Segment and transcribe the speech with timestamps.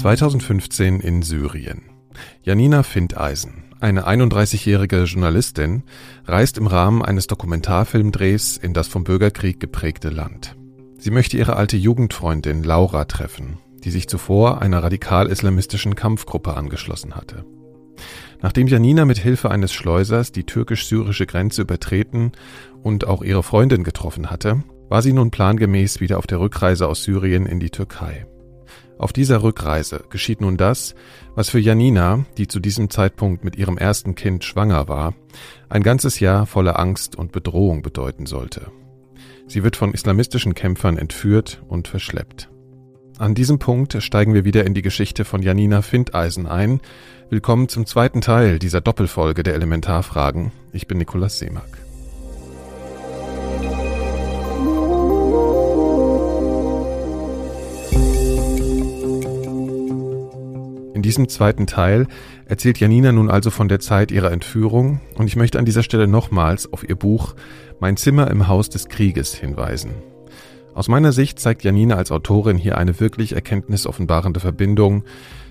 [0.00, 1.82] 2015 in Syrien.
[2.42, 5.82] Janina Findeisen, eine 31-jährige Journalistin,
[6.24, 10.56] reist im Rahmen eines Dokumentarfilmdrehs in das vom Bürgerkrieg geprägte Land.
[10.96, 17.44] Sie möchte ihre alte Jugendfreundin Laura treffen, die sich zuvor einer radikal-islamistischen Kampfgruppe angeschlossen hatte.
[18.40, 22.32] Nachdem Janina mit Hilfe eines Schleusers die türkisch-syrische Grenze übertreten
[22.82, 27.04] und auch ihre Freundin getroffen hatte, war sie nun plangemäß wieder auf der Rückreise aus
[27.04, 28.24] Syrien in die Türkei.
[29.00, 30.94] Auf dieser Rückreise geschieht nun das,
[31.34, 35.14] was für Janina, die zu diesem Zeitpunkt mit ihrem ersten Kind schwanger war,
[35.70, 38.70] ein ganzes Jahr voller Angst und Bedrohung bedeuten sollte.
[39.46, 42.50] Sie wird von islamistischen Kämpfern entführt und verschleppt.
[43.16, 46.82] An diesem Punkt steigen wir wieder in die Geschichte von Janina Findeisen ein.
[47.30, 50.52] Willkommen zum zweiten Teil dieser Doppelfolge der Elementarfragen.
[50.74, 51.89] Ich bin Nikolaus Seemack.
[61.00, 62.08] In diesem zweiten Teil
[62.44, 66.06] erzählt Janina nun also von der Zeit ihrer Entführung und ich möchte an dieser Stelle
[66.06, 67.36] nochmals auf ihr Buch
[67.78, 69.92] Mein Zimmer im Haus des Krieges hinweisen.
[70.74, 75.04] Aus meiner Sicht zeigt Janina als Autorin hier eine wirklich erkenntnisoffenbarende Verbindung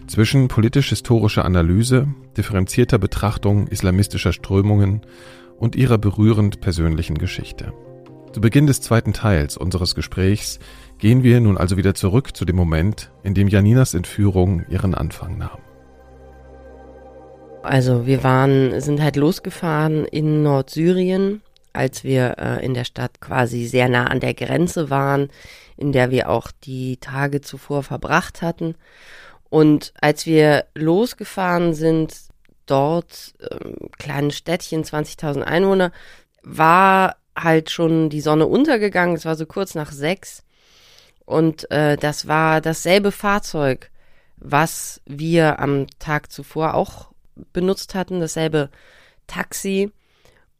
[0.05, 5.01] zwischen politisch-historischer Analyse, differenzierter Betrachtung islamistischer Strömungen
[5.57, 7.73] und ihrer berührend persönlichen Geschichte.
[8.33, 10.59] Zu Beginn des zweiten Teils unseres Gesprächs
[10.99, 15.37] Gehen wir nun also wieder zurück zu dem Moment, in dem Janinas Entführung ihren Anfang
[15.37, 15.59] nahm.
[17.63, 23.65] Also wir waren, sind halt losgefahren in Nordsyrien, als wir äh, in der Stadt quasi
[23.65, 25.29] sehr nah an der Grenze waren,
[25.77, 28.75] in der wir auch die Tage zuvor verbracht hatten.
[29.49, 32.13] Und als wir losgefahren sind,
[32.65, 33.57] dort, äh,
[33.97, 35.93] kleines Städtchen, 20.000 Einwohner,
[36.43, 39.15] war halt schon die Sonne untergegangen.
[39.15, 40.43] Es war so kurz nach sechs.
[41.29, 43.91] Und äh, das war dasselbe Fahrzeug,
[44.37, 47.11] was wir am Tag zuvor auch
[47.53, 48.71] benutzt hatten, dasselbe
[49.27, 49.91] Taxi.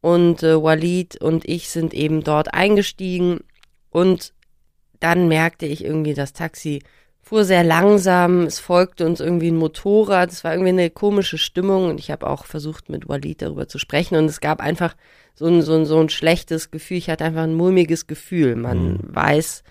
[0.00, 3.40] Und äh, Walid und ich sind eben dort eingestiegen
[3.90, 4.32] und
[5.00, 6.84] dann merkte ich irgendwie, das Taxi
[7.20, 11.88] fuhr sehr langsam, es folgte uns irgendwie ein Motorrad, es war irgendwie eine komische Stimmung
[11.88, 14.94] und ich habe auch versucht mit Walid darüber zu sprechen und es gab einfach
[15.34, 18.54] so ein, so ein, so ein schlechtes Gefühl, ich hatte einfach ein mulmiges Gefühl.
[18.54, 18.98] Man mhm.
[19.02, 19.64] weiß,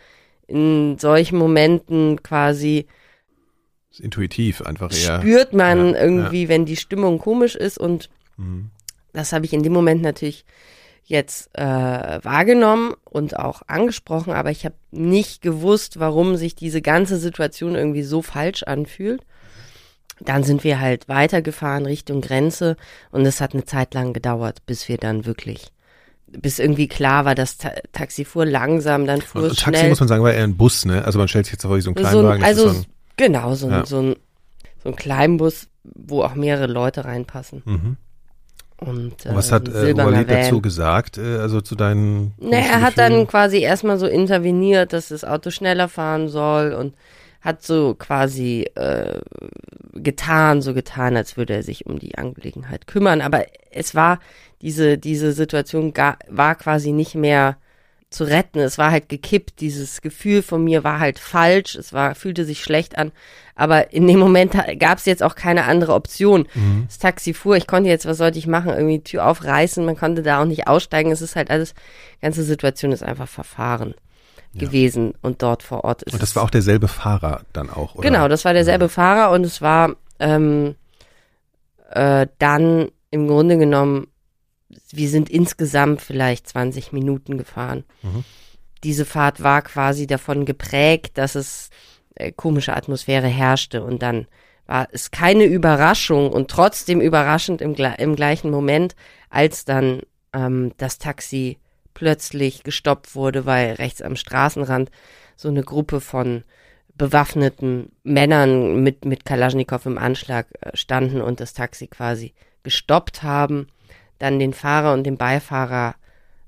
[0.50, 2.88] in solchen Momenten quasi
[4.00, 5.20] intuitiv einfach eher.
[5.20, 6.50] Spürt man ja, irgendwie, ja.
[6.50, 8.70] wenn die Stimmung komisch ist und mhm.
[9.14, 10.46] das habe ich in dem Moment natürlich
[11.04, 17.18] jetzt äh, wahrgenommen und auch angesprochen, aber ich habe nicht gewusst, warum sich diese ganze
[17.18, 19.26] Situation irgendwie so falsch anfühlt.
[20.22, 22.76] Dann sind wir halt weitergefahren Richtung Grenze
[23.10, 25.72] und es hat eine Zeit lang gedauert, bis wir dann wirklich
[26.32, 29.90] bis irgendwie klar war, das Ta Taxi fuhr langsam, dann fuhr es Taxi schnell.
[29.90, 31.04] muss man sagen, war eher ein Bus, ne?
[31.06, 32.42] Also man stellt sich jetzt vor wie so ein Kleinwagen.
[32.42, 32.86] So ein, also so ein,
[33.18, 33.86] genau, so ein, ja.
[33.86, 34.16] so, ein,
[34.84, 37.62] so ein Kleinbus, wo auch mehrere Leute reinpassen.
[37.66, 37.98] Mhm.
[38.78, 42.82] Und, äh, Und was hat äh, Walid dazu gesagt, äh, also zu deinen Ne, er
[42.82, 46.94] hat dann quasi erstmal so interveniert, dass das Auto schneller fahren soll und
[47.42, 49.20] hat so quasi äh,
[49.94, 53.22] getan, so getan, als würde er sich um die Angelegenheit kümmern.
[53.22, 54.20] Aber es war
[54.62, 57.58] diese, diese Situation gar, war quasi nicht mehr
[58.10, 58.60] zu retten.
[58.60, 59.62] Es war halt gekippt.
[59.62, 61.76] Dieses Gefühl von mir war halt falsch.
[61.76, 63.12] Es war, fühlte sich schlecht an.
[63.56, 66.48] Aber in dem Moment gab es jetzt auch keine andere Option.
[66.56, 66.86] Mhm.
[66.88, 67.56] Das Taxi fuhr.
[67.56, 68.72] Ich konnte jetzt, was sollte ich machen?
[68.72, 69.86] Irgendwie Tür aufreißen.
[69.86, 71.12] Man konnte da auch nicht aussteigen.
[71.12, 71.74] Es ist halt alles,
[72.22, 73.94] ganze Situation ist einfach verfahren
[74.54, 74.60] ja.
[74.62, 76.14] gewesen und dort vor Ort ist.
[76.14, 78.08] Und das war auch derselbe Fahrer dann auch, oder?
[78.08, 78.90] Genau, das war derselbe ja.
[78.90, 80.76] Fahrer und es war ähm,
[81.92, 84.08] äh, dann im Grunde genommen,
[84.92, 87.84] wir sind insgesamt vielleicht 20 Minuten gefahren.
[88.02, 88.24] Mhm.
[88.84, 91.70] Diese Fahrt war quasi davon geprägt, dass es
[92.16, 94.28] äh, komische Atmosphäre herrschte und dann
[94.66, 98.96] war es keine Überraschung und trotzdem überraschend im, im gleichen Moment,
[99.32, 100.02] als dann
[100.32, 101.58] ähm, das Taxi
[102.00, 104.90] plötzlich gestoppt wurde, weil rechts am Straßenrand
[105.36, 106.46] so eine Gruppe von
[106.96, 112.34] bewaffneten Männern mit, mit Kalaschnikow im Anschlag äh, standen und das Taxi quasi
[112.64, 113.68] gestoppt haben,
[114.18, 115.96] dann den Fahrer und den Beifahrer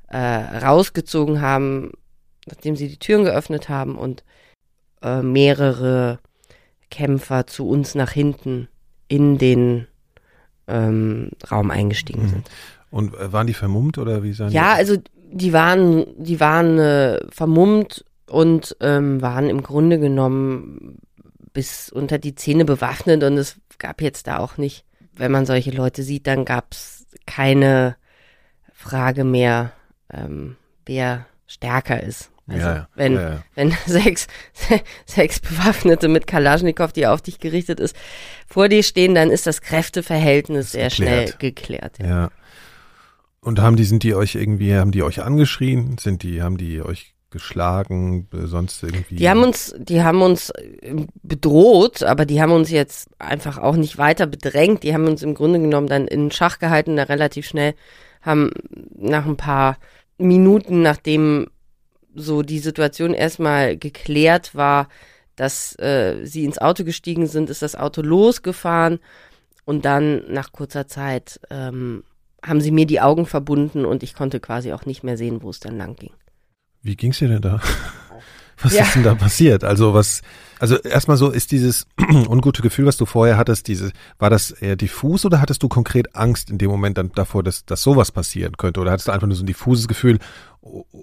[0.08, 1.92] äh, rausgezogen haben,
[2.46, 4.24] nachdem sie die Türen geöffnet haben und
[5.02, 6.20] äh, mehrere
[6.90, 8.70] Kämpfer zu uns nach hinten
[9.10, 9.88] in den
[10.68, 12.30] ähm, Raum eingestiegen mhm.
[12.30, 12.52] sind.
[12.90, 14.96] Und äh, waren die vermummt oder wie sahen Ja, also
[15.32, 20.98] die waren, die waren äh, vermummt und ähm, waren im Grunde genommen
[21.54, 25.72] bis unter die Zähne bewaffnet und es gab jetzt da auch nicht, wenn man solche
[25.72, 27.96] Leute sieht, dann gab es keine
[28.74, 29.74] Frage mehr,
[30.12, 30.56] ähm,
[30.86, 32.32] wer stärker ist.
[32.48, 33.44] Also Ja, wenn, Ja, ja.
[33.56, 34.28] wenn sechs,
[35.06, 37.96] sechs Bewaffnete mit Kalaschnikow, die auf dich gerichtet ist,
[38.48, 41.30] vor dir stehen, dann ist das Kräfteverhältnis sehr geklärt.
[41.30, 41.98] schnell geklärt.
[42.00, 42.30] Ja.
[43.44, 45.98] Und haben die, sind die euch irgendwie, haben die euch angeschrien?
[45.98, 49.16] Sind die, haben die euch geschlagen, äh, sonst irgendwie?
[49.16, 53.76] Die haben uns, die haben uns äh, bedroht, aber die haben uns jetzt einfach auch
[53.76, 54.84] nicht weiter bedrängt.
[54.84, 57.74] Die haben uns im Grunde genommen dann in Schach gehalten, da relativ schnell,
[58.22, 58.52] haben
[58.96, 59.78] nach ein paar
[60.20, 61.48] Minuten, nachdem
[62.14, 64.88] so die Situation erstmal geklärt war,
[65.36, 69.00] dass äh, sie ins Auto gestiegen sind, ist das Auto losgefahren
[69.66, 72.04] und dann nach kurzer Zeit ähm,
[72.44, 75.50] haben sie mir die Augen verbunden und ich konnte quasi auch nicht mehr sehen, wo
[75.50, 76.12] es dann lang ging.
[76.82, 77.60] Wie ging's dir denn da?
[78.64, 78.84] Was Ja.
[78.84, 79.64] ist denn da passiert?
[79.64, 80.22] Also was,
[80.60, 81.88] also erstmal so ist dieses
[82.30, 86.16] ungute Gefühl, was du vorher hattest, diese, war das eher diffus oder hattest du konkret
[86.16, 88.80] Angst in dem Moment dann davor, dass, dass sowas passieren könnte?
[88.80, 90.20] Oder hattest du einfach nur so ein diffuses Gefühl?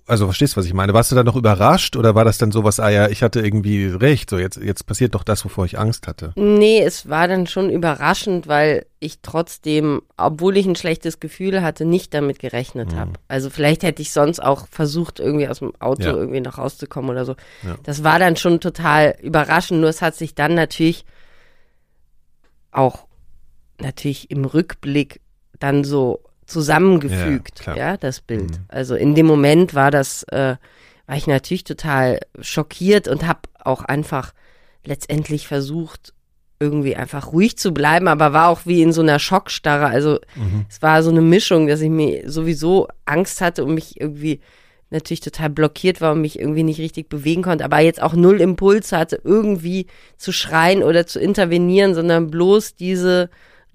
[0.06, 0.94] Also verstehst du, was ich meine?
[0.94, 3.86] Warst du dann noch überrascht oder war das dann sowas, ah ja, ich hatte irgendwie
[3.86, 6.32] recht, so jetzt, jetzt passiert doch das, wovor ich Angst hatte?
[6.36, 11.84] Nee, es war dann schon überraschend, weil ich trotzdem, obwohl ich ein schlechtes Gefühl hatte,
[11.84, 13.14] nicht damit gerechnet habe.
[13.26, 16.12] Also vielleicht hätte ich sonst auch versucht, irgendwie aus dem Auto Ja.
[16.14, 17.34] irgendwie noch rauszukommen oder so.
[17.64, 17.76] Ja.
[17.82, 21.04] Das war dann schon total überraschend, nur es hat sich dann natürlich
[22.70, 23.06] auch
[23.80, 25.20] natürlich im Rückblick
[25.58, 28.50] dann so zusammengefügt, Ja, ja, das Bild.
[28.50, 28.64] Mhm.
[28.68, 30.56] Also in dem Moment war das, äh,
[31.06, 34.32] war ich natürlich total schockiert und habe auch einfach
[34.84, 36.14] letztendlich versucht,
[36.60, 39.86] irgendwie einfach ruhig zu bleiben, aber war auch wie in so einer Schockstarre.
[39.86, 40.66] Also Mhm.
[40.68, 44.40] es war so eine Mischung, dass ich mir sowieso Angst hatte und mich irgendwie
[44.90, 48.40] natürlich total blockiert war und mich irgendwie nicht richtig bewegen konnte, aber jetzt auch null
[48.40, 49.86] Impuls hatte, irgendwie
[50.16, 53.28] zu schreien oder zu intervenieren, sondern bloß diese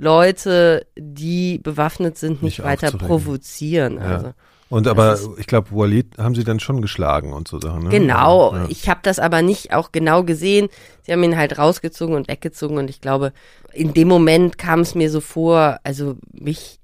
[0.04, 3.96] Leute, die bewaffnet sind, nicht, Nicht weiter provozieren.
[3.96, 4.02] Ja.
[4.04, 4.34] Also.
[4.70, 7.84] Und aber ich glaube, Walid haben sie dann schon geschlagen und so Sachen.
[7.84, 7.90] Ne?
[7.90, 8.66] Genau, Ja.
[8.70, 10.68] ich habe das aber nicht auch genau gesehen.
[11.04, 13.34] Sie haben ihn halt rausgezogen und weggezogen und ich glaube,
[13.72, 16.80] in dem Moment kam es mir so vor, also mich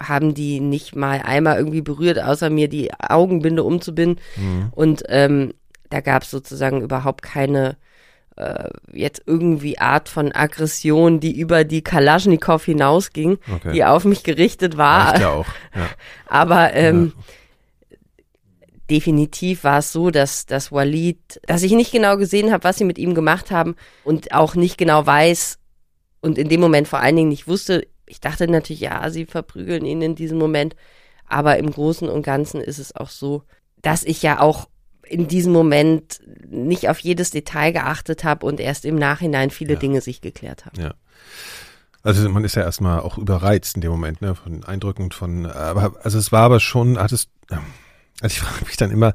[0.00, 4.20] haben die nicht mal einmal irgendwie berührt, außer mir die Augenbinde umzubinden.
[4.36, 4.68] Mhm.
[4.72, 5.52] Und ähm,
[5.90, 7.76] da gab es sozusagen überhaupt keine
[8.36, 13.72] äh, jetzt irgendwie Art von Aggression, die über die Kalaschnikow hinausging, Okay.
[13.72, 15.20] die auf mich gerichtet war.
[15.20, 15.46] Ja auch.
[15.74, 15.88] Ja.
[16.26, 17.12] Aber ähm,
[18.90, 22.84] definitiv war es so, dass, dass Walid, dass ich nicht genau gesehen habe, was sie
[22.84, 25.58] mit ihm gemacht haben und auch nicht genau weiß
[26.20, 27.86] und in dem Moment vor allen Dingen nicht wusste.
[28.06, 30.76] Ich dachte natürlich, ja, sie verprügeln ihn in diesem Moment.
[31.26, 33.44] Aber im Großen und Ganzen ist es auch so,
[33.80, 34.68] dass ich ja auch
[35.08, 39.78] in diesem Moment nicht auf jedes Detail geachtet habe und erst im Nachhinein viele Ja.
[39.78, 40.80] Dinge sich geklärt haben.
[40.80, 40.94] Ja.
[42.02, 45.94] Also man ist ja erstmal auch überreizt in dem Moment, ne, von Eindrücken von, aber,
[46.02, 47.30] also es war aber schon, hattest,
[48.20, 49.14] also ich frage mich dann immer,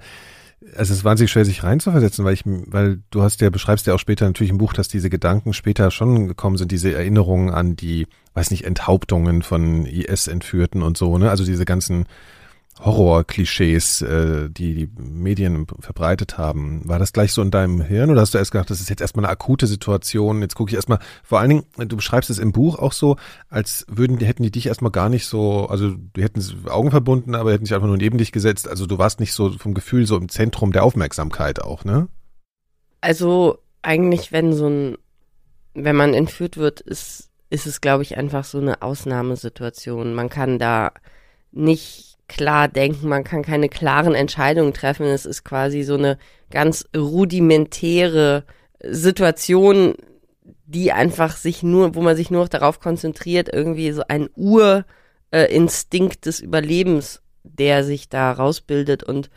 [0.76, 3.94] also es ist wahnsinnig schwer, sich reinzuversetzen, weil ich, weil du hast ja, beschreibst ja
[3.94, 7.76] auch später natürlich im Buch, dass diese Gedanken später schon gekommen sind, diese Erinnerungen an
[7.76, 12.06] die, weiß nicht, Enthauptungen von IS-Entführten und so, ne, also diese ganzen
[12.80, 16.88] Horror-Klischees, äh, die die Medien verbreitet haben.
[16.88, 19.02] War das gleich so in deinem Hirn oder hast du erst gedacht, das ist jetzt
[19.02, 20.42] erstmal eine akute Situation?
[20.42, 23.18] Jetzt gucke ich erstmal, vor allen Dingen, du beschreibst es im Buch auch so,
[23.50, 27.36] als würden die, hätten die dich erstmal gar nicht so, also die hätten Augen verbunden,
[27.36, 28.68] aber hätten sich einfach nur neben dich gesetzt.
[28.68, 32.08] Also du warst nicht so vom Gefühl so im Zentrum der Aufmerksamkeit auch, ne?
[33.02, 34.98] Also eigentlich, wenn so ein,
[35.74, 40.14] wenn man entführt wird, ist, ist es, glaube ich, einfach so eine Ausnahmesituation.
[40.14, 40.92] Man kann da
[41.52, 45.06] nicht klar denken, man kann keine klaren Entscheidungen treffen.
[45.06, 46.18] Es ist quasi so eine
[46.50, 48.46] ganz rudimentäre
[48.82, 49.96] Situation,
[50.66, 56.26] die einfach sich nur, wo man sich nur noch darauf konzentriert, irgendwie so ein Urinstinkt
[56.26, 59.30] des Überlebens, der sich da rausbildet und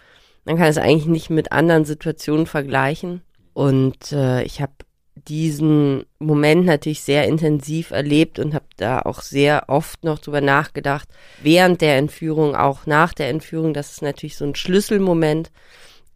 [0.44, 3.22] man kann es eigentlich nicht mit anderen Situationen vergleichen.
[3.54, 4.72] Und äh, ich habe
[5.14, 11.08] diesen Moment natürlich sehr intensiv erlebt und habe da auch sehr oft noch drüber nachgedacht,
[11.42, 13.74] während der Entführung, auch nach der Entführung.
[13.74, 15.50] Das ist natürlich so ein Schlüsselmoment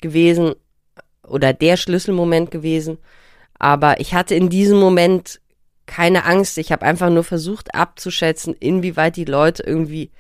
[0.01, 0.55] gewesen
[1.27, 2.99] oder der Schlüsselmoment gewesen.
[3.59, 5.41] Aber ich hatte in diesem Moment
[5.87, 6.59] keine Angst.
[6.59, 10.11] Ich habe einfach nur versucht abzuschätzen, inwieweit die Leute irgendwie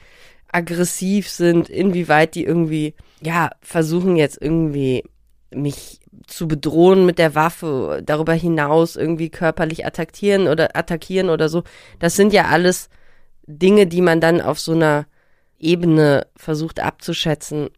[0.52, 5.02] aggressiv sind, inwieweit die irgendwie, ja, versuchen jetzt irgendwie
[5.50, 11.62] mich zu bedrohen mit der Waffe, darüber hinaus irgendwie körperlich attackieren oder attackieren oder so.
[11.98, 12.88] Das sind ja alles
[13.46, 15.06] Dinge, die man dann auf so einer
[15.58, 17.68] Ebene versucht abzuschätzen,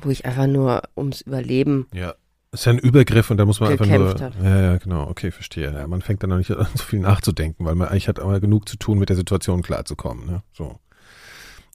[0.00, 2.14] wo ich einfach nur ums Überleben Ja.
[2.50, 4.08] Das ist ja ein Übergriff und da muss man einfach nur.
[4.08, 4.34] Hat.
[4.42, 5.70] Ja, ja, genau, okay, verstehe.
[5.70, 8.40] Ja, man fängt dann noch nicht an, so viel nachzudenken, weil man eigentlich hat aber
[8.40, 10.24] genug zu tun, mit der Situation klarzukommen.
[10.24, 10.42] Ne?
[10.54, 10.78] So.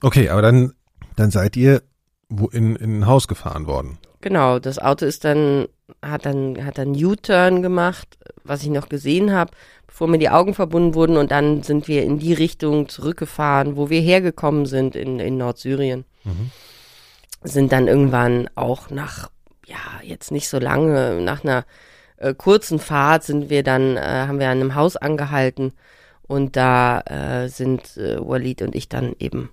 [0.01, 0.73] Okay, aber dann,
[1.15, 1.83] dann seid ihr
[2.29, 3.97] wo in, in ein Haus gefahren worden.
[4.21, 5.67] Genau, das Auto ist dann,
[6.01, 9.51] hat dann, hat dann U-Turn gemacht, was ich noch gesehen habe,
[9.85, 13.89] bevor mir die Augen verbunden wurden und dann sind wir in die Richtung zurückgefahren, wo
[13.89, 16.05] wir hergekommen sind in, in Nordsyrien.
[16.23, 16.51] Mhm.
[17.43, 19.29] Sind dann irgendwann auch nach,
[19.65, 21.65] ja, jetzt nicht so lange, nach einer
[22.17, 25.73] äh, kurzen Fahrt sind wir dann, äh, haben wir an einem Haus angehalten
[26.23, 29.49] und da äh, sind äh, Walid und ich dann eben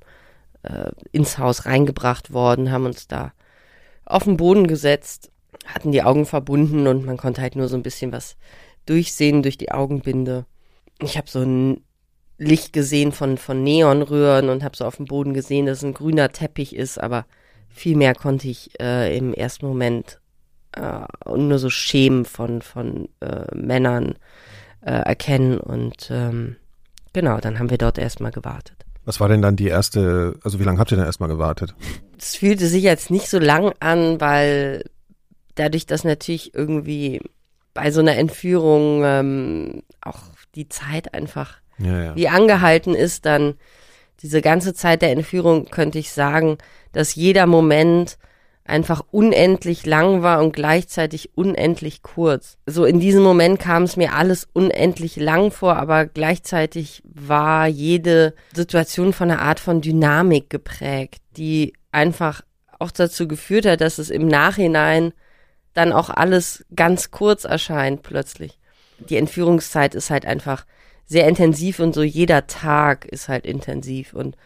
[0.62, 3.32] äh, ins Haus reingebracht worden, haben uns da
[4.04, 5.30] auf den Boden gesetzt,
[5.66, 8.36] hatten die Augen verbunden und man konnte halt nur so ein bisschen was
[8.86, 10.46] durchsehen durch die Augenbinde.
[11.00, 11.84] Ich habe so ein
[12.38, 16.30] Licht gesehen von, von Neonröhren und habe so auf dem Boden gesehen, dass ein grüner
[16.30, 17.26] Teppich ist, aber
[17.68, 20.20] viel mehr konnte ich äh, im ersten Moment
[20.72, 21.00] äh,
[21.36, 24.14] nur so Schemen von, von äh, Männern
[24.80, 26.56] äh, erkennen und ähm,
[27.12, 28.79] genau, dann haben wir dort erstmal gewartet.
[29.04, 31.74] Was war denn dann die erste, also wie lange habt ihr denn erstmal gewartet?
[32.18, 34.84] Es fühlte sich jetzt nicht so lang an, weil
[35.54, 37.20] dadurch, dass natürlich irgendwie
[37.74, 40.20] bei so einer Entführung ähm, auch
[40.54, 42.16] die Zeit einfach ja, ja.
[42.16, 43.54] wie angehalten ist, dann
[44.22, 46.58] diese ganze Zeit der Entführung könnte ich sagen,
[46.92, 48.18] dass jeder Moment
[48.70, 52.56] einfach unendlich lang war und gleichzeitig unendlich kurz.
[52.66, 58.34] So in diesem Moment kam es mir alles unendlich lang vor, aber gleichzeitig war jede
[58.54, 62.42] Situation von einer Art von Dynamik geprägt, die einfach
[62.78, 65.12] auch dazu geführt hat, dass es im Nachhinein
[65.74, 68.58] dann auch alles ganz kurz erscheint plötzlich.
[68.98, 70.64] Die Entführungszeit ist halt einfach
[71.06, 74.36] sehr intensiv und so jeder Tag ist halt intensiv und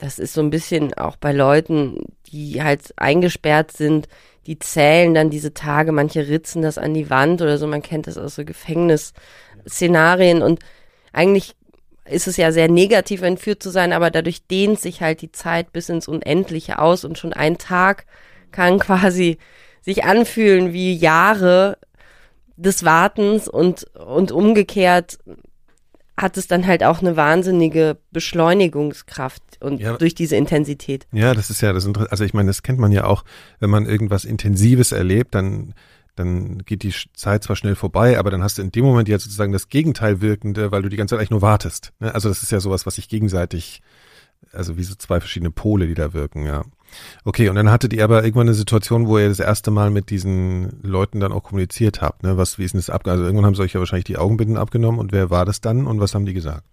[0.00, 1.98] das ist so ein bisschen auch bei Leuten,
[2.32, 4.08] die halt eingesperrt sind,
[4.46, 8.06] die zählen dann diese Tage, manche ritzen das an die Wand oder so, man kennt
[8.06, 10.60] das aus so Gefängnisszenarien und
[11.12, 11.54] eigentlich
[12.06, 15.72] ist es ja sehr negativ entführt zu sein, aber dadurch dehnt sich halt die Zeit
[15.72, 18.06] bis ins Unendliche aus und schon ein Tag
[18.50, 19.38] kann quasi
[19.82, 21.78] sich anfühlen wie Jahre
[22.56, 25.18] des Wartens und, und umgekehrt
[26.20, 29.96] hat es dann halt auch eine wahnsinnige Beschleunigungskraft und ja.
[29.96, 31.06] durch diese Intensität.
[31.12, 32.12] Ja, das ist ja das Interessante.
[32.12, 33.24] Also ich meine, das kennt man ja auch,
[33.58, 35.74] wenn man irgendwas Intensives erlebt, dann
[36.16, 39.18] dann geht die Zeit zwar schnell vorbei, aber dann hast du in dem Moment ja
[39.18, 41.92] sozusagen das Gegenteil wirkende, weil du die ganze Zeit eigentlich nur wartest.
[41.98, 42.12] Ne?
[42.14, 43.80] Also das ist ja sowas, was sich gegenseitig,
[44.52, 46.62] also wie so zwei verschiedene Pole, die da wirken, ja.
[47.24, 50.10] Okay, und dann hattet ihr aber irgendwann eine Situation, wo ihr das erste Mal mit
[50.10, 52.22] diesen Leuten dann auch kommuniziert habt.
[52.22, 52.36] Ne?
[52.36, 53.06] Was, wie ist denn das ab?
[53.06, 55.86] Also irgendwann haben sie euch ja wahrscheinlich die Augenbinden abgenommen und wer war das dann
[55.86, 56.64] und was haben die gesagt?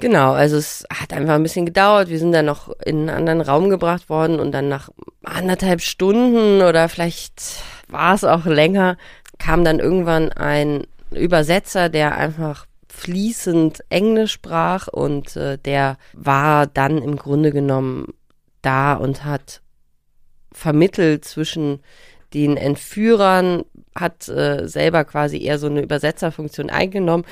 [0.00, 2.08] Genau, also es hat einfach ein bisschen gedauert.
[2.08, 4.88] Wir sind dann noch in einen anderen Raum gebracht worden und dann nach
[5.22, 8.96] anderthalb Stunden oder vielleicht war es auch länger,
[9.38, 16.98] kam dann irgendwann ein Übersetzer, der einfach fließend Englisch sprach und äh, der war dann
[16.98, 18.14] im Grunde genommen
[18.64, 19.62] da und hat
[20.52, 21.80] vermittelt zwischen
[22.32, 27.24] den Entführern, hat äh, selber quasi eher so eine Übersetzerfunktion eingenommen.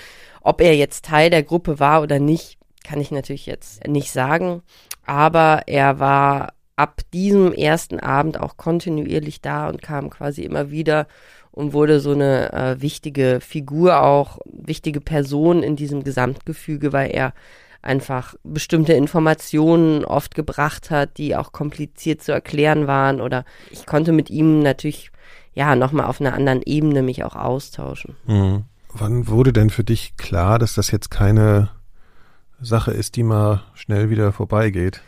[0.42, 4.62] Ob er jetzt Teil der Gruppe war oder nicht, kann ich natürlich jetzt nicht sagen.
[5.04, 11.06] Aber er war ab diesem ersten Abend auch kontinuierlich da und kam quasi immer wieder
[11.50, 17.34] und wurde so eine äh, wichtige Figur auch, wichtige Person in diesem Gesamtgefüge, weil er
[17.82, 24.12] einfach bestimmte Informationen oft gebracht hat, die auch kompliziert zu erklären waren oder ich konnte
[24.12, 25.10] mit ihm natürlich
[25.52, 28.16] ja nochmal auf einer anderen Ebene mich auch austauschen.
[28.26, 28.64] Mhm.
[28.94, 31.70] Wann wurde denn für dich klar, dass das jetzt keine
[32.60, 35.02] Sache ist, die mal schnell wieder vorbeigeht?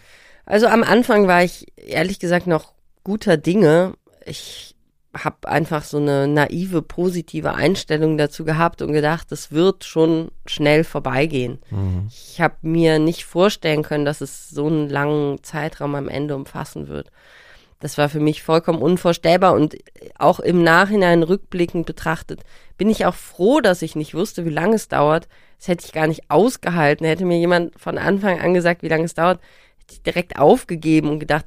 [0.46, 2.72] Also am Anfang war ich ehrlich gesagt noch
[3.04, 3.94] guter Dinge.
[4.24, 4.73] Ich
[5.16, 10.85] habe einfach so eine naive, positive Einstellung dazu gehabt und gedacht, es wird schon schnell
[10.85, 11.59] vorbeigehen.
[11.71, 12.09] Mhm.
[12.09, 16.88] Ich habe mir nicht vorstellen können, dass es so einen langen Zeitraum am Ende umfassen
[16.88, 17.11] wird.
[17.80, 19.76] Das war für mich vollkommen unvorstellbar und
[20.18, 22.40] auch im Nachhinein rückblickend betrachtet
[22.76, 25.28] bin ich auch froh, dass ich nicht wusste, wie lange es dauert.
[25.59, 27.06] Das hätte ich gar nicht ausgehalten.
[27.06, 29.40] Hätte mir jemand von Anfang an gesagt, wie lange es dauert,
[29.78, 31.47] hätte ich direkt aufgegeben und gedacht,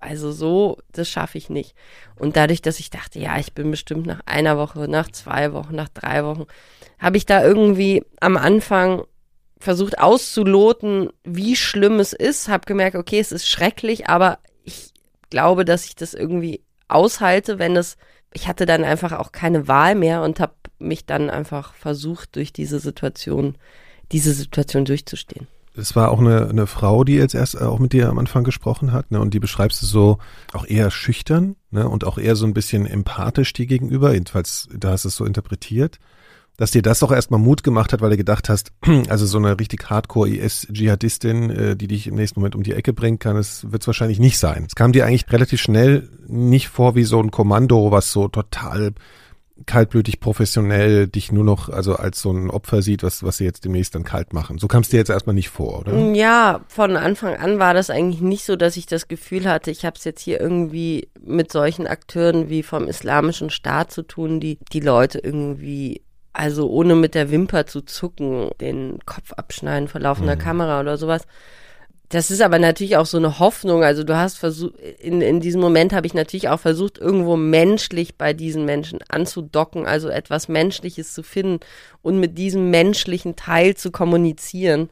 [0.00, 1.74] also so, das schaffe ich nicht.
[2.16, 5.74] Und dadurch, dass ich dachte, ja, ich bin bestimmt nach einer Woche, nach zwei Wochen,
[5.74, 6.46] nach drei Wochen,
[6.98, 9.04] habe ich da irgendwie am Anfang
[9.58, 14.92] versucht auszuloten, wie schlimm es ist, habe gemerkt, okay, es ist schrecklich, aber ich
[15.28, 17.96] glaube, dass ich das irgendwie aushalte, wenn es,
[18.32, 22.52] ich hatte dann einfach auch keine Wahl mehr und habe mich dann einfach versucht, durch
[22.52, 23.56] diese Situation,
[24.12, 28.08] diese Situation durchzustehen es war auch eine, eine Frau, die jetzt erst auch mit dir
[28.08, 29.20] am Anfang gesprochen hat, ne?
[29.20, 30.18] Und die beschreibst du so
[30.52, 31.88] auch eher schüchtern, ne?
[31.88, 34.12] Und auch eher so ein bisschen empathisch dir gegenüber.
[34.12, 35.98] Jedenfalls, da hast du es so interpretiert.
[36.56, 38.72] dass dir das auch erstmal Mut gemacht hat, weil du gedacht hast,
[39.08, 43.18] also so eine richtig Hardcore-IS-Dschihadistin, äh, die dich im nächsten Moment um die Ecke bringen
[43.18, 44.64] kann, das wird es wahrscheinlich nicht sein.
[44.66, 48.92] Es kam dir eigentlich relativ schnell nicht vor wie so ein Kommando, was so total
[49.66, 53.64] kaltblütig professionell dich nur noch also als so ein Opfer sieht, was, was sie jetzt
[53.64, 54.58] demnächst dann kalt machen.
[54.58, 55.96] So kam es dir jetzt erstmal nicht vor, oder?
[56.12, 59.84] Ja, von Anfang an war das eigentlich nicht so, dass ich das Gefühl hatte, ich
[59.84, 64.58] habe es jetzt hier irgendwie mit solchen Akteuren wie vom Islamischen Staat zu tun, die
[64.72, 66.02] die Leute irgendwie
[66.32, 70.40] also ohne mit der Wimper zu zucken, den Kopf abschneiden vor laufender mhm.
[70.40, 71.26] Kamera oder sowas.
[72.10, 73.84] Das ist aber natürlich auch so eine Hoffnung.
[73.84, 78.16] Also du hast versucht, in, in diesem Moment habe ich natürlich auch versucht, irgendwo menschlich
[78.16, 81.60] bei diesen Menschen anzudocken, also etwas Menschliches zu finden
[82.02, 84.90] und mit diesem menschlichen Teil zu kommunizieren.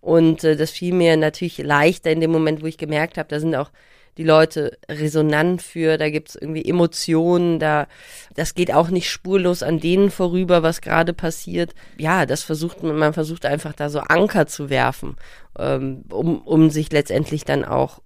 [0.00, 3.38] Und äh, das fiel mir natürlich leichter in dem Moment, wo ich gemerkt habe, da
[3.38, 3.70] sind auch
[4.16, 7.86] die Leute resonant für, da gibt's irgendwie Emotionen, da
[8.34, 11.74] das geht auch nicht spurlos an denen vorüber, was gerade passiert.
[11.98, 15.16] Ja, das versucht man, man versucht einfach da so Anker zu werfen,
[15.58, 18.00] ähm, um, um sich letztendlich dann auch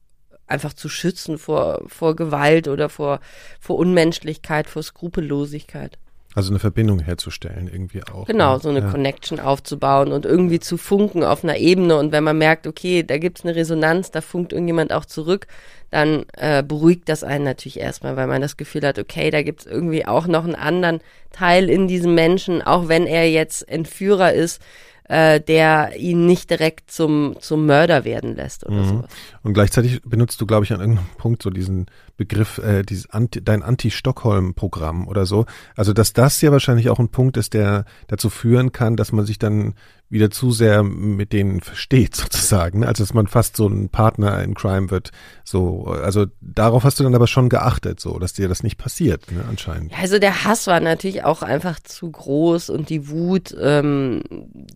[0.47, 3.21] einfach zu schützen vor, vor Gewalt oder vor,
[3.61, 5.99] vor Unmenschlichkeit, vor Skrupellosigkeit.
[6.35, 8.27] Also eine Verbindung herzustellen irgendwie auch.
[8.27, 8.61] Genau, ne?
[8.61, 8.91] so eine ja.
[8.91, 11.97] Connection aufzubauen und irgendwie zu funken auf einer Ebene.
[11.97, 15.49] Und wenn man merkt, okay, da gibt's eine Resonanz, da funkt irgendjemand auch zurück,
[15.91, 19.67] dann äh, beruhigt das einen natürlich erstmal, weil man das Gefühl hat, okay, da gibt's
[19.67, 21.01] irgendwie auch noch einen anderen
[21.33, 24.63] Teil in diesem Menschen, auch wenn er jetzt Entführer ist,
[25.11, 28.89] äh, der ihn nicht direkt zum, zum Mörder werden lässt oder mhm.
[28.89, 29.11] sowas.
[29.43, 31.87] Und gleichzeitig benutzt du, glaube ich, an irgendeinem Punkt so diesen
[32.17, 35.47] Begriff, äh, dieses Anti, dein Anti-Stockholm-Programm oder so.
[35.75, 39.27] Also, dass das ja wahrscheinlich auch ein Punkt ist, der dazu führen kann, dass man
[39.27, 39.75] sich dann
[40.11, 42.89] wieder zu sehr mit denen versteht sozusagen, ne?
[42.89, 45.11] also dass man fast so ein Partner in Crime wird.
[45.45, 49.31] So, also darauf hast du dann aber schon geachtet, so, dass dir das nicht passiert,
[49.33, 49.97] ne, anscheinend.
[49.99, 54.23] Also der Hass war natürlich auch einfach zu groß und die Wut ähm,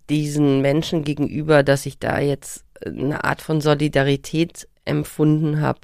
[0.09, 5.81] diesen Menschen gegenüber, dass ich da jetzt eine Art von Solidarität empfunden habe.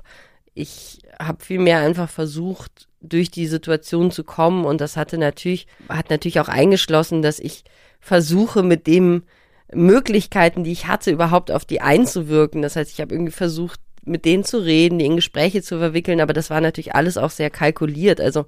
[0.55, 6.11] Ich habe vielmehr einfach versucht, durch die Situation zu kommen und das hatte natürlich, hat
[6.11, 7.65] natürlich auch eingeschlossen, dass ich
[7.99, 9.23] versuche mit dem
[9.73, 12.63] Möglichkeiten, die ich hatte, überhaupt auf die einzuwirken.
[12.63, 16.21] Das heißt, ich habe irgendwie versucht, mit denen zu reden, die in Gespräche zu verwickeln,
[16.21, 18.21] aber das war natürlich alles auch sehr kalkuliert.
[18.21, 18.47] Also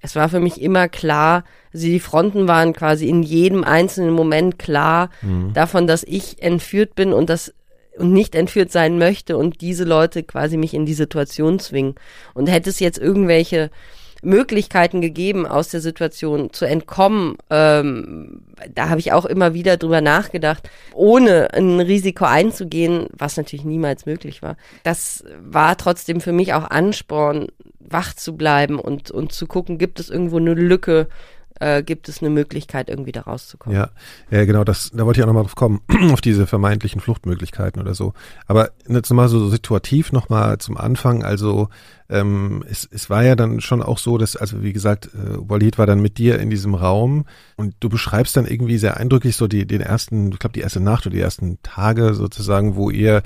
[0.00, 4.58] es war für mich immer klar, also die Fronten waren quasi in jedem einzelnen Moment
[4.58, 5.52] klar mhm.
[5.52, 7.54] davon, dass ich entführt bin und das
[7.98, 11.94] und nicht entführt sein möchte und diese Leute quasi mich in die Situation zwingen.
[12.32, 13.70] Und hätte es jetzt irgendwelche
[14.22, 17.36] Möglichkeiten gegeben, aus der Situation zu entkommen.
[17.50, 18.42] Ähm,
[18.74, 24.06] da habe ich auch immer wieder drüber nachgedacht, ohne ein Risiko einzugehen, was natürlich niemals
[24.06, 24.56] möglich war.
[24.84, 27.48] Das war trotzdem für mich auch Ansporn,
[27.80, 31.08] wach zu bleiben und, und zu gucken, gibt es irgendwo eine Lücke,
[31.62, 33.78] äh, gibt es eine Möglichkeit, irgendwie da rauszukommen.
[33.78, 33.90] Ja,
[34.30, 35.80] ja genau, das, da wollte ich auch nochmal drauf kommen,
[36.12, 38.14] auf diese vermeintlichen Fluchtmöglichkeiten oder so.
[38.46, 41.68] Aber jetzt nochmal so situativ nochmal zum Anfang, also
[42.10, 45.78] ähm, es, es war ja dann schon auch so, dass, also wie gesagt, äh, Walid
[45.78, 49.46] war dann mit dir in diesem Raum und du beschreibst dann irgendwie sehr eindrücklich so
[49.46, 53.22] die, den ersten, ich glaube die erste Nacht oder die ersten Tage sozusagen, wo ihr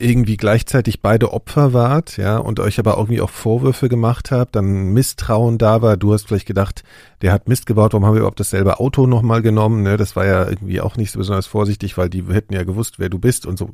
[0.00, 4.92] irgendwie gleichzeitig beide Opfer wart, ja, und euch aber irgendwie auch Vorwürfe gemacht habt, dann
[4.92, 6.82] Misstrauen da war, du hast vielleicht gedacht,
[7.22, 10.26] der hat Mist gebaut, warum haben wir überhaupt dasselbe Auto nochmal genommen, ne, das war
[10.26, 13.46] ja irgendwie auch nicht so besonders vorsichtig, weil die hätten ja gewusst, wer du bist
[13.46, 13.70] und so.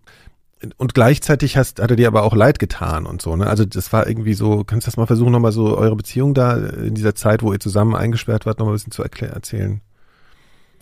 [0.78, 3.92] Und gleichzeitig hast, hat er dir aber auch leid getan und so, ne, also das
[3.92, 7.14] war irgendwie so, kannst du das mal versuchen, nochmal so eure Beziehung da in dieser
[7.14, 9.80] Zeit, wo ihr zusammen eingesperrt wart, nochmal ein bisschen zu erzählen?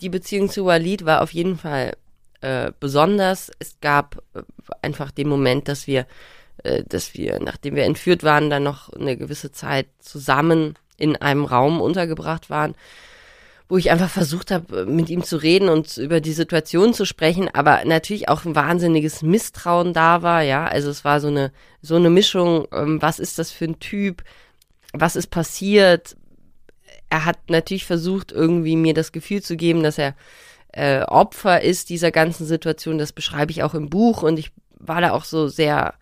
[0.01, 1.93] Die Beziehung zu Walid war auf jeden Fall
[2.45, 3.51] äh, besonders.
[3.57, 4.43] Es gab äh,
[4.83, 6.05] einfach den Moment, dass wir,
[6.63, 11.43] äh, dass wir, nachdem wir entführt waren, dann noch eine gewisse Zeit zusammen in einem
[11.43, 12.75] Raum untergebracht waren,
[13.67, 17.49] wo ich einfach versucht habe, mit ihm zu reden und über die Situation zu sprechen,
[17.51, 20.67] aber natürlich auch ein wahnsinniges Misstrauen da war, ja.
[20.67, 24.23] Also es war so eine, so eine Mischung, ähm, was ist das für ein Typ,
[24.93, 26.15] was ist passiert.
[27.09, 30.13] Er hat natürlich versucht, irgendwie mir das Gefühl zu geben, dass er
[30.75, 32.97] äh, Opfer ist dieser ganzen Situation.
[32.97, 35.93] Das beschreibe ich auch im Buch und ich war da auch so sehr,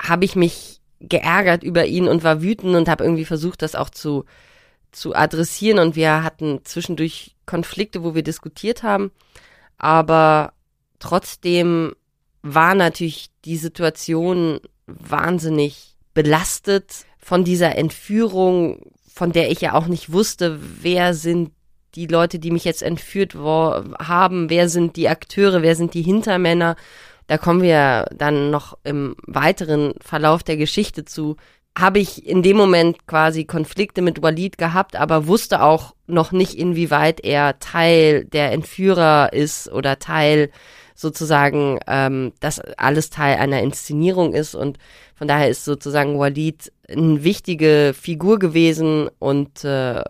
[0.00, 3.90] habe ich mich geärgert über ihn und war wütend und habe irgendwie versucht, das auch
[3.90, 4.24] zu,
[4.90, 5.78] zu adressieren.
[5.78, 9.12] Und wir hatten zwischendurch Konflikte, wo wir diskutiert haben.
[9.78, 10.52] Aber
[10.98, 11.94] trotzdem
[12.42, 18.82] war natürlich die Situation wahnsinnig belastet von dieser Entführung,
[19.14, 21.52] von der ich ja auch nicht wusste, wer sind
[21.94, 26.76] die Leute, die mich jetzt entführt haben, wer sind die Akteure, wer sind die Hintermänner.
[27.26, 31.36] Da kommen wir dann noch im weiteren Verlauf der Geschichte zu.
[31.78, 36.54] habe ich in dem Moment quasi Konflikte mit Walid gehabt, aber wusste auch noch nicht,
[36.54, 40.50] inwieweit er Teil der Entführer ist oder Teil
[40.94, 44.78] sozusagen, ähm, dass alles Teil einer Inszenierung ist und
[45.14, 50.02] von daher ist sozusagen Walid eine wichtige Figur gewesen und äh,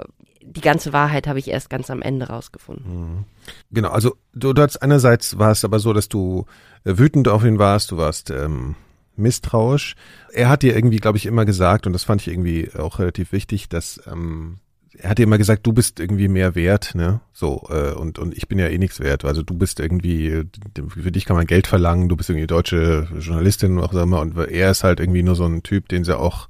[0.52, 3.00] die ganze Wahrheit habe ich erst ganz am Ende rausgefunden.
[3.00, 3.24] Mhm.
[3.70, 6.46] Genau, also du, du hast einerseits war es aber so, dass du
[6.84, 8.76] äh, wütend auf ihn warst, du warst ähm,
[9.16, 9.94] misstrauisch.
[10.32, 13.32] Er hat dir irgendwie, glaube ich, immer gesagt, und das fand ich irgendwie auch relativ
[13.32, 14.58] wichtig, dass ähm,
[14.98, 17.20] er hat dir immer gesagt, du bist irgendwie mehr wert, ne?
[17.32, 19.24] So, äh, und, und ich bin ja eh nichts wert.
[19.24, 20.44] Also du bist irgendwie,
[20.88, 24.70] für dich kann man Geld verlangen, du bist irgendwie deutsche Journalistin, auch immer, und er
[24.70, 26.48] ist halt irgendwie nur so ein Typ, den sie auch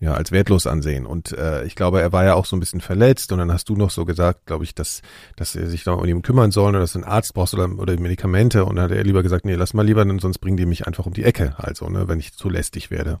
[0.00, 1.06] ja, als wertlos ansehen.
[1.06, 3.68] Und äh, ich glaube, er war ja auch so ein bisschen verletzt und dann hast
[3.68, 5.02] du noch so gesagt, glaube ich, dass,
[5.36, 7.68] dass er sich da um ihn kümmern soll oder dass du einen Arzt brauchst oder,
[7.78, 10.56] oder Medikamente und dann hat er lieber gesagt, nee, lass mal lieber, denn sonst bringen
[10.56, 13.20] die mich einfach um die Ecke, also, ne, wenn ich zu lästig werde.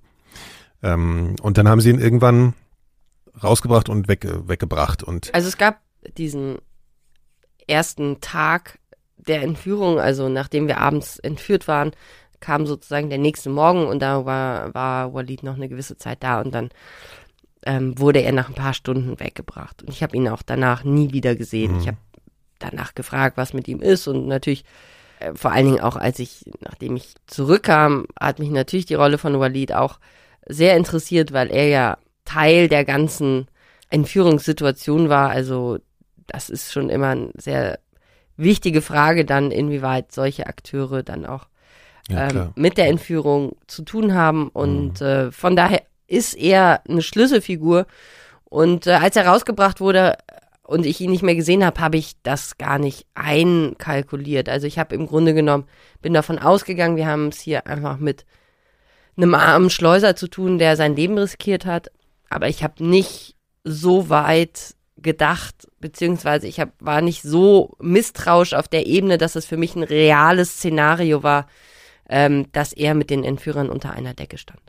[0.82, 2.54] Ähm, und dann haben sie ihn irgendwann
[3.42, 5.02] rausgebracht und weg, weggebracht.
[5.02, 5.80] Und also es gab
[6.16, 6.58] diesen
[7.66, 8.78] ersten Tag
[9.16, 11.92] der Entführung, also nachdem wir abends entführt waren,
[12.40, 16.40] kam sozusagen der nächste Morgen und da war, war Walid noch eine gewisse Zeit da
[16.40, 16.70] und dann
[17.64, 19.82] ähm, wurde er nach ein paar Stunden weggebracht.
[19.82, 21.74] Und ich habe ihn auch danach nie wieder gesehen.
[21.74, 21.80] Mhm.
[21.80, 21.98] Ich habe
[22.58, 24.64] danach gefragt, was mit ihm ist und natürlich
[25.20, 29.18] äh, vor allen Dingen auch als ich, nachdem ich zurückkam, hat mich natürlich die Rolle
[29.18, 29.98] von Walid auch
[30.46, 33.46] sehr interessiert, weil er ja Teil der ganzen
[33.90, 35.30] Entführungssituation war.
[35.30, 35.78] Also
[36.26, 37.78] das ist schon immer eine sehr
[38.36, 41.47] wichtige Frage dann, inwieweit solche Akteure dann auch
[42.08, 44.48] ja, ähm, mit der Entführung zu tun haben.
[44.48, 45.06] Und mhm.
[45.06, 47.86] äh, von daher ist er eine Schlüsselfigur.
[48.44, 50.16] Und äh, als er rausgebracht wurde
[50.62, 54.48] und ich ihn nicht mehr gesehen habe, habe ich das gar nicht einkalkuliert.
[54.48, 55.64] Also ich habe im Grunde genommen,
[56.02, 58.24] bin davon ausgegangen, wir haben es hier einfach mit
[59.16, 61.90] einem armen Schleuser zu tun, der sein Leben riskiert hat.
[62.30, 68.68] Aber ich habe nicht so weit gedacht, beziehungsweise ich hab, war nicht so misstrauisch auf
[68.68, 71.46] der Ebene, dass es für mich ein reales Szenario war,
[72.08, 74.60] ähm, dass er mit den Entführern unter einer Decke stand.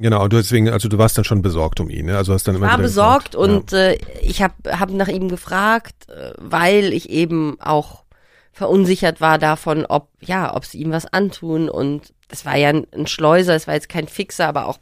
[0.00, 2.16] Genau, du deswegen, also du warst dann schon besorgt um ihn, ne?
[2.16, 3.50] Also hast dann immer ich war besorgt gefragt.
[3.50, 3.78] und ja.
[3.78, 8.04] äh, ich habe hab nach ihm gefragt, äh, weil ich eben auch
[8.52, 12.86] verunsichert war davon, ob ja, ob sie ihm was antun und es war ja ein,
[12.92, 14.78] ein Schleuser, es war jetzt kein Fixer, aber auch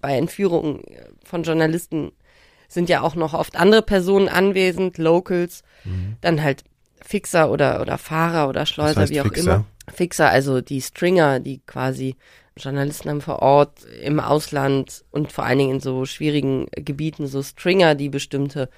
[0.00, 0.82] bei Entführungen
[1.24, 2.12] von Journalisten
[2.68, 6.16] sind ja auch noch oft andere Personen anwesend, Locals, mhm.
[6.20, 6.62] dann halt
[7.00, 9.54] Fixer oder oder Fahrer oder Schleuser, das heißt wie auch Fixer?
[9.54, 9.64] immer.
[9.92, 12.16] Fixer, also die Stringer, die quasi
[12.56, 17.42] Journalisten haben vor Ort im Ausland und vor allen Dingen in so schwierigen Gebieten so
[17.42, 18.68] Stringer, die bestimmte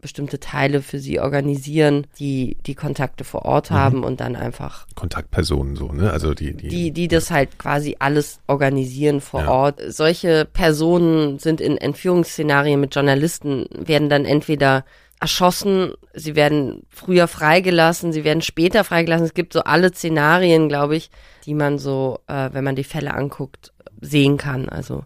[0.00, 3.74] bestimmte Teile für sie organisieren, die die Kontakte vor Ort mhm.
[3.74, 6.10] haben und dann einfach Kontaktpersonen so, ne?
[6.10, 9.50] Also die die die, die das halt quasi alles organisieren vor ja.
[9.50, 9.80] Ort.
[9.88, 14.84] Solche Personen sind in Entführungsszenarien mit Journalisten werden dann entweder
[15.20, 19.26] erschossen, sie werden früher freigelassen, sie werden später freigelassen.
[19.26, 21.10] Es gibt so alle Szenarien, glaube ich,
[21.44, 24.68] die man so, äh, wenn man die Fälle anguckt, sehen kann.
[24.68, 25.04] Also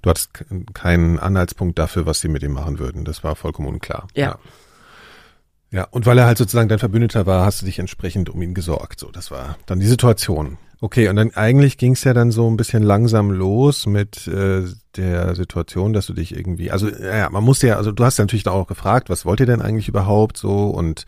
[0.00, 0.30] du hattest
[0.74, 3.04] keinen Anhaltspunkt dafür, was sie mit ihm machen würden.
[3.04, 4.06] Das war vollkommen unklar.
[4.14, 4.22] Ja.
[4.22, 4.38] ja.
[5.72, 8.52] Ja, und weil er halt sozusagen dein Verbündeter war, hast du dich entsprechend um ihn
[8.52, 9.00] gesorgt.
[9.00, 10.58] So, das war dann die Situation.
[10.82, 14.64] Okay, und dann eigentlich ging es ja dann so ein bisschen langsam los mit äh,
[14.96, 18.24] der Situation, dass du dich irgendwie, also ja, man muss ja, also du hast ja
[18.24, 21.06] natürlich auch gefragt, was wollt ihr denn eigentlich überhaupt so und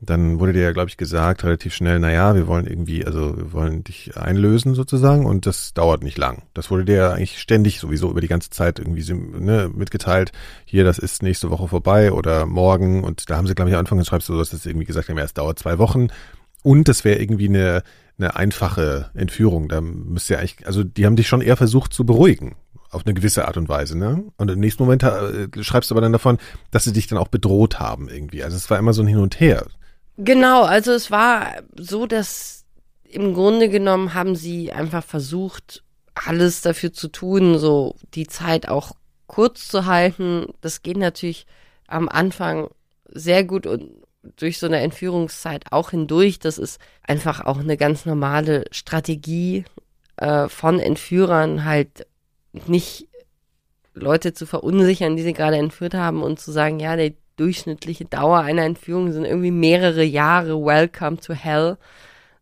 [0.00, 3.36] dann wurde dir ja, glaube ich, gesagt, relativ schnell, na ja, wir wollen irgendwie, also
[3.36, 6.44] wir wollen dich einlösen sozusagen und das dauert nicht lang.
[6.54, 10.32] Das wurde dir ja eigentlich ständig sowieso über die ganze Zeit irgendwie ne, mitgeteilt,
[10.64, 13.80] hier, das ist nächste Woche vorbei oder morgen und da haben sie, glaube ich, am
[13.80, 16.08] Anfang, schreibst du, dass das irgendwie gesagt haben, ja, es dauert zwei Wochen
[16.62, 17.82] und das wäre irgendwie eine
[18.20, 19.68] eine einfache Entführung.
[19.68, 22.56] Da müsste ja eigentlich, also die haben dich schon eher versucht zu beruhigen.
[22.90, 24.24] Auf eine gewisse Art und Weise, ne?
[24.36, 26.38] Und im nächsten Moment äh, schreibst du aber dann davon,
[26.70, 28.42] dass sie dich dann auch bedroht haben irgendwie.
[28.42, 29.64] Also es war immer so ein Hin und Her.
[30.22, 32.66] Genau, also es war so, dass
[33.04, 35.82] im Grunde genommen haben sie einfach versucht,
[36.14, 38.92] alles dafür zu tun, so die Zeit auch
[39.26, 40.44] kurz zu halten.
[40.60, 41.46] Das geht natürlich
[41.86, 42.68] am Anfang
[43.06, 43.92] sehr gut und
[44.36, 46.38] durch so eine Entführungszeit auch hindurch.
[46.38, 49.64] Das ist einfach auch eine ganz normale Strategie
[50.18, 52.06] äh, von Entführern, halt
[52.52, 53.08] nicht
[53.94, 58.40] Leute zu verunsichern, die sie gerade entführt haben und zu sagen, ja, die durchschnittliche Dauer
[58.40, 61.78] einer Entführung sind irgendwie mehrere Jahre, welcome to hell,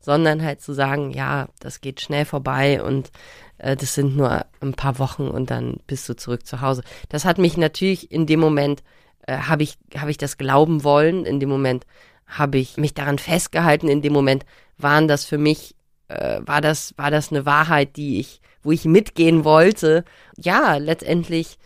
[0.01, 3.11] sondern halt zu sagen, ja, das geht schnell vorbei und
[3.59, 6.83] äh, das sind nur ein paar Wochen und dann bist du zurück zu Hause.
[7.09, 8.83] Das hat mich natürlich in dem Moment
[9.29, 11.27] äh, habe ich, hab ich das glauben wollen.
[11.27, 11.87] In dem Moment
[12.27, 13.89] habe ich mich daran festgehalten.
[13.89, 14.45] In dem Moment
[14.79, 15.77] waren das für mich,
[16.09, 20.05] äh, war das, war das eine Wahrheit, die ich, wo ich mitgehen wollte.
[20.37, 21.59] Ja, letztendlich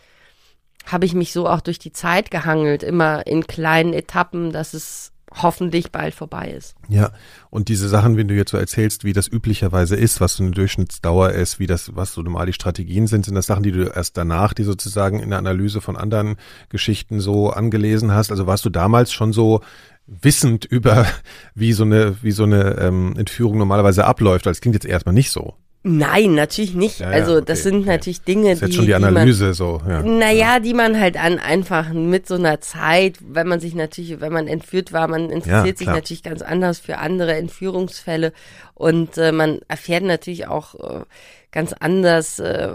[0.85, 5.13] habe ich mich so auch durch die Zeit gehangelt, immer in kleinen Etappen, dass es
[5.41, 6.75] hoffentlich bald vorbei ist.
[6.89, 7.11] Ja,
[7.49, 10.51] und diese Sachen, wenn du jetzt so erzählst, wie das üblicherweise ist, was so eine
[10.51, 13.87] Durchschnittsdauer ist, wie das, was so normal die Strategien sind, sind das Sachen, die du
[13.87, 16.35] erst danach, die sozusagen in der Analyse von anderen
[16.69, 18.31] Geschichten so angelesen hast.
[18.31, 19.61] Also warst du damals schon so
[20.05, 21.07] wissend über,
[21.55, 24.45] wie so eine, wie so eine ähm, Entführung normalerweise abläuft.
[24.45, 25.55] Das klingt jetzt erstmal nicht so.
[25.85, 26.99] Nein, natürlich nicht.
[27.01, 27.89] Ja, also das okay, sind okay.
[27.89, 29.81] natürlich Dinge, das ist jetzt schon die Analyse die man, so.
[29.85, 30.01] Ja.
[30.01, 34.31] Naja, die man halt an einfach mit so einer Zeit, wenn man sich natürlich, wenn
[34.31, 38.31] man entführt war, man interessiert sich natürlich ganz anders für andere Entführungsfälle
[38.75, 41.03] und äh, man erfährt natürlich auch äh,
[41.51, 42.69] ganz anders äh,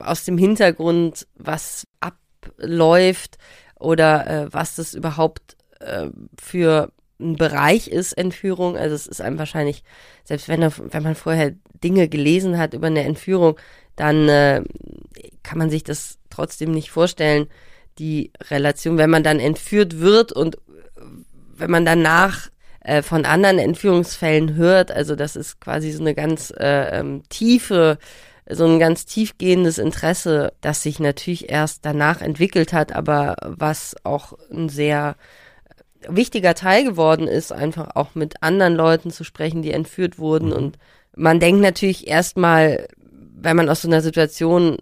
[0.00, 3.38] aus dem Hintergrund, was abläuft
[3.78, 6.90] oder äh, was das überhaupt äh, für
[7.24, 8.76] ein Bereich ist Entführung.
[8.76, 9.82] Also es ist einem wahrscheinlich,
[10.24, 13.58] selbst wenn, wenn man vorher Dinge gelesen hat über eine Entführung,
[13.96, 14.62] dann äh,
[15.42, 17.48] kann man sich das trotzdem nicht vorstellen,
[17.98, 20.58] die Relation, wenn man dann entführt wird und
[21.56, 26.52] wenn man danach äh, von anderen Entführungsfällen hört, also das ist quasi so eine ganz
[26.58, 27.98] äh, ähm, tiefe,
[28.50, 34.34] so ein ganz tiefgehendes Interesse, das sich natürlich erst danach entwickelt hat, aber was auch
[34.50, 35.16] ein sehr
[36.08, 40.48] wichtiger Teil geworden ist, einfach auch mit anderen Leuten zu sprechen, die entführt wurden.
[40.48, 40.54] Mhm.
[40.54, 40.78] Und
[41.16, 42.88] man denkt natürlich erstmal,
[43.36, 44.78] wenn man aus so einer Situation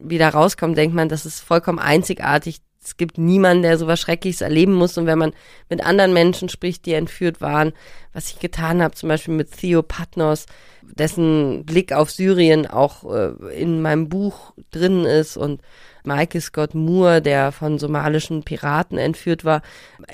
[0.00, 2.60] wieder rauskommt, denkt man, das ist vollkommen einzigartig.
[2.82, 4.96] Es gibt niemanden, der so was Schreckliches erleben muss.
[4.96, 5.32] Und wenn man
[5.68, 7.72] mit anderen Menschen spricht, die entführt waren,
[8.12, 10.46] was ich getan habe, zum Beispiel mit Theo Patnos,
[10.82, 15.60] dessen Blick auf Syrien auch äh, in meinem Buch drin ist und
[16.06, 19.62] Michael Scott Moore, der von somalischen Piraten entführt war.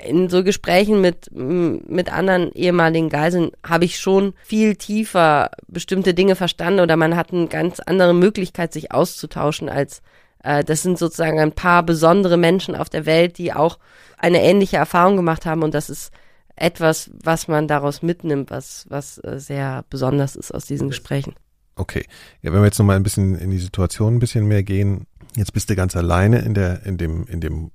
[0.07, 6.37] In so Gesprächen mit, mit anderen ehemaligen Geiseln habe ich schon viel tiefer bestimmte Dinge
[6.37, 10.03] verstanden oder man hat eine ganz andere Möglichkeit, sich auszutauschen als
[10.43, 13.79] äh, das sind sozusagen ein paar besondere Menschen auf der Welt, die auch
[14.19, 16.13] eine ähnliche Erfahrung gemacht haben und das ist
[16.57, 21.35] etwas, was man daraus mitnimmt, was, was äh, sehr besonders ist aus diesen Gesprächen.
[21.75, 22.05] Okay.
[22.43, 25.53] Ja, wenn wir jetzt nochmal ein bisschen in die Situation ein bisschen mehr gehen, Jetzt
[25.53, 27.71] bist du ganz alleine in der, in dem, in dem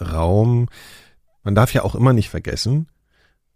[0.00, 0.68] Raum.
[1.42, 2.88] Man darf ja auch immer nicht vergessen,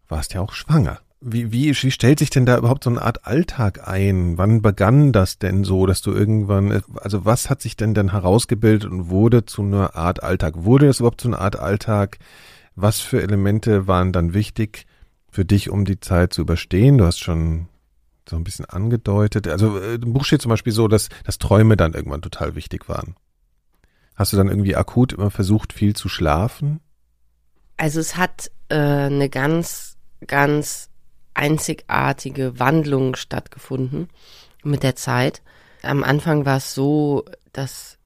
[0.08, 1.00] warst ja auch schwanger.
[1.20, 4.36] Wie, wie, wie stellt sich denn da überhaupt so eine Art Alltag ein?
[4.36, 8.90] Wann begann das denn so, dass du irgendwann, also was hat sich denn dann herausgebildet
[8.90, 10.64] und wurde zu einer Art Alltag?
[10.64, 12.18] Wurde es überhaupt zu einer Art Alltag?
[12.74, 14.86] Was für Elemente waren dann wichtig
[15.30, 16.98] für dich, um die Zeit zu überstehen?
[16.98, 17.68] Du hast schon
[18.28, 19.48] so ein bisschen angedeutet.
[19.48, 22.88] Also äh, im Buch steht zum Beispiel so, dass, dass Träume dann irgendwann total wichtig
[22.88, 23.16] waren.
[24.14, 26.80] Hast du dann irgendwie akut immer versucht, viel zu schlafen?
[27.76, 29.96] Also es hat äh, eine ganz,
[30.26, 30.90] ganz
[31.34, 34.08] einzigartige Wandlung stattgefunden
[34.62, 35.42] mit der Zeit.
[35.82, 37.98] Am Anfang war es so, dass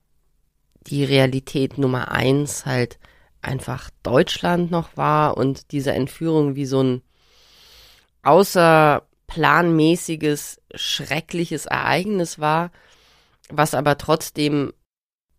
[0.87, 2.99] die Realität Nummer eins halt
[3.42, 7.03] einfach Deutschland noch war und diese Entführung wie so ein
[8.23, 12.71] außerplanmäßiges, schreckliches Ereignis war,
[13.51, 14.73] was aber trotzdem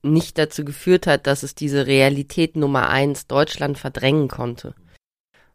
[0.02, 4.74] nicht dazu geführt hat, dass es diese Realität Nummer eins Deutschland verdrängen konnte.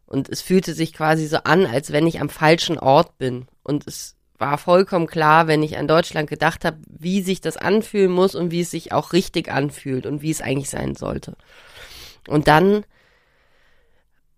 [0.05, 3.47] Und es fühlte sich quasi so an, als wenn ich am falschen Ort bin.
[3.63, 8.11] Und es war vollkommen klar, wenn ich an Deutschland gedacht habe, wie sich das anfühlen
[8.11, 11.35] muss und wie es sich auch richtig anfühlt und wie es eigentlich sein sollte.
[12.27, 12.85] Und dann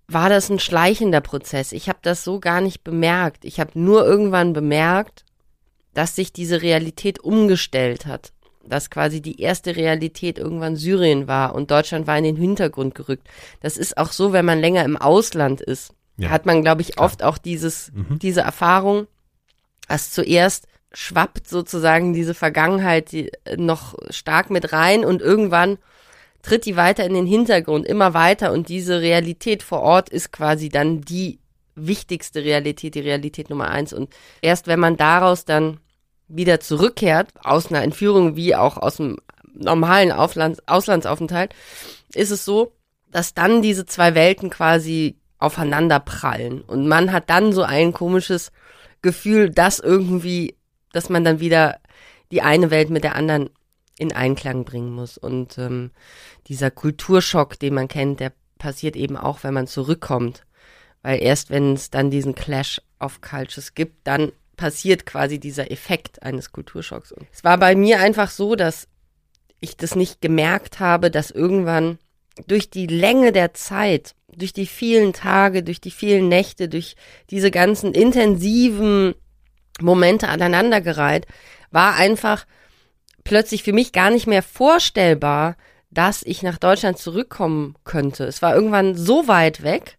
[0.07, 1.73] war das ein schleichender Prozess.
[1.73, 3.43] Ich habe das so gar nicht bemerkt.
[3.43, 5.25] Ich habe nur irgendwann bemerkt,
[5.93, 8.31] dass sich diese Realität umgestellt hat
[8.69, 13.27] dass quasi die erste Realität irgendwann Syrien war und Deutschland war in den Hintergrund gerückt.
[13.61, 16.29] Das ist auch so, wenn man länger im Ausland ist, ja.
[16.29, 17.05] hat man, glaube ich, Klar.
[17.05, 18.19] oft auch dieses, mhm.
[18.19, 19.07] diese Erfahrung,
[19.87, 25.77] dass zuerst schwappt sozusagen diese Vergangenheit die, äh, noch stark mit rein und irgendwann
[26.41, 30.69] tritt die weiter in den Hintergrund, immer weiter und diese Realität vor Ort ist quasi
[30.69, 31.39] dann die
[31.75, 35.79] wichtigste Realität, die Realität Nummer eins und erst wenn man daraus dann
[36.27, 39.17] wieder zurückkehrt, aus einer Entführung wie auch aus einem
[39.53, 41.53] normalen Auflands Auslandsaufenthalt,
[42.13, 42.73] ist es so,
[43.11, 46.61] dass dann diese zwei Welten quasi aufeinander prallen.
[46.61, 48.51] Und man hat dann so ein komisches
[49.01, 50.55] Gefühl, dass irgendwie,
[50.93, 51.79] dass man dann wieder
[52.31, 53.49] die eine Welt mit der anderen
[53.97, 55.17] in Einklang bringen muss.
[55.17, 55.91] Und ähm,
[56.47, 60.45] dieser Kulturschock, den man kennt, der passiert eben auch, wenn man zurückkommt.
[61.01, 66.21] Weil erst wenn es dann diesen Clash of Cultures gibt, dann passiert quasi dieser Effekt
[66.23, 67.11] eines Kulturschocks.
[67.11, 68.87] Und es war bei mir einfach so, dass
[69.59, 71.99] ich das nicht gemerkt habe, dass irgendwann
[72.47, 76.95] durch die Länge der Zeit, durch die vielen Tage, durch die vielen Nächte, durch
[77.29, 79.15] diese ganzen intensiven
[79.79, 81.25] Momente aneinandergereiht,
[81.71, 82.45] war einfach
[83.23, 85.55] plötzlich für mich gar nicht mehr vorstellbar,
[85.89, 88.25] dass ich nach Deutschland zurückkommen könnte.
[88.25, 89.97] Es war irgendwann so weit weg,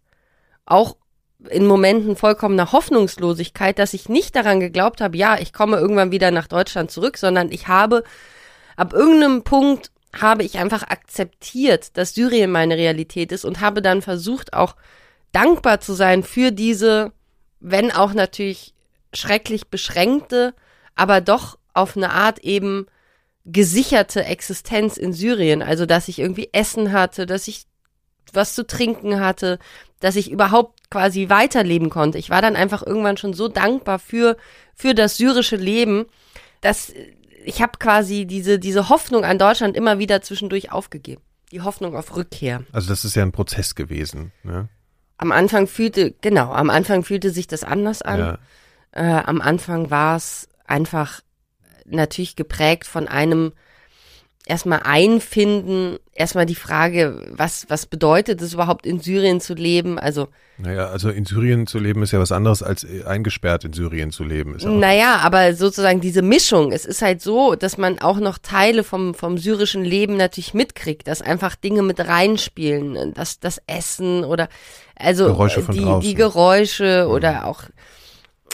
[0.66, 0.97] auch
[1.48, 6.31] in Momenten vollkommener Hoffnungslosigkeit, dass ich nicht daran geglaubt habe, ja, ich komme irgendwann wieder
[6.31, 8.03] nach Deutschland zurück, sondern ich habe
[8.77, 14.03] ab irgendeinem Punkt habe ich einfach akzeptiert, dass Syrien meine Realität ist und habe dann
[14.03, 14.74] versucht auch
[15.33, 17.12] dankbar zu sein für diese,
[17.61, 18.74] wenn auch natürlich
[19.12, 20.55] schrecklich beschränkte,
[20.94, 22.87] aber doch auf eine Art eben
[23.44, 25.62] gesicherte Existenz in Syrien.
[25.62, 27.64] Also, dass ich irgendwie Essen hatte, dass ich
[28.33, 29.59] was zu trinken hatte,
[30.00, 32.18] dass ich überhaupt quasi weiterleben konnte.
[32.18, 34.37] Ich war dann einfach irgendwann schon so dankbar für,
[34.74, 36.06] für das syrische Leben,
[36.61, 36.92] dass
[37.44, 41.22] ich habe quasi diese, diese Hoffnung an Deutschland immer wieder zwischendurch aufgegeben.
[41.50, 42.64] Die Hoffnung auf Rückkehr.
[42.72, 44.32] Also das ist ja ein Prozess gewesen.
[44.42, 44.68] Ne?
[45.16, 48.18] Am Anfang fühlte, genau, am Anfang fühlte sich das anders an.
[48.20, 48.38] Ja.
[48.92, 51.22] Äh, am Anfang war es einfach
[51.87, 53.52] natürlich geprägt von einem
[54.48, 59.98] erstmal einfinden, erstmal die Frage, was, was bedeutet es überhaupt in Syrien zu leben?
[59.98, 60.28] Also.
[60.56, 64.11] Naja, also in Syrien zu leben ist ja was anderes als äh, eingesperrt in Syrien
[64.11, 64.56] zu leben.
[64.56, 66.72] Ist naja, aber sozusagen diese Mischung.
[66.72, 71.06] Es ist halt so, dass man auch noch Teile vom, vom syrischen Leben natürlich mitkriegt,
[71.06, 74.48] dass einfach Dinge mit reinspielen, das, das Essen oder,
[74.96, 77.12] also, Geräusche von die, die Geräusche mhm.
[77.12, 77.62] oder auch,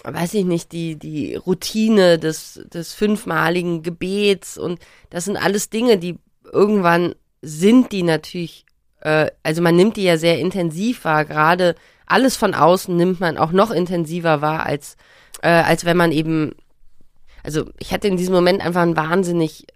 [0.02, 4.80] weiß ich nicht, die, die Routine des, des fünfmaligen Gebets und
[5.10, 6.18] das sind alles Dinge, die
[6.52, 8.66] irgendwann sind die natürlich,
[9.00, 11.74] äh, also man nimmt die ja sehr intensiv wahr, gerade
[12.06, 14.96] alles von außen nimmt man auch noch intensiver wahr, als,
[15.42, 16.54] äh, als wenn man eben,
[17.42, 19.66] also ich hatte in diesem Moment einfach ein wahnsinnig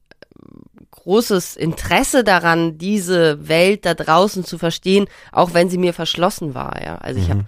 [0.90, 6.82] großes Interesse daran, diese Welt da draußen zu verstehen, auch wenn sie mir verschlossen war,
[6.84, 6.96] ja.
[6.96, 7.32] Also ich mhm.
[7.32, 7.44] habe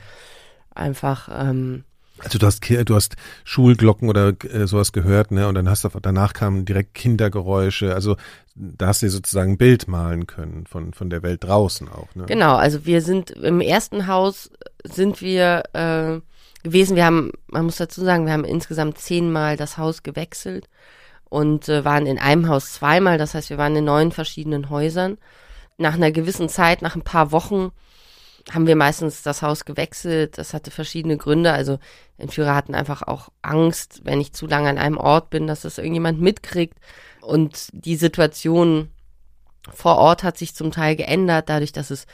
[0.74, 1.84] einfach ähm,
[2.22, 5.48] also du hast du hast Schulglocken oder äh, sowas gehört, ne?
[5.48, 7.94] Und dann hast du danach kamen direkt Kindergeräusche.
[7.94, 8.16] Also
[8.54, 12.14] da hast du sozusagen ein Bild malen können von von der Welt draußen auch.
[12.14, 12.26] Ne?
[12.26, 12.56] Genau.
[12.56, 14.50] Also wir sind im ersten Haus
[14.84, 16.20] sind wir äh,
[16.62, 16.96] gewesen.
[16.96, 20.68] Wir haben, man muss dazu sagen, wir haben insgesamt zehnmal das Haus gewechselt
[21.28, 23.18] und äh, waren in einem Haus zweimal.
[23.18, 25.18] Das heißt, wir waren in neun verschiedenen Häusern.
[25.78, 27.70] Nach einer gewissen Zeit, nach ein paar Wochen
[28.50, 30.38] haben wir meistens das Haus gewechselt.
[30.38, 31.52] Das hatte verschiedene Gründe.
[31.52, 31.78] Also
[32.18, 35.78] Entführer hatten einfach auch Angst, wenn ich zu lange an einem Ort bin, dass das
[35.78, 36.78] irgendjemand mitkriegt.
[37.20, 38.90] Und die Situation
[39.72, 42.06] vor Ort hat sich zum Teil geändert, dadurch, dass es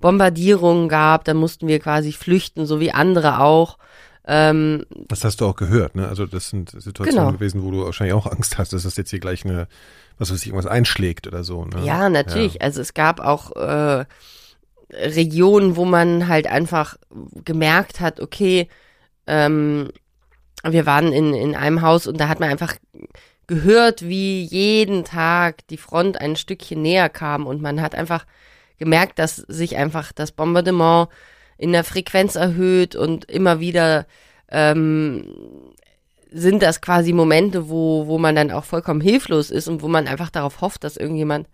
[0.00, 1.24] Bombardierungen gab.
[1.24, 3.78] Da mussten wir quasi flüchten, so wie andere auch.
[4.26, 6.08] Ähm, das hast du auch gehört, ne?
[6.08, 7.32] Also das sind Situationen genau.
[7.32, 9.68] gewesen, wo du wahrscheinlich auch Angst hast, dass das jetzt hier gleich eine,
[10.16, 11.66] was weiß ich, irgendwas einschlägt oder so.
[11.66, 11.84] Ne?
[11.84, 12.54] Ja, natürlich.
[12.54, 12.60] Ja.
[12.62, 14.06] Also es gab auch äh,
[14.96, 16.96] Regionen, wo man halt einfach
[17.44, 18.68] gemerkt hat, okay,
[19.26, 19.90] ähm,
[20.62, 22.74] wir waren in, in einem Haus und da hat man einfach
[23.46, 28.24] gehört, wie jeden Tag die Front ein Stückchen näher kam und man hat einfach
[28.78, 31.08] gemerkt, dass sich einfach das Bombardement
[31.58, 34.06] in der Frequenz erhöht und immer wieder
[34.48, 35.26] ähm,
[36.30, 40.08] sind das quasi Momente, wo, wo man dann auch vollkommen hilflos ist und wo man
[40.08, 41.48] einfach darauf hofft, dass irgendjemand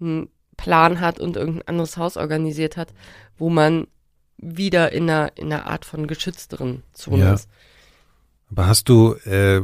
[0.00, 2.92] einen Plan hat und irgendein anderes Haus organisiert hat,
[3.38, 3.86] wo man
[4.38, 7.34] wieder in einer, in einer Art von geschützteren Zone ja.
[7.34, 7.48] ist.
[8.50, 9.60] Aber hast du, äh,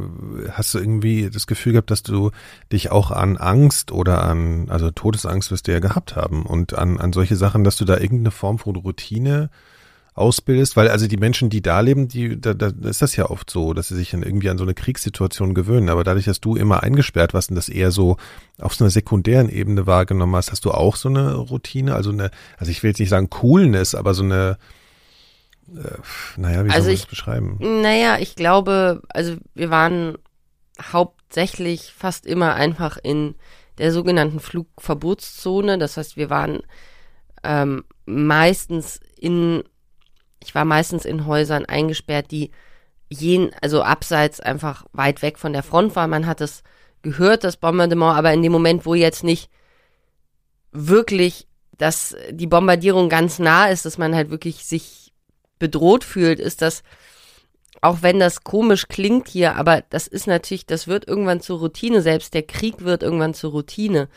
[0.51, 2.31] hast du irgendwie das Gefühl gehabt, dass du
[2.71, 6.99] dich auch an Angst oder an, also Todesangst wirst du ja gehabt haben und an,
[6.99, 9.49] an solche Sachen, dass du da irgendeine Form von Routine
[10.15, 13.49] ausbildest, weil also die Menschen, die da leben, die, da, da ist das ja oft
[13.49, 15.89] so, dass sie sich dann irgendwie an so eine Kriegssituation gewöhnen.
[15.89, 18.17] Aber dadurch, dass du immer eingesperrt warst und das eher so
[18.59, 22.29] auf so einer sekundären Ebene wahrgenommen hast, hast du auch so eine Routine, also eine,
[22.57, 24.57] also ich will jetzt nicht sagen Coolness, aber so eine,
[25.75, 25.97] äh,
[26.37, 27.57] naja, wie also soll man das beschreiben?
[27.81, 30.17] Naja, ich glaube, also wir waren
[30.79, 33.33] hauptsächlich fast immer einfach in
[33.79, 35.79] der sogenannten Flugverbotszone.
[35.79, 36.61] Das heißt, wir waren
[37.43, 39.63] ähm, meistens in
[40.43, 42.51] ich war meistens in Häusern eingesperrt, die
[43.09, 46.07] jen, also abseits einfach weit weg von der Front war.
[46.07, 46.63] Man hat es
[47.01, 49.49] gehört, das Bombardement, aber in dem Moment, wo jetzt nicht
[50.71, 55.13] wirklich, dass die Bombardierung ganz nah ist, dass man halt wirklich sich
[55.59, 56.83] bedroht fühlt, ist das,
[57.81, 62.01] auch wenn das komisch klingt hier, aber das ist natürlich, das wird irgendwann zur Routine,
[62.01, 64.07] selbst der Krieg wird irgendwann zur Routine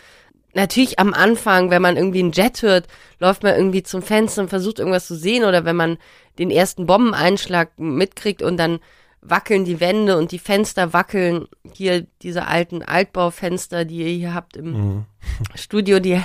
[0.57, 2.88] natürlich am Anfang, wenn man irgendwie einen Jet hört,
[3.20, 5.98] läuft man irgendwie zum Fenster und versucht irgendwas zu sehen oder wenn man
[6.39, 8.80] den ersten Bombeneinschlag mitkriegt und dann
[9.20, 11.47] wackeln die Wände und die Fenster wackeln.
[11.72, 15.05] Hier diese alten Altbaufenster, die ihr hier habt im mhm.
[15.55, 16.20] Studio, die,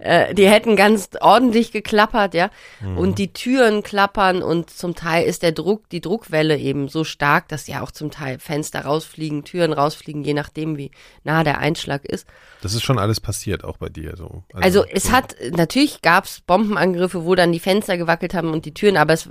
[0.00, 2.50] äh, die hätten ganz ordentlich geklappert, ja.
[2.80, 2.98] Mhm.
[2.98, 7.48] Und die Türen klappern und zum Teil ist der Druck, die Druckwelle eben so stark,
[7.48, 10.90] dass ja auch zum Teil Fenster rausfliegen, Türen rausfliegen, je nachdem, wie
[11.22, 12.26] nah der Einschlag ist.
[12.62, 14.42] Das ist schon alles passiert, auch bei dir so.
[14.54, 15.12] Also, also es so.
[15.12, 19.12] hat, natürlich gab es Bombenangriffe, wo dann die Fenster gewackelt haben und die Türen, aber
[19.12, 19.28] es,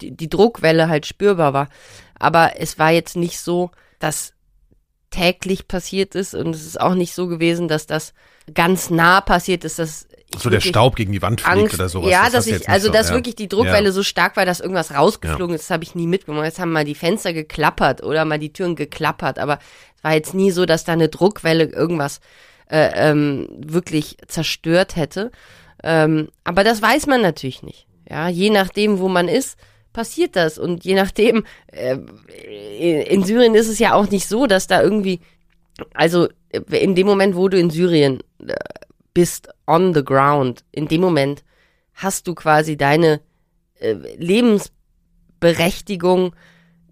[0.00, 1.68] die, die Druckwelle halt spürbar war.
[2.18, 4.34] Aber es war jetzt nicht so, dass
[5.10, 8.14] täglich passiert ist und es ist auch nicht so gewesen, dass das
[8.54, 10.06] ganz nah passiert ist, dass
[10.36, 12.10] so der Staub gegen die Wand fliegt Angst, oder sowas.
[12.10, 13.14] Ja, das dass ich, also so, dass ja.
[13.14, 13.92] wirklich die Druckwelle ja.
[13.92, 16.44] so stark war, dass irgendwas rausgeflogen ist, das habe ich nie mitgenommen.
[16.44, 19.58] Jetzt haben mal die Fenster geklappert oder mal die Türen geklappert, aber
[19.96, 22.20] es war jetzt nie so, dass da eine Druckwelle irgendwas
[22.70, 25.30] äh, ähm, wirklich zerstört hätte.
[25.82, 27.86] Ähm, aber das weiß man natürlich nicht.
[28.08, 29.56] Ja, je nachdem, wo man ist,
[29.92, 30.58] passiert das.
[30.58, 31.96] Und je nachdem, äh,
[33.04, 35.20] in Syrien ist es ja auch nicht so, dass da irgendwie,
[35.94, 36.28] also
[36.70, 38.54] in dem Moment, wo du in Syrien äh,
[39.14, 41.44] bist, on the ground, in dem Moment
[41.94, 43.20] hast du quasi deine
[43.78, 46.34] äh, Lebensberechtigung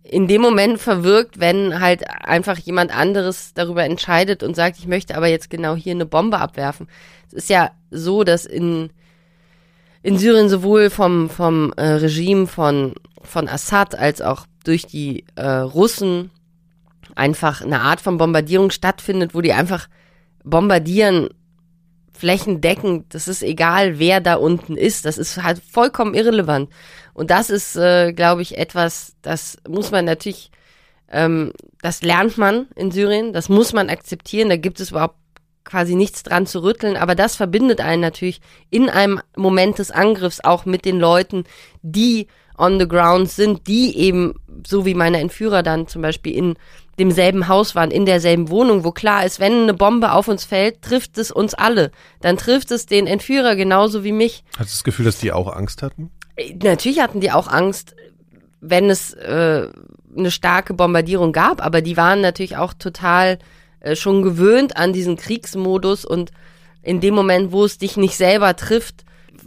[0.03, 5.15] in dem Moment verwirkt, wenn halt einfach jemand anderes darüber entscheidet und sagt, ich möchte
[5.17, 6.89] aber jetzt genau hier eine Bombe abwerfen.
[7.29, 8.89] Es ist ja so, dass in,
[10.03, 15.47] in Syrien sowohl vom, vom äh, Regime von, von Assad als auch durch die äh,
[15.47, 16.31] Russen
[17.15, 19.89] einfach eine Art von Bombardierung stattfindet, wo die einfach
[20.43, 21.29] bombardieren
[22.19, 23.15] flächendeckend.
[23.15, 25.05] Das ist egal, wer da unten ist.
[25.05, 26.71] Das ist halt vollkommen irrelevant.
[27.15, 30.51] Und das ist, äh, glaube ich, etwas, das muss man natürlich,
[31.11, 31.53] ähm,
[31.83, 34.49] das lernt man in Syrien, das muss man akzeptieren.
[34.49, 35.17] Da gibt es überhaupt
[35.65, 38.41] quasi nichts dran zu rütteln, aber das verbindet einen natürlich
[38.71, 41.45] in einem Moment des Angriffs auch mit den Leuten,
[41.83, 44.35] die on the ground sind, die eben,
[44.67, 46.57] so wie meine Entführer dann zum Beispiel in
[46.99, 50.83] demselben Haus waren, in derselben Wohnung, wo klar ist, wenn eine Bombe auf uns fällt,
[50.83, 51.91] trifft es uns alle.
[52.21, 54.45] Dann trifft es den Entführer genauso wie mich.
[54.59, 56.11] Hast du das Gefühl, dass die auch Angst hatten?
[56.63, 57.95] Natürlich hatten die auch Angst,
[58.61, 59.69] wenn es äh,
[60.17, 63.39] eine starke Bombardierung gab, aber die waren natürlich auch total
[63.81, 66.33] äh, schon gewöhnt an diesen Kriegsmodus und
[66.83, 69.05] in dem Moment, wo es dich nicht selber trifft,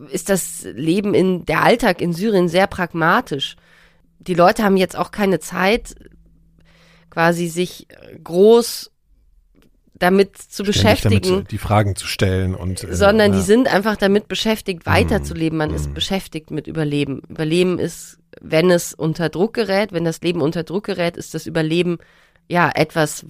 [0.09, 3.55] ist das Leben in der Alltag in Syrien sehr pragmatisch.
[4.19, 5.95] Die Leute haben jetzt auch keine Zeit,
[7.11, 7.87] quasi sich
[8.23, 8.91] groß
[10.01, 11.29] damit zu Ständig beschäftigen.
[11.29, 12.83] Damit die Fragen zu stellen und.
[12.83, 13.37] Äh, sondern ja.
[13.37, 15.57] die sind einfach damit beschäftigt, weiterzuleben.
[15.57, 15.75] Man mm.
[15.75, 17.21] ist beschäftigt mit Überleben.
[17.29, 21.45] Überleben ist, wenn es unter Druck gerät, wenn das Leben unter Druck gerät, ist das
[21.45, 21.99] Überleben
[22.47, 23.25] ja etwas,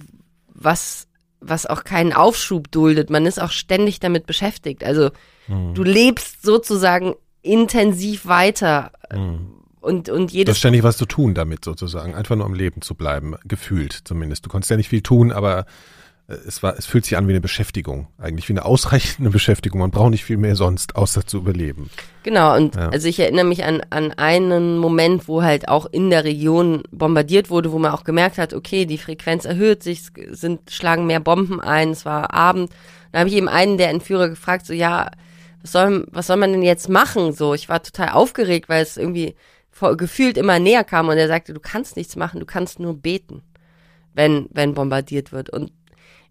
[0.48, 1.08] was,
[1.40, 3.10] was auch keinen Aufschub duldet.
[3.10, 4.82] Man ist auch ständig damit beschäftigt.
[4.82, 5.10] Also
[5.48, 5.74] mm.
[5.74, 8.92] du lebst sozusagen intensiv weiter.
[9.12, 9.61] Mm.
[9.82, 10.46] Und, und jedes.
[10.46, 13.98] Du hast ständig was zu tun damit sozusagen, einfach nur am Leben zu bleiben, gefühlt
[14.04, 14.46] zumindest.
[14.46, 15.66] Du konntest ja nicht viel tun, aber
[16.28, 19.80] äh, es war, es fühlt sich an wie eine Beschäftigung, eigentlich wie eine ausreichende Beschäftigung.
[19.80, 21.90] Man braucht nicht viel mehr sonst, außer zu überleben.
[22.22, 22.90] Genau, und ja.
[22.90, 27.50] also ich erinnere mich an, an einen Moment, wo halt auch in der Region bombardiert
[27.50, 31.20] wurde, wo man auch gemerkt hat, okay, die Frequenz erhöht sich, es sind, schlagen mehr
[31.20, 32.70] Bomben ein, es war Abend.
[33.10, 35.10] Dann habe ich eben einen der Entführer gefragt, so ja,
[35.60, 37.32] was soll, was soll man denn jetzt machen?
[37.32, 39.34] So, ich war total aufgeregt, weil es irgendwie
[39.72, 42.96] vor, gefühlt immer näher kam und er sagte, du kannst nichts machen, du kannst nur
[42.96, 43.42] beten,
[44.14, 45.50] wenn, wenn bombardiert wird.
[45.50, 45.72] Und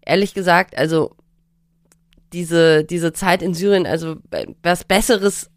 [0.00, 1.14] ehrlich gesagt, also
[2.32, 4.16] diese, diese Zeit in Syrien, also
[4.62, 5.50] was Besseres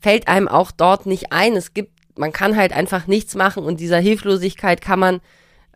[0.00, 1.54] fällt einem auch dort nicht ein.
[1.54, 5.20] Es gibt, man kann halt einfach nichts machen und dieser Hilflosigkeit kann man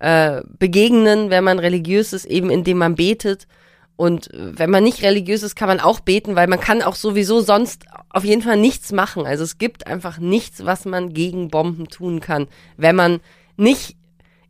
[0.01, 3.47] äh, begegnen, wenn man religiös ist, eben indem man betet.
[3.97, 7.41] Und wenn man nicht religiös ist, kann man auch beten, weil man kann auch sowieso
[7.41, 9.25] sonst auf jeden Fall nichts machen.
[9.25, 13.21] Also es gibt einfach nichts, was man gegen Bomben tun kann, wenn man
[13.57, 13.97] nicht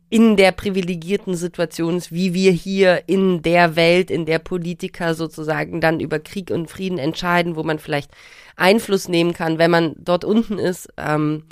[0.09, 5.81] in der privilegierten Situation ist, wie wir hier in der Welt, in der Politiker sozusagen
[5.81, 8.11] dann über Krieg und Frieden entscheiden, wo man vielleicht
[8.55, 9.57] Einfluss nehmen kann.
[9.57, 11.43] Wenn man dort unten ist, ähm,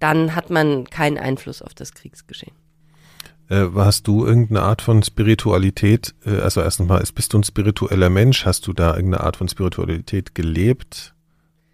[0.00, 2.59] dann hat man keinen Einfluss auf das Kriegsgeschehen.
[3.50, 8.08] Äh, hast du irgendeine Art von Spiritualität, äh, also erstens mal, bist du ein spiritueller
[8.08, 8.46] Mensch?
[8.46, 11.14] Hast du da irgendeine Art von Spiritualität gelebt?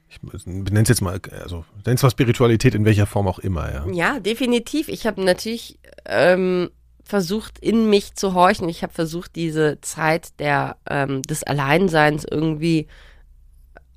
[0.09, 3.70] ich nenne es jetzt mal, also nenne es mal Spiritualität in welcher Form auch immer,
[3.70, 3.87] ja.
[3.93, 4.89] Ja, definitiv.
[4.89, 6.70] Ich habe natürlich ähm,
[7.05, 8.68] versucht, in mich zu horchen.
[8.70, 12.87] Ich habe versucht, diese Zeit der, ähm, des Alleinseins irgendwie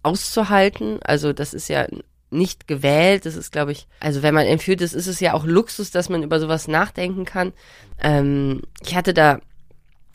[0.04, 1.00] auszuhalten.
[1.04, 1.88] Also das ist ja
[2.32, 3.26] nicht gewählt.
[3.26, 6.10] Das ist, glaube ich, also wenn man entführt ist, ist es ja auch Luxus, dass
[6.10, 7.54] man über sowas nachdenken kann.
[8.02, 9.40] Ähm, ich hatte da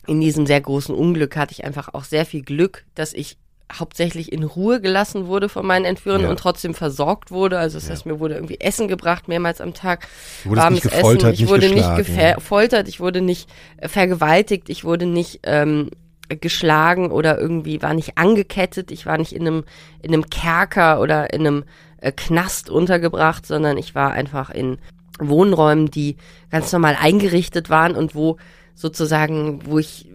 [0.07, 3.37] in diesem sehr großen Unglück hatte ich einfach auch sehr viel Glück, dass ich
[3.73, 6.29] hauptsächlich in Ruhe gelassen wurde von meinen Entführern ja.
[6.29, 7.57] und trotzdem versorgt wurde.
[7.57, 7.93] Also das ja.
[7.93, 10.07] heißt, mir wurde irgendwie Essen gebracht, mehrmals am Tag.
[10.83, 11.43] Gefoltert, Essen.
[11.43, 15.89] Ich wurde nicht gefoltert, ich wurde nicht äh, vergewaltigt, ich wurde nicht ähm,
[16.29, 18.91] geschlagen oder irgendwie war nicht angekettet.
[18.91, 19.63] Ich war nicht in einem,
[20.01, 21.63] in einem Kerker oder in einem
[22.05, 24.77] äh, Knast untergebracht, sondern ich war einfach in
[25.19, 26.17] Wohnräumen, die
[26.51, 28.37] ganz normal eingerichtet waren und wo
[28.75, 30.07] sozusagen, wo ich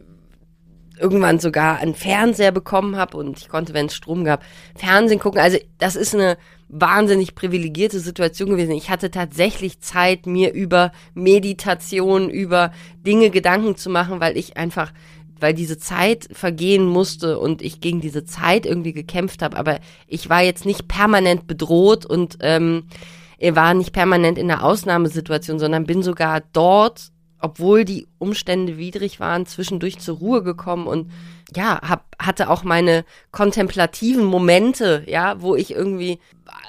[0.98, 4.44] irgendwann sogar einen Fernseher bekommen habe und ich konnte, wenn es Strom gab,
[4.76, 5.40] Fernsehen gucken.
[5.40, 6.36] Also das ist eine
[6.68, 8.72] wahnsinnig privilegierte Situation gewesen.
[8.72, 12.70] Ich hatte tatsächlich Zeit, mir über Meditation, über
[13.04, 14.92] Dinge Gedanken zu machen, weil ich einfach,
[15.40, 19.56] weil diese Zeit vergehen musste und ich gegen diese Zeit irgendwie gekämpft habe.
[19.56, 22.84] Aber ich war jetzt nicht permanent bedroht und ähm,
[23.40, 27.10] war nicht permanent in einer Ausnahmesituation, sondern bin sogar dort
[27.40, 31.10] obwohl die Umstände widrig waren, zwischendurch zur Ruhe gekommen und
[31.56, 36.20] ja, hab, hatte auch meine kontemplativen Momente, ja, wo ich irgendwie,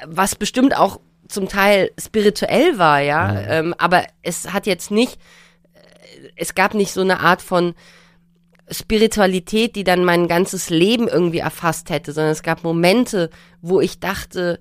[0.06, 3.42] was bestimmt auch zum Teil spirituell war, ja, ja.
[3.48, 5.20] Ähm, aber es hat jetzt nicht,
[6.36, 7.74] es gab nicht so eine Art von
[8.72, 13.30] Spiritualität, die dann mein ganzes Leben irgendwie erfasst hätte, sondern es gab Momente,
[13.62, 14.60] wo ich dachte,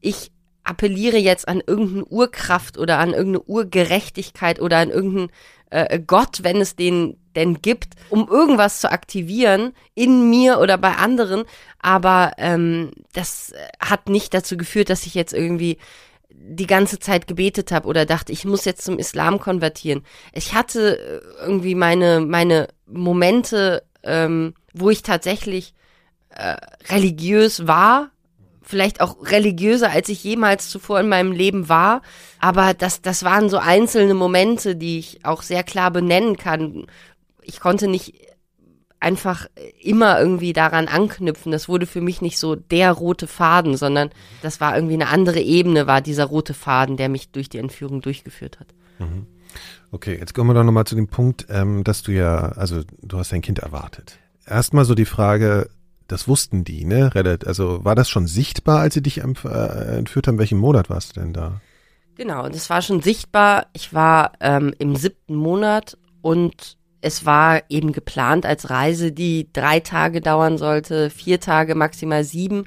[0.00, 0.30] ich
[0.64, 5.30] appelliere jetzt an irgendeine Urkraft oder an irgendeine Urgerechtigkeit oder an irgendeinen
[5.70, 10.96] äh, Gott, wenn es den denn gibt, um irgendwas zu aktivieren in mir oder bei
[10.96, 11.44] anderen.
[11.78, 15.78] Aber ähm, das hat nicht dazu geführt, dass ich jetzt irgendwie
[16.30, 20.04] die ganze Zeit gebetet habe oder dachte, ich muss jetzt zum Islam konvertieren.
[20.32, 25.74] Ich hatte äh, irgendwie meine meine Momente, ähm, wo ich tatsächlich
[26.30, 26.56] äh,
[26.90, 28.10] religiös war
[28.68, 32.02] vielleicht auch religiöser, als ich jemals zuvor in meinem Leben war.
[32.38, 36.86] Aber das, das waren so einzelne Momente, die ich auch sehr klar benennen kann.
[37.42, 38.12] Ich konnte nicht
[39.00, 39.46] einfach
[39.80, 41.50] immer irgendwie daran anknüpfen.
[41.50, 44.10] Das wurde für mich nicht so der rote Faden, sondern
[44.42, 48.02] das war irgendwie eine andere Ebene, war dieser rote Faden, der mich durch die Entführung
[48.02, 48.68] durchgeführt hat.
[48.98, 49.26] Mhm.
[49.90, 53.18] Okay, jetzt kommen wir doch nochmal zu dem Punkt, ähm, dass du ja, also du
[53.18, 54.18] hast dein Kind erwartet.
[54.46, 55.70] Erstmal so die Frage,
[56.08, 57.10] das wussten die, ne?
[57.46, 60.38] Also war das schon sichtbar, als sie dich äh, entführt haben?
[60.38, 61.60] Welchen Monat warst du denn da?
[62.16, 63.66] Genau, das war schon sichtbar.
[63.72, 69.80] Ich war ähm, im siebten Monat und es war eben geplant als Reise, die drei
[69.80, 72.64] Tage dauern sollte, vier Tage, maximal sieben.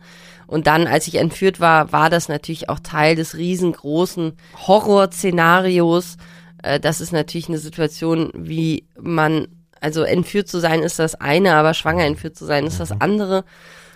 [0.48, 4.34] Und dann, als ich entführt war, war das natürlich auch Teil des riesengroßen
[4.68, 6.18] Horrorszenarios.
[6.64, 9.48] Äh, das ist natürlich eine Situation, wie man
[9.82, 12.98] also entführt zu sein ist das eine, aber schwanger entführt zu sein ist das mhm.
[13.00, 13.44] andere.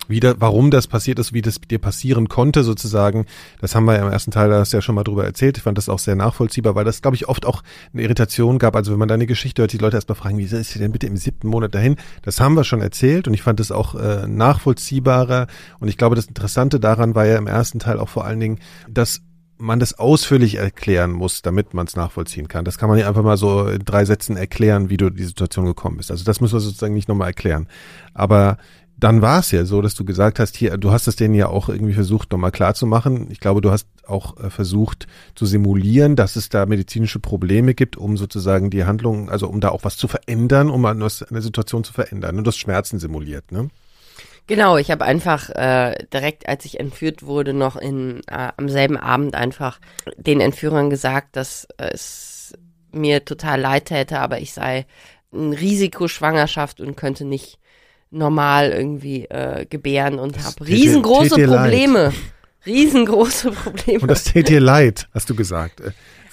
[0.08, 3.26] Wie da, warum das passiert ist, wie das dir passieren konnte, sozusagen,
[3.60, 5.56] das haben wir ja im ersten Teil das ja schon mal drüber erzählt.
[5.56, 7.62] Ich fand das auch sehr nachvollziehbar, weil das, glaube ich, oft auch
[7.92, 8.76] eine Irritation gab.
[8.76, 11.08] Also wenn man deine Geschichte hört, die Leute erstmal fragen, wie ist sie denn bitte
[11.08, 11.96] im siebten Monat dahin?
[12.22, 15.48] Das haben wir schon erzählt und ich fand das auch äh, nachvollziehbarer.
[15.80, 18.60] Und ich glaube, das Interessante daran war ja im ersten Teil auch vor allen Dingen,
[18.88, 19.22] dass
[19.58, 22.64] man das ausführlich erklären muss, damit man es nachvollziehen kann.
[22.64, 25.64] Das kann man nicht einfach mal so in drei Sätzen erklären, wie du die Situation
[25.64, 26.10] gekommen bist.
[26.10, 27.68] Also das müssen wir sozusagen nicht nochmal erklären.
[28.14, 28.58] Aber
[28.98, 31.48] dann war es ja so, dass du gesagt hast, hier, du hast es denen ja
[31.48, 33.26] auch irgendwie versucht, nochmal klar zu machen.
[33.30, 37.96] Ich glaube, du hast auch äh, versucht zu simulieren, dass es da medizinische Probleme gibt,
[37.96, 41.92] um sozusagen die Handlung, also um da auch was zu verändern, um eine Situation zu
[41.92, 42.38] verändern.
[42.38, 43.68] Und du hast Schmerzen simuliert, ne?
[44.46, 48.96] Genau, ich habe einfach äh, direkt, als ich entführt wurde, noch in, äh, am selben
[48.96, 49.80] Abend einfach
[50.16, 52.54] den Entführern gesagt, dass äh, es
[52.92, 54.86] mir total leid täte, aber ich sei
[55.32, 57.58] ein Risikoschwangerschaft und könnte nicht
[58.10, 62.04] normal irgendwie äh, gebären und habe riesengroße Probleme.
[62.04, 62.14] Leid.
[62.64, 64.00] Riesengroße Probleme.
[64.00, 65.82] Und das tät dir leid, hast du gesagt.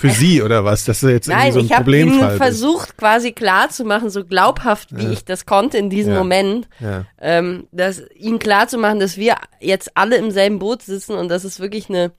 [0.04, 0.86] Äh, für sie oder was?
[0.86, 4.24] Das ist jetzt Nein, so ein ich habe ihnen versucht, quasi klar zu machen, so
[4.24, 5.12] glaubhaft wie ja.
[5.12, 6.20] ich das konnte in diesem ja.
[6.20, 7.06] Moment, ja.
[7.20, 11.30] Ähm, dass ihnen klar zu machen, dass wir jetzt alle im selben Boot sitzen und
[11.30, 12.12] dass es wirklich eine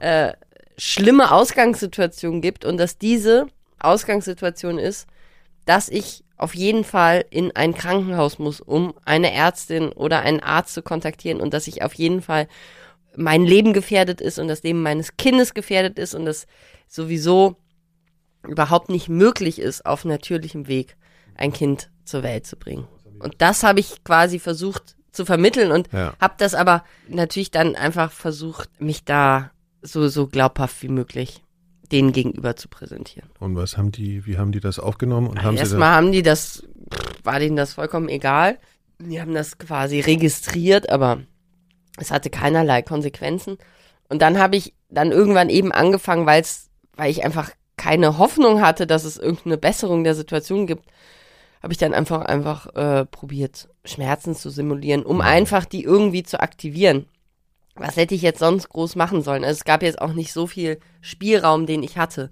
[0.00, 0.32] äh,
[0.76, 3.46] schlimme Ausgangssituation gibt und dass diese
[3.78, 5.06] Ausgangssituation ist,
[5.66, 10.74] dass ich auf jeden Fall in ein Krankenhaus muss, um eine Ärztin oder einen Arzt
[10.74, 12.48] zu kontaktieren und dass ich auf jeden Fall
[13.16, 16.46] mein Leben gefährdet ist und das Leben meines Kindes gefährdet ist und das
[16.88, 17.56] sowieso
[18.46, 20.96] überhaupt nicht möglich ist, auf natürlichem Weg
[21.34, 22.86] ein Kind zur Welt zu bringen.
[23.18, 26.14] Und das habe ich quasi versucht zu vermitteln und ja.
[26.20, 29.50] habe das aber natürlich dann einfach versucht, mich da
[29.80, 31.42] so, so glaubhaft wie möglich
[31.92, 33.28] denen gegenüber zu präsentieren.
[33.38, 35.28] Und was haben die, wie haben die das aufgenommen?
[35.28, 36.64] Und haben Erstmal haben die das,
[37.22, 38.58] war denen das vollkommen egal.
[38.98, 41.20] Die haben das quasi registriert, aber
[41.98, 43.58] es hatte keinerlei Konsequenzen.
[44.08, 48.60] Und dann habe ich dann irgendwann eben angefangen, weil es weil ich einfach keine Hoffnung
[48.60, 50.84] hatte, dass es irgendeine Besserung der Situation gibt,
[51.62, 55.22] habe ich dann einfach einfach äh, probiert, Schmerzen zu simulieren, um mhm.
[55.22, 57.06] einfach die irgendwie zu aktivieren.
[57.74, 59.42] Was hätte ich jetzt sonst groß machen sollen?
[59.42, 62.30] Also es gab jetzt auch nicht so viel Spielraum, den ich hatte.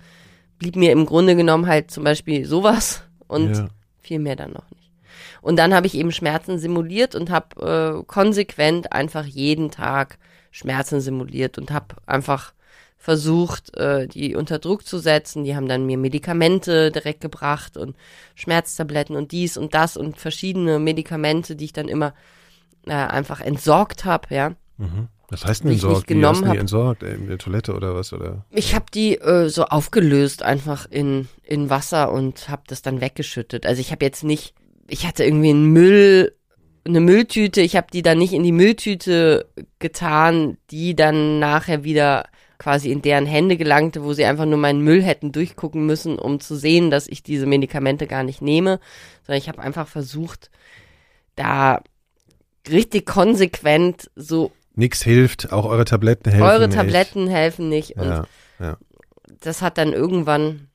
[0.58, 3.68] Blieb mir im Grunde genommen halt zum Beispiel sowas und ja.
[4.00, 4.81] viel mehr dann noch nicht.
[5.42, 10.18] Und dann habe ich eben Schmerzen simuliert und habe äh, konsequent einfach jeden Tag
[10.50, 12.54] Schmerzen simuliert und habe einfach
[12.96, 15.42] versucht, äh, die unter Druck zu setzen.
[15.42, 17.96] Die haben dann mir Medikamente direkt gebracht und
[18.36, 22.14] Schmerztabletten und dies und das und verschiedene Medikamente, die ich dann immer
[22.86, 24.50] äh, einfach entsorgt habe, ja.
[24.78, 25.08] Mhm.
[25.30, 26.10] Was heißt denn entsorgt?
[26.10, 27.02] Wie genommen hast du die entsorgt?
[27.02, 28.12] In der Toilette oder was?
[28.12, 28.44] Oder?
[28.50, 33.64] Ich habe die äh, so aufgelöst einfach in, in Wasser und habe das dann weggeschüttet.
[33.64, 34.54] Also ich habe jetzt nicht,
[34.88, 36.34] ich hatte irgendwie einen Müll,
[36.84, 39.46] eine Mülltüte, ich habe die dann nicht in die Mülltüte
[39.78, 42.24] getan, die dann nachher wieder
[42.58, 46.38] quasi in deren Hände gelangte, wo sie einfach nur meinen Müll hätten durchgucken müssen, um
[46.38, 48.78] zu sehen, dass ich diese Medikamente gar nicht nehme,
[49.26, 50.50] sondern ich habe einfach versucht,
[51.34, 51.82] da
[52.70, 56.76] richtig konsequent so Nix hilft, auch eure Tabletten helfen eure nicht.
[56.76, 58.26] Tabletten helfen nicht und Ja,
[58.60, 58.78] ja.
[59.40, 60.68] das hat dann irgendwann,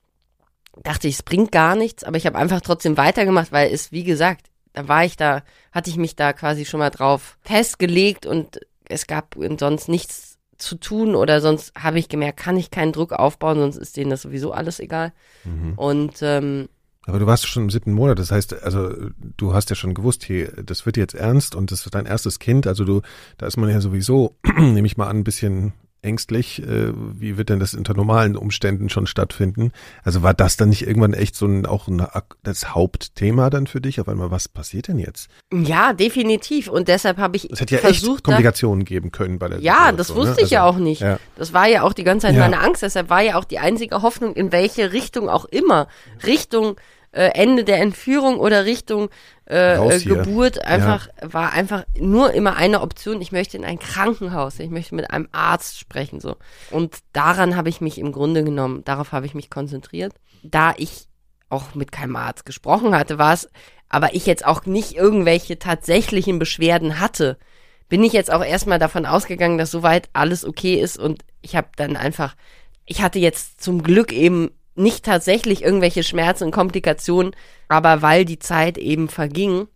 [0.82, 4.04] dachte ich, es bringt gar nichts, aber ich habe einfach trotzdem weitergemacht, weil es, wie
[4.04, 8.60] gesagt, da war ich da, hatte ich mich da quasi schon mal drauf festgelegt und
[8.88, 13.12] es gab sonst nichts zu tun oder sonst habe ich gemerkt, kann ich keinen Druck
[13.12, 15.12] aufbauen, sonst ist denen das sowieso alles egal.
[15.44, 15.74] Mhm.
[15.74, 16.68] Und ähm,
[17.06, 20.24] Aber du warst schon im siebten Monat, das heißt, also du hast ja schon gewusst,
[20.24, 22.66] hier, das wird jetzt ernst und das wird dein erstes Kind.
[22.66, 23.02] Also du,
[23.36, 26.62] da ist man ja sowieso, nehme ich mal an, ein bisschen ängstlich.
[26.62, 29.72] Äh, wie wird denn das unter normalen Umständen schon stattfinden?
[30.04, 32.06] Also war das dann nicht irgendwann echt so ein auch ein,
[32.42, 34.00] das Hauptthema dann für dich?
[34.00, 35.28] Auf einmal, was passiert denn jetzt?
[35.52, 36.68] ja, definitiv.
[36.68, 39.92] Und deshalb habe ich Es hätte ja versucht, echt Komplikationen geben können bei der Ja,
[39.92, 40.44] das Situation, wusste ne?
[40.46, 41.00] ich ja Also, auch nicht.
[41.00, 41.18] Ja.
[41.36, 42.42] Das war ja auch die ganze Zeit Ja.
[42.42, 42.82] meine Angst.
[42.82, 45.88] Deshalb war ja auch die einzige Hoffnung, in welche Richtung auch immer.
[46.26, 46.76] Richtung
[47.10, 49.08] äh, Ende der Entführung oder Richtung
[49.48, 49.98] äh.
[50.00, 53.22] Geburt einfach war einfach nur immer eine Option.
[53.22, 54.58] Ich möchte in ein Krankenhaus.
[54.58, 56.36] Ich möchte mit einem Arzt sprechen so.
[56.70, 58.84] Und daran habe ich mich im Grunde genommen.
[58.84, 60.12] Darauf habe ich mich konzentriert.
[60.42, 61.08] Da ich
[61.48, 63.48] auch mit keinem Arzt gesprochen hatte, war es,
[63.88, 67.38] aber ich jetzt auch nicht irgendwelche tatsächlichen Beschwerden hatte,
[67.88, 71.68] bin ich jetzt auch erstmal davon ausgegangen, dass soweit alles okay ist und ich habe
[71.76, 72.36] dann einfach,
[72.84, 77.34] ich hatte jetzt zum Glück eben nicht tatsächlich irgendwelche Schmerzen und Komplikationen,
[77.68, 79.68] aber weil die Zeit eben verging,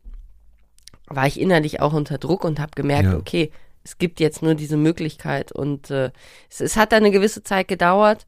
[1.06, 3.16] war ich innerlich auch unter Druck und habe gemerkt, Ja.
[3.16, 3.50] okay,
[3.84, 6.10] es gibt jetzt nur diese Möglichkeit und äh,
[6.48, 8.26] es, es hat dann eine gewisse Zeit gedauert,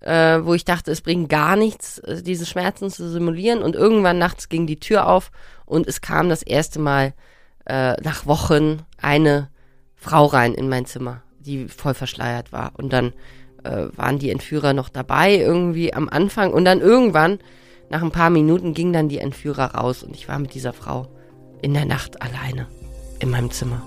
[0.00, 4.18] äh, wo ich dachte, es bringt gar nichts, äh, diese Schmerzen zu simulieren und irgendwann
[4.18, 5.30] nachts ging die Tür auf
[5.66, 7.12] und es kam das erste Mal
[7.66, 9.50] äh, nach Wochen eine
[9.94, 12.72] Frau rein in mein Zimmer, die voll verschleiert war.
[12.76, 13.12] Und dann
[13.64, 17.38] äh, waren die Entführer noch dabei irgendwie am Anfang und dann irgendwann,
[17.90, 21.08] nach ein paar Minuten, ging dann die Entführer raus und ich war mit dieser Frau
[21.62, 22.66] in der Nacht alleine
[23.20, 23.82] in meinem Zimmer.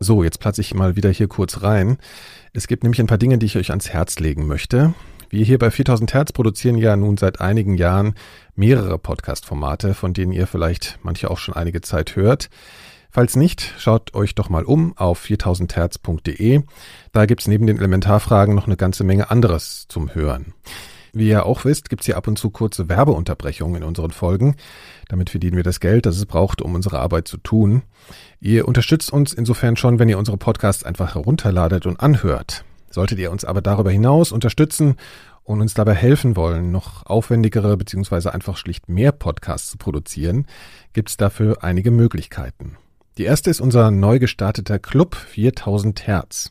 [0.00, 1.96] So, jetzt platze ich mal wieder hier kurz rein.
[2.52, 4.92] Es gibt nämlich ein paar Dinge, die ich euch ans Herz legen möchte.
[5.30, 8.14] Wir hier bei 4000 Hertz produzieren ja nun seit einigen Jahren
[8.56, 12.50] mehrere Podcast-Formate, von denen ihr vielleicht manche auch schon einige Zeit hört.
[13.10, 16.62] Falls nicht, schaut euch doch mal um auf 4000herz.de.
[17.12, 20.52] Da gibt's neben den Elementarfragen noch eine ganze Menge anderes zum Hören.
[21.12, 24.56] Wie ihr auch wisst, gibt's hier ab und zu kurze Werbeunterbrechungen in unseren Folgen.
[25.08, 27.82] Damit verdienen wir das Geld, das es braucht, um unsere Arbeit zu tun.
[28.40, 32.64] Ihr unterstützt uns insofern schon, wenn ihr unsere Podcasts einfach herunterladet und anhört.
[32.90, 34.96] Solltet ihr uns aber darüber hinaus unterstützen
[35.44, 38.30] und uns dabei helfen wollen, noch aufwendigere bzw.
[38.30, 40.46] einfach schlicht mehr Podcasts zu produzieren,
[40.92, 42.76] gibt's dafür einige Möglichkeiten.
[43.16, 46.50] Die erste ist unser neu gestarteter Club 4000 Hertz.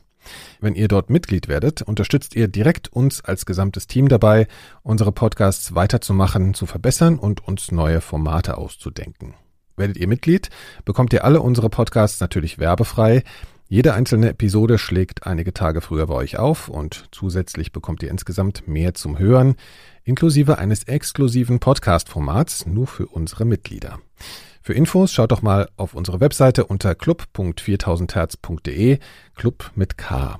[0.60, 4.46] Wenn ihr dort Mitglied werdet, unterstützt ihr direkt uns als gesamtes Team dabei,
[4.82, 9.34] unsere Podcasts weiterzumachen, zu verbessern und uns neue Formate auszudenken.
[9.76, 10.50] Werdet ihr Mitglied,
[10.84, 13.24] bekommt ihr alle unsere Podcasts natürlich werbefrei.
[13.66, 18.68] Jede einzelne Episode schlägt einige Tage früher bei euch auf und zusätzlich bekommt ihr insgesamt
[18.68, 19.56] mehr zum Hören,
[20.04, 24.00] inklusive eines exklusiven Podcast-Formats nur für unsere Mitglieder.
[24.60, 28.98] Für Infos schaut doch mal auf unsere Webseite unter club.4000herz.de,
[29.34, 30.38] Club mit K.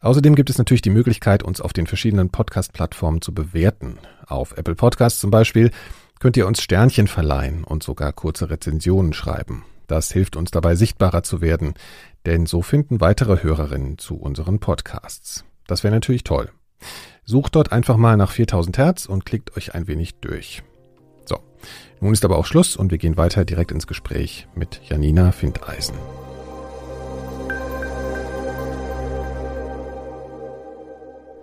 [0.00, 3.98] Außerdem gibt es natürlich die Möglichkeit, uns auf den verschiedenen Podcast-Plattformen zu bewerten.
[4.26, 5.70] Auf Apple Podcasts zum Beispiel
[6.20, 9.64] könnt ihr uns Sternchen verleihen und sogar kurze Rezensionen schreiben.
[9.86, 11.74] Das hilft uns dabei, sichtbarer zu werden,
[12.26, 15.44] denn so finden weitere Hörerinnen zu unseren Podcasts.
[15.66, 16.50] Das wäre natürlich toll.
[17.24, 20.62] Sucht dort einfach mal nach 4000 Hertz und klickt euch ein wenig durch.
[21.24, 21.38] So,
[22.00, 25.96] nun ist aber auch Schluss und wir gehen weiter direkt ins Gespräch mit Janina Findeisen.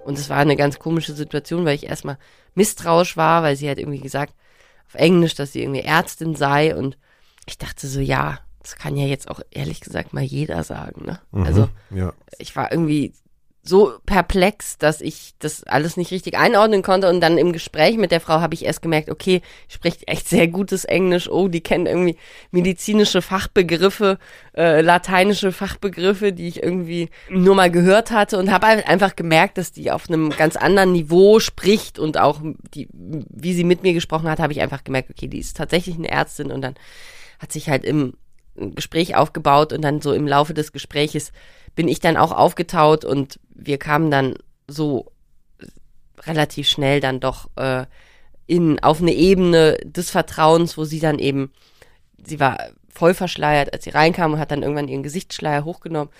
[0.05, 2.17] Und es war eine ganz komische Situation, weil ich erstmal
[2.55, 4.33] misstrauisch war, weil sie hat irgendwie gesagt
[4.87, 6.97] auf Englisch, dass sie irgendwie Ärztin sei und
[7.45, 11.19] ich dachte so, ja, das kann ja jetzt auch ehrlich gesagt mal jeder sagen, ne?
[11.31, 13.13] Mhm, Also ja, ich war irgendwie
[13.61, 17.09] so perplex, dass ich das alles nicht richtig einordnen konnte.
[17.09, 20.47] Und dann im Gespräch mit der Frau habe ich erst gemerkt, okay, spricht echt sehr
[20.47, 21.29] gutes Englisch.
[21.29, 22.17] Oh, die kennt irgendwie
[22.51, 24.17] medizinische Fachbegriffe,
[24.55, 29.71] äh, lateinische Fachbegriffe, die ich irgendwie nur mal gehört hatte und habe einfach gemerkt, dass
[29.71, 32.41] die auf einem ganz anderen Niveau spricht und auch
[32.73, 35.95] die, wie sie mit mir gesprochen hat, habe ich einfach gemerkt, okay, die ist tatsächlich
[35.95, 36.75] eine Ärztin und dann
[37.39, 38.13] hat sich halt im
[38.75, 41.31] Gespräch aufgebaut und dann so im Laufe des Gespräches
[41.75, 44.35] bin ich dann auch aufgetaut und wir kamen dann
[44.67, 45.11] so
[46.21, 47.85] relativ schnell dann doch äh,
[48.47, 51.51] in auf eine Ebene des Vertrauens, wo sie dann eben,
[52.23, 52.57] sie war
[52.89, 56.11] voll verschleiert, als sie reinkam und hat dann irgendwann ihren Gesichtsschleier hochgenommen,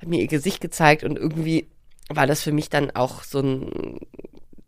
[0.00, 1.68] hat mir ihr Gesicht gezeigt und irgendwie
[2.08, 4.00] war das für mich dann auch so ein,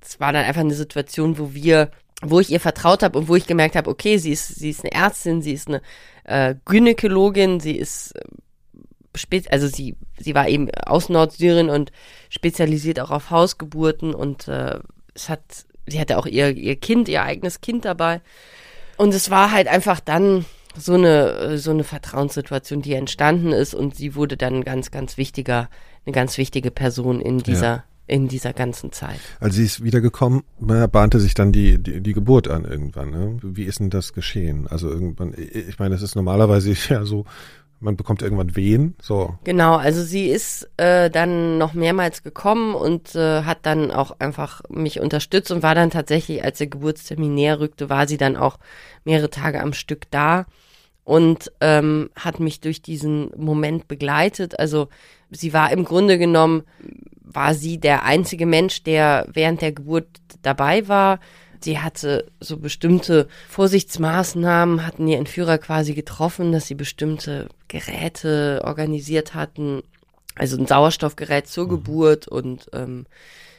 [0.00, 1.90] es war dann einfach eine Situation, wo wir,
[2.22, 4.84] wo ich ihr vertraut habe und wo ich gemerkt habe, okay, sie ist, sie ist
[4.84, 5.82] eine Ärztin, sie ist eine
[6.26, 8.14] äh, Gynäkologin, sie ist
[9.50, 11.90] also sie, sie war eben aus Nordsyrien und
[12.28, 14.78] spezialisiert auch auf Hausgeburten und äh,
[15.14, 15.40] es hat,
[15.86, 18.20] sie hatte auch ihr, ihr Kind, ihr eigenes Kind dabei.
[18.98, 20.44] Und es war halt einfach dann
[20.76, 25.70] so eine, so eine Vertrauenssituation, die entstanden ist und sie wurde dann ganz, ganz wichtiger,
[26.04, 27.84] eine ganz wichtige Person in dieser, ja.
[28.06, 29.20] In dieser ganzen Zeit.
[29.40, 33.10] Als sie ist wiedergekommen, bahnte sich dann die, die, die Geburt an irgendwann.
[33.10, 33.38] Ne?
[33.42, 34.66] Wie ist denn das geschehen?
[34.68, 37.24] Also irgendwann, ich meine, das ist normalerweise ja so,
[37.80, 39.38] man bekommt irgendwann Wehen, so.
[39.44, 44.62] Genau, also sie ist äh, dann noch mehrmals gekommen und äh, hat dann auch einfach
[44.70, 48.58] mich unterstützt und war dann tatsächlich, als der Geburtstermin näher rückte, war sie dann auch
[49.04, 50.46] mehrere Tage am Stück da
[51.04, 54.58] und ähm, hat mich durch diesen Moment begleitet.
[54.58, 54.88] Also
[55.30, 56.64] sie war im Grunde genommen,
[57.36, 60.08] war sie der einzige Mensch, der während der Geburt
[60.42, 61.20] dabei war.
[61.60, 69.34] Sie hatte so bestimmte Vorsichtsmaßnahmen, hatten ihr Entführer quasi getroffen, dass sie bestimmte Geräte organisiert
[69.34, 69.82] hatten,
[70.34, 71.70] also ein Sauerstoffgerät zur mhm.
[71.70, 73.06] Geburt und ähm,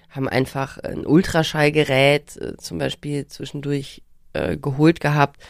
[0.10, 4.02] haben einfach ein Ultraschallgerät äh, zum Beispiel zwischendurch
[4.34, 5.42] äh, geholt gehabt,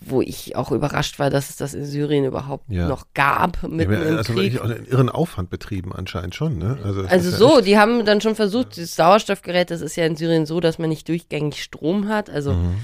[0.00, 2.86] wo ich auch überrascht war, dass es das in Syrien überhaupt ja.
[2.86, 4.60] noch gab mit ja, also Krieg.
[4.60, 6.78] Auch einen irren Aufwand betrieben anscheinend schon, ne?
[6.84, 10.16] Also, also so, ja die haben dann schon versucht, das Sauerstoffgerät, das ist ja in
[10.16, 12.76] Syrien so, dass man nicht durchgängig Strom hat, also mhm.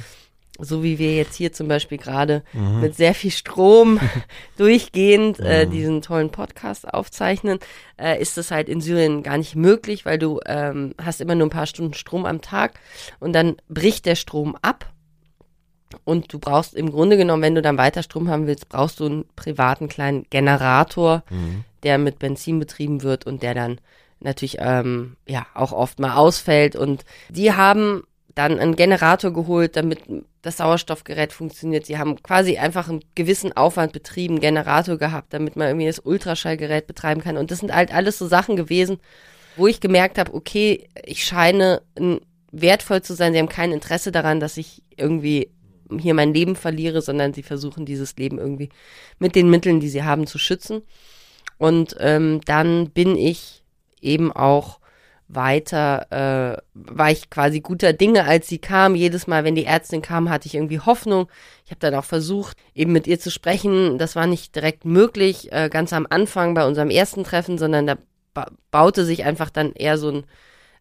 [0.59, 2.81] so wie wir jetzt hier zum Beispiel gerade mhm.
[2.81, 4.01] mit sehr viel Strom
[4.57, 5.71] durchgehend äh, mhm.
[5.71, 7.59] diesen tollen Podcast aufzeichnen,
[7.99, 11.47] äh, ist das halt in Syrien gar nicht möglich, weil du ähm, hast immer nur
[11.47, 12.81] ein paar Stunden Strom am Tag
[13.21, 14.94] und dann bricht der Strom ab
[16.05, 19.07] und du brauchst im Grunde genommen, wenn du dann weiter Strom haben willst, brauchst du
[19.07, 21.65] einen privaten kleinen Generator, mhm.
[21.83, 23.81] der mit Benzin betrieben wird und der dann
[24.21, 26.77] natürlich ähm, ja auch oft mal ausfällt.
[26.77, 28.03] Und die haben
[28.35, 30.01] dann einen Generator geholt, damit
[30.43, 31.87] das Sauerstoffgerät funktioniert.
[31.87, 36.87] Sie haben quasi einfach einen gewissen Aufwand betrieben, Generator gehabt, damit man irgendwie das Ultraschallgerät
[36.87, 37.37] betreiben kann.
[37.37, 38.99] Und das sind halt alles so Sachen gewesen,
[39.57, 41.83] wo ich gemerkt habe, okay, ich scheine
[42.51, 43.33] wertvoll zu sein.
[43.33, 45.51] Sie haben kein Interesse daran, dass ich irgendwie
[45.99, 48.71] hier mein Leben verliere, sondern sie versuchen dieses Leben irgendwie
[49.19, 50.83] mit den Mitteln, die sie haben, zu schützen.
[51.59, 53.63] Und ähm, dann bin ich
[54.01, 54.81] eben auch
[55.29, 58.95] weiter, äh, war ich quasi guter Dinge, als sie kam.
[58.95, 61.29] Jedes Mal, wenn die Ärztin kam, hatte ich irgendwie Hoffnung.
[61.65, 63.99] Ich habe dann auch versucht, eben mit ihr zu sprechen.
[63.99, 67.97] Das war nicht direkt möglich, äh, ganz am Anfang bei unserem ersten Treffen, sondern da
[68.35, 70.25] ba baute sich einfach dann eher so ein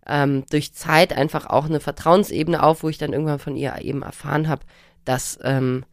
[0.08, 4.02] ähm, durch Zeit einfach auch eine Vertrauensebene auf, wo ich dann irgendwann von ihr eben
[4.02, 4.66] erfahren habe,
[5.06, 5.86] dass ähm,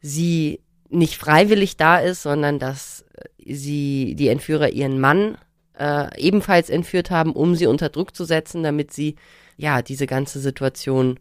[0.00, 3.04] sie nicht freiwillig da ist, sondern dass
[3.44, 5.38] sie die Entführer ihren Mann
[5.78, 9.16] äh, ebenfalls entführt haben, um sie unter Druck zu setzen, damit sie
[9.56, 11.18] ja diese ganze Situation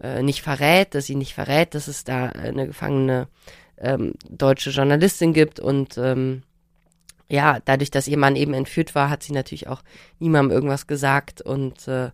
[0.00, 3.28] äh, nicht verrät, dass sie nicht verrät, dass es da eine gefangene
[3.78, 5.60] ähm, deutsche Journalistin gibt.
[5.60, 6.42] Und ähm,
[7.28, 9.82] ja, dadurch, dass ihr Mann eben entführt war, hat sie natürlich auch
[10.18, 11.42] niemandem irgendwas gesagt.
[11.42, 12.10] Und äh,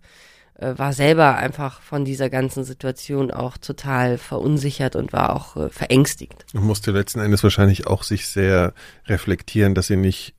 [0.59, 6.47] war selber einfach von dieser ganzen Situation auch total verunsichert und war auch äh, verängstigt.
[6.55, 8.73] Und musste letzten Endes wahrscheinlich auch sich sehr
[9.07, 10.35] reflektieren, dass sie nicht,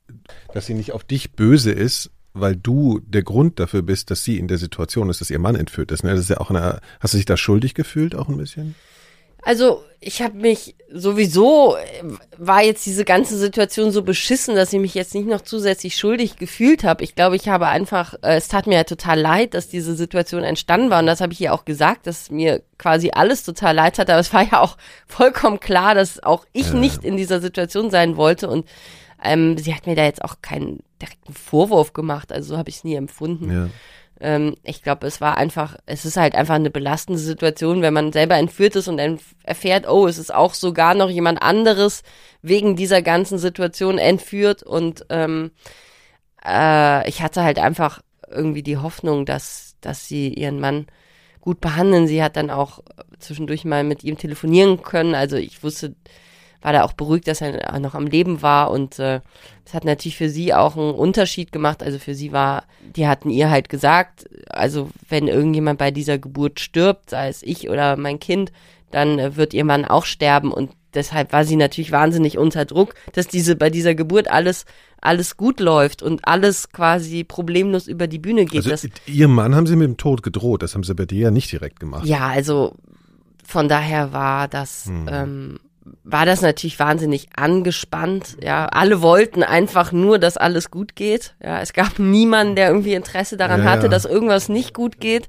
[0.52, 4.38] dass sie nicht auf dich böse ist, weil du der Grund dafür bist, dass sie
[4.38, 6.04] in der Situation ist, dass ihr Mann entführt ist.
[6.04, 6.10] Ne?
[6.10, 8.74] Das ist ja auch eine, hast du dich da schuldig gefühlt auch ein bisschen?
[9.42, 11.76] Also ich habe mich sowieso,
[12.36, 16.36] war jetzt diese ganze Situation so beschissen, dass ich mich jetzt nicht noch zusätzlich schuldig
[16.36, 17.02] gefühlt habe.
[17.02, 20.44] Ich glaube, ich habe einfach, äh, es tat mir ja total leid, dass diese Situation
[20.44, 21.00] entstanden war.
[21.00, 24.08] Und das habe ich ihr auch gesagt, dass mir quasi alles total leid hat.
[24.08, 24.76] Aber es war ja auch
[25.06, 26.74] vollkommen klar, dass auch ich ja.
[26.74, 28.48] nicht in dieser Situation sein wollte.
[28.48, 28.66] Und
[29.22, 32.32] ähm, sie hat mir da jetzt auch keinen direkten Vorwurf gemacht.
[32.32, 33.50] Also so habe ich es nie empfunden.
[33.50, 33.68] Ja.
[34.20, 38.12] Ähm, ich glaube, es war einfach, es ist halt einfach eine belastende Situation, wenn man
[38.12, 39.00] selber entführt ist und
[39.44, 42.02] erfährt, oh, es ist auch sogar noch jemand anderes
[42.42, 45.52] wegen dieser ganzen Situation entführt und ähm,
[46.44, 50.86] äh, ich hatte halt einfach irgendwie die Hoffnung, dass, dass sie ihren Mann
[51.40, 52.06] gut behandeln.
[52.06, 52.80] Sie hat dann auch
[53.18, 55.14] zwischendurch mal mit ihm telefonieren können.
[55.14, 55.94] Also ich wusste,
[56.60, 59.20] war da auch beruhigt, dass er noch am Leben war und äh,
[59.64, 61.82] das hat natürlich für sie auch einen Unterschied gemacht.
[61.82, 62.64] Also für sie war,
[62.96, 67.68] die hatten ihr halt gesagt, also wenn irgendjemand bei dieser Geburt stirbt, sei es ich
[67.68, 68.52] oder mein Kind,
[68.90, 72.94] dann äh, wird ihr Mann auch sterben und deshalb war sie natürlich wahnsinnig unter Druck,
[73.12, 74.64] dass diese bei dieser Geburt alles
[75.00, 78.66] alles gut läuft und alles quasi problemlos über die Bühne geht.
[78.66, 81.30] Also, ihr Mann haben sie mit dem Tod gedroht, das haben sie bei dir ja
[81.30, 82.04] nicht direkt gemacht.
[82.04, 82.74] Ja, also
[83.44, 85.08] von daher war das hm.
[85.10, 85.60] ähm,
[86.04, 88.36] war das natürlich wahnsinnig angespannt.
[88.42, 91.34] Ja, alle wollten einfach nur, dass alles gut geht.
[91.42, 93.88] Ja, es gab niemanden, der irgendwie Interesse daran ja, hatte, ja.
[93.88, 95.28] dass irgendwas nicht gut geht.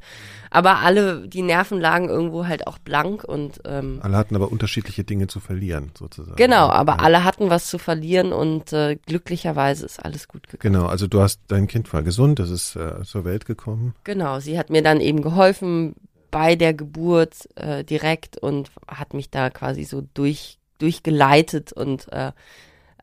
[0.51, 5.03] Aber alle, die Nerven lagen irgendwo halt auch blank und ähm, alle hatten aber unterschiedliche
[5.03, 6.38] Dinge zu verlieren, sozusagen.
[6.38, 6.99] Genau, aber ja.
[6.99, 10.74] alle hatten was zu verlieren und äh, glücklicherweise ist alles gut gegangen.
[10.74, 13.93] Genau, also du hast dein Kind war gesund, das ist äh, zur Welt gekommen.
[14.03, 15.95] Genau, sie hat mir dann eben geholfen,
[16.32, 22.32] bei der Geburt äh, direkt und hat mich da quasi so durch, durchgeleitet und äh,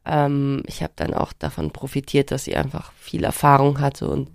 [0.05, 4.31] ähm, ich habe dann auch davon profitiert, dass sie einfach viel Erfahrung hatte und,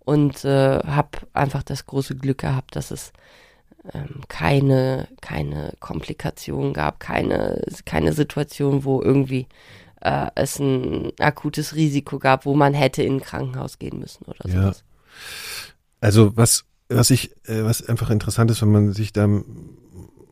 [0.00, 3.12] und äh, habe einfach das große Glück gehabt, dass es
[3.92, 9.46] ähm, keine, keine Komplikation gab, keine, keine Situation, wo irgendwie
[10.00, 14.48] äh, es ein akutes Risiko gab, wo man hätte in ein Krankenhaus gehen müssen oder
[14.48, 14.84] sowas.
[14.84, 15.98] Ja.
[16.00, 19.28] Also was was ich, äh, was einfach interessant ist, wenn man sich da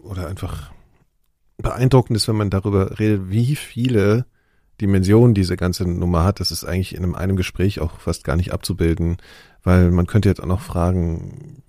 [0.03, 0.73] oder einfach
[1.57, 4.27] beeindruckend ist, wenn man darüber redet, wie viele
[4.81, 6.41] Dimensionen diese ganze Nummer hat.
[6.41, 9.19] Das ist eigentlich in einem, einem Gespräch auch fast gar nicht abzubilden,
[9.63, 11.63] weil man könnte jetzt auch noch fragen,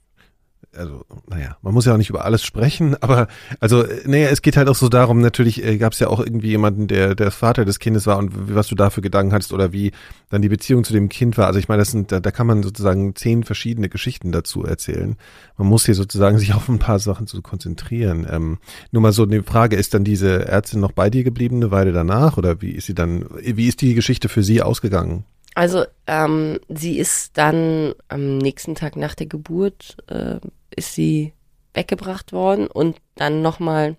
[0.75, 3.27] also, naja, man muss ja auch nicht über alles sprechen, aber
[3.59, 6.49] also, naja, es geht halt auch so darum, natürlich äh, gab es ja auch irgendwie
[6.49, 9.71] jemanden, der der Vater des Kindes war und was du da für Gedanken hattest oder
[9.73, 9.91] wie
[10.29, 11.47] dann die Beziehung zu dem Kind war.
[11.47, 15.15] Also ich meine, das sind, da, da kann man sozusagen zehn verschiedene Geschichten dazu erzählen.
[15.57, 18.27] Man muss hier sozusagen sich auf ein paar Sachen zu konzentrieren.
[18.29, 18.57] Ähm,
[18.91, 21.91] nur mal so eine Frage, ist dann diese Ärztin noch bei dir geblieben eine Weile
[21.91, 25.25] danach oder wie ist sie dann, wie ist die Geschichte für sie ausgegangen?
[25.55, 30.39] Also ähm, sie ist dann am nächsten Tag nach der Geburt äh,
[30.75, 31.33] ist sie
[31.73, 33.95] weggebracht worden und dann nochmal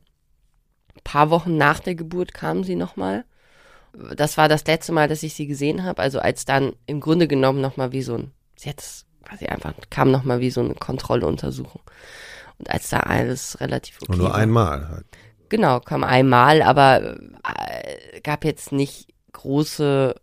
[0.95, 3.25] ein paar Wochen nach der Geburt kam sie nochmal.
[4.17, 6.03] Das war das letzte Mal, dass ich sie gesehen habe.
[6.03, 10.41] Also als dann im Grunde genommen nochmal wie so ein, jetzt quasi einfach, kam nochmal
[10.41, 11.83] wie so eine Kontrolluntersuchung.
[12.59, 14.37] Und als da alles relativ okay Und nur war.
[14.37, 15.07] einmal halt.
[15.49, 20.15] Genau, kam einmal, aber äh, gab jetzt nicht große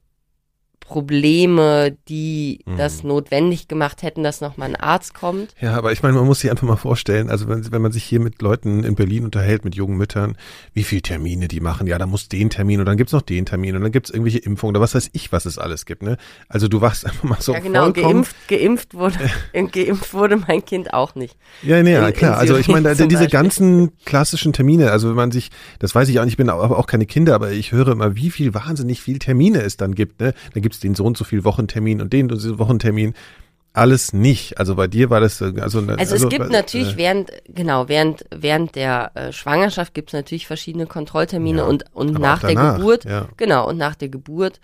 [0.91, 2.75] Probleme, die mhm.
[2.75, 5.55] das notwendig gemacht hätten, dass nochmal ein Arzt kommt.
[5.61, 8.03] Ja, aber ich meine, man muss sich einfach mal vorstellen, also wenn, wenn man sich
[8.03, 10.35] hier mit Leuten in Berlin unterhält, mit jungen Müttern,
[10.73, 11.87] wie viele Termine die machen.
[11.87, 14.39] Ja, da muss den Termin und dann gibt's noch den Termin und dann gibt's irgendwelche
[14.39, 16.03] Impfungen oder was weiß ich, was es alles gibt.
[16.03, 16.17] Ne?
[16.49, 19.17] Also du wachst einfach mal so Ja, genau, geimpft, geimpft, wurde,
[19.53, 21.37] geimpft wurde mein Kind auch nicht.
[21.63, 22.37] Ja, nee, ja, klar.
[22.37, 23.29] Also ich meine, diese Beispiel.
[23.29, 26.77] ganzen klassischen Termine, also wenn man sich, das weiß ich auch nicht, ich bin aber
[26.77, 30.19] auch keine Kinder, aber ich höre immer, wie viel wahnsinnig viel Termine es dann gibt.
[30.19, 30.33] Ne?
[30.53, 33.13] Da gibt's den so und so viel Wochentermin und den und so Wochentermin.
[33.73, 34.57] Alles nicht.
[34.57, 37.87] Also bei dir war das äh, also also, also es gibt natürlich äh, während genau
[37.87, 42.41] während während der äh, Schwangerschaft gibt es natürlich verschiedene Kontrolltermine ja, und und nach danach,
[42.41, 43.29] der Geburt ja.
[43.37, 44.59] genau und nach der Geburt.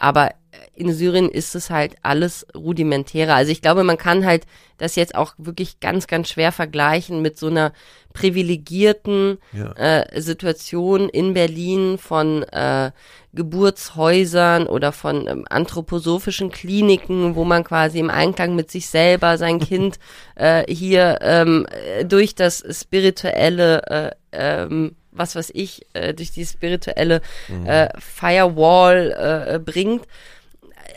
[0.00, 0.30] Aber
[0.74, 3.34] in Syrien ist es halt alles rudimentärer.
[3.34, 4.46] Also ich glaube, man kann halt
[4.78, 7.72] das jetzt auch wirklich ganz, ganz schwer vergleichen mit so einer
[8.14, 9.72] privilegierten ja.
[9.72, 12.90] äh, Situation in Berlin von äh,
[13.34, 19.58] Geburtshäusern oder von ähm, anthroposophischen Kliniken, wo man quasi im Einklang mit sich selber sein
[19.60, 19.98] Kind
[20.34, 21.66] äh, hier ähm,
[22.04, 27.66] durch das spirituelle äh, ähm, was weiß ich, äh, durch die spirituelle mhm.
[27.66, 30.08] äh, Firewall äh, bringt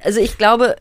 [0.03, 0.75] also ich glaube,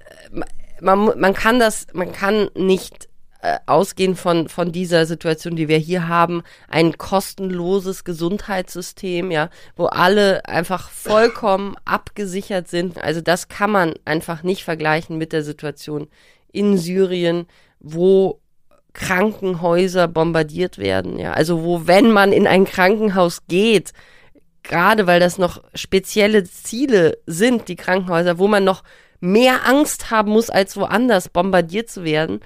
[0.80, 3.08] man, man kann das, man kann nicht
[3.40, 9.86] äh, ausgehen von, von dieser Situation, die wir hier haben, ein kostenloses Gesundheitssystem, ja, wo
[9.86, 13.02] alle einfach vollkommen abgesichert sind.
[13.02, 16.08] Also das kann man einfach nicht vergleichen mit der Situation
[16.52, 17.46] in Syrien,
[17.80, 18.40] wo
[18.92, 21.32] Krankenhäuser bombardiert werden, ja.
[21.32, 23.92] Also wo, wenn man in ein Krankenhaus geht,
[24.62, 28.82] gerade weil das noch spezielle Ziele sind, die Krankenhäuser, wo man noch
[29.20, 32.40] mehr Angst haben muss, als woanders bombardiert zu werden.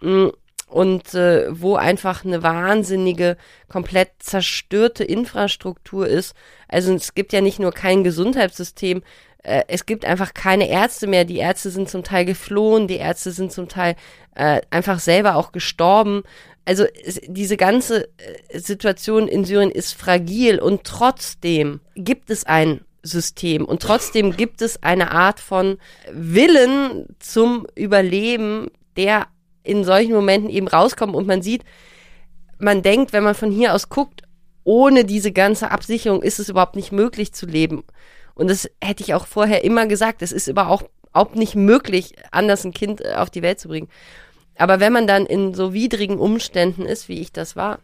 [0.00, 0.28] Mm,
[0.68, 3.36] und äh, wo einfach eine wahnsinnige,
[3.68, 6.34] komplett zerstörte Infrastruktur ist.
[6.66, 9.04] Also es gibt ja nicht nur kein Gesundheitssystem,
[9.44, 11.24] äh, es gibt einfach keine Ärzte mehr.
[11.24, 13.94] Die Ärzte sind zum Teil geflohen, die Ärzte sind zum Teil
[14.34, 16.22] äh, einfach selber auch gestorben.
[16.64, 22.80] Also es, diese ganze äh, Situation in Syrien ist fragil und trotzdem gibt es ein
[23.02, 23.66] System.
[23.66, 25.78] Und trotzdem gibt es eine Art von
[26.10, 29.26] Willen zum Überleben, der
[29.62, 31.64] in solchen Momenten eben rauskommt und man sieht,
[32.58, 34.22] man denkt, wenn man von hier aus guckt,
[34.62, 37.84] ohne diese ganze Absicherung ist es überhaupt nicht möglich zu leben.
[38.34, 40.22] Und das hätte ich auch vorher immer gesagt.
[40.22, 40.90] Es ist überhaupt
[41.34, 43.88] nicht möglich, anders ein Kind äh, auf die Welt zu bringen.
[44.56, 47.80] Aber wenn man dann in so widrigen Umständen ist, wie ich das war,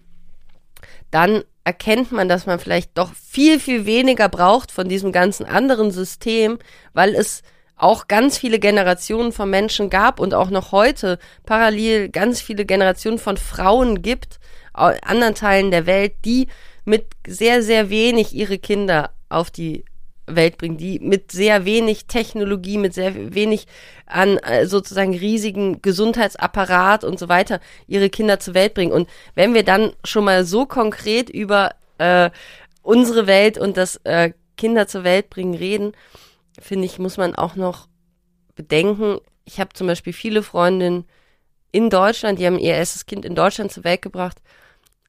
[1.10, 5.90] dann erkennt man, dass man vielleicht doch viel, viel weniger braucht von diesem ganzen anderen
[5.90, 6.58] System,
[6.94, 7.42] weil es
[7.76, 13.18] auch ganz viele Generationen von Menschen gab und auch noch heute parallel ganz viele Generationen
[13.18, 14.38] von Frauen gibt,
[14.72, 16.48] anderen Teilen der Welt, die
[16.84, 19.84] mit sehr, sehr wenig ihre Kinder auf die
[20.36, 23.66] Welt bringen, die mit sehr wenig Technologie, mit sehr wenig
[24.06, 28.92] an äh, sozusagen riesigen Gesundheitsapparat und so weiter ihre Kinder zur Welt bringen.
[28.92, 32.30] Und wenn wir dann schon mal so konkret über äh,
[32.82, 35.92] unsere Welt und das äh, Kinder zur Welt bringen reden,
[36.58, 37.88] finde ich, muss man auch noch
[38.54, 39.18] bedenken.
[39.44, 41.04] Ich habe zum Beispiel viele Freundinnen
[41.72, 44.38] in Deutschland, die haben ihr erstes Kind in Deutschland zur Welt gebracht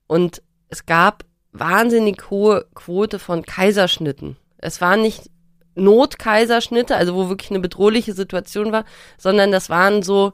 [0.08, 4.38] und es gab wahnsinnig hohe Quote von Kaiserschnitten.
[4.62, 5.30] Es waren nicht
[5.76, 8.86] Notkaiserschnitte, also wo wirklich eine bedrohliche Situation war,
[9.18, 10.34] sondern das waren so,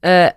[0.00, 0.30] äh,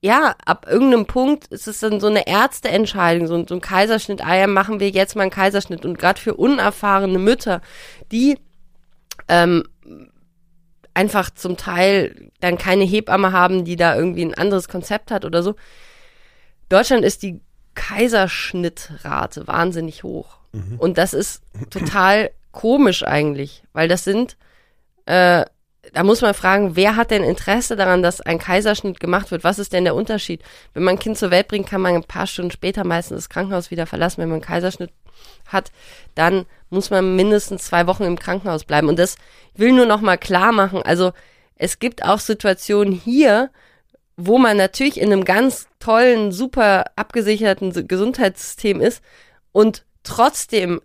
[0.00, 4.36] ja, ab irgendeinem Punkt ist es dann so eine Ärzteentscheidung, so, so ein Kaiserschnitt, ah
[4.36, 5.84] ja, machen wir jetzt mal einen Kaiserschnitt.
[5.86, 7.62] Und gerade für unerfahrene Mütter,
[8.12, 8.38] die
[9.28, 9.64] ähm,
[10.92, 15.42] einfach zum Teil dann keine Hebamme haben, die da irgendwie ein anderes Konzept hat oder
[15.42, 15.54] so.
[16.68, 17.40] Deutschland ist die
[17.74, 20.38] Kaiserschnittrate wahnsinnig hoch.
[20.52, 20.76] Mhm.
[20.78, 24.38] Und das ist total komisch eigentlich, weil das sind,
[25.04, 25.44] äh,
[25.92, 29.44] da muss man fragen, wer hat denn Interesse daran, dass ein Kaiserschnitt gemacht wird?
[29.44, 30.42] Was ist denn der Unterschied?
[30.72, 33.28] Wenn man ein Kind zur Welt bringt, kann man ein paar Stunden später meistens das
[33.28, 34.22] Krankenhaus wieder verlassen.
[34.22, 34.90] Wenn man einen Kaiserschnitt
[35.46, 35.72] hat,
[36.14, 38.88] dann muss man mindestens zwei Wochen im Krankenhaus bleiben.
[38.88, 39.16] Und das
[39.54, 40.80] will nur noch mal klar machen.
[40.82, 41.12] Also
[41.56, 43.50] es gibt auch Situationen hier,
[44.16, 49.02] wo man natürlich in einem ganz tollen, super abgesicherten Gesundheitssystem ist
[49.52, 50.80] und trotzdem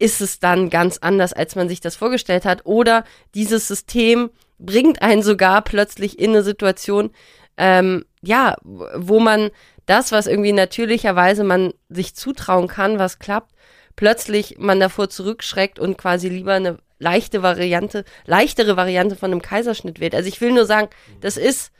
[0.00, 2.64] ist es dann ganz anders, als man sich das vorgestellt hat.
[2.64, 7.10] Oder dieses System bringt einen sogar plötzlich in eine Situation,
[7.56, 9.50] ähm, ja, wo man
[9.86, 13.52] das, was irgendwie natürlicherweise man sich zutrauen kann, was klappt,
[13.94, 20.00] plötzlich man davor zurückschreckt und quasi lieber eine leichte Variante, leichtere Variante von einem Kaiserschnitt
[20.00, 20.14] wählt.
[20.14, 20.88] Also ich will nur sagen,
[21.20, 21.72] das ist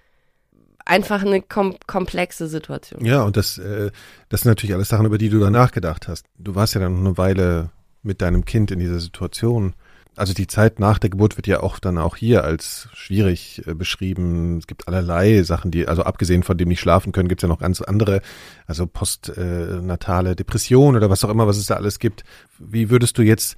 [0.84, 3.04] einfach eine kom komplexe Situation.
[3.04, 3.90] Ja, und das, äh,
[4.28, 6.26] das sind natürlich alles Sachen, über die du da nachgedacht hast.
[6.38, 7.70] Du warst ja dann eine Weile
[8.02, 9.74] mit deinem Kind in dieser Situation?
[10.16, 13.74] Also die Zeit nach der Geburt wird ja auch dann auch hier als schwierig äh,
[13.74, 14.58] beschrieben.
[14.58, 17.48] Es gibt allerlei Sachen, die, also abgesehen von dem nicht schlafen können, gibt es ja
[17.48, 18.20] noch ganz andere,
[18.66, 22.24] also postnatale Depression oder was auch immer, was es da alles gibt.
[22.58, 23.56] Wie würdest du jetzt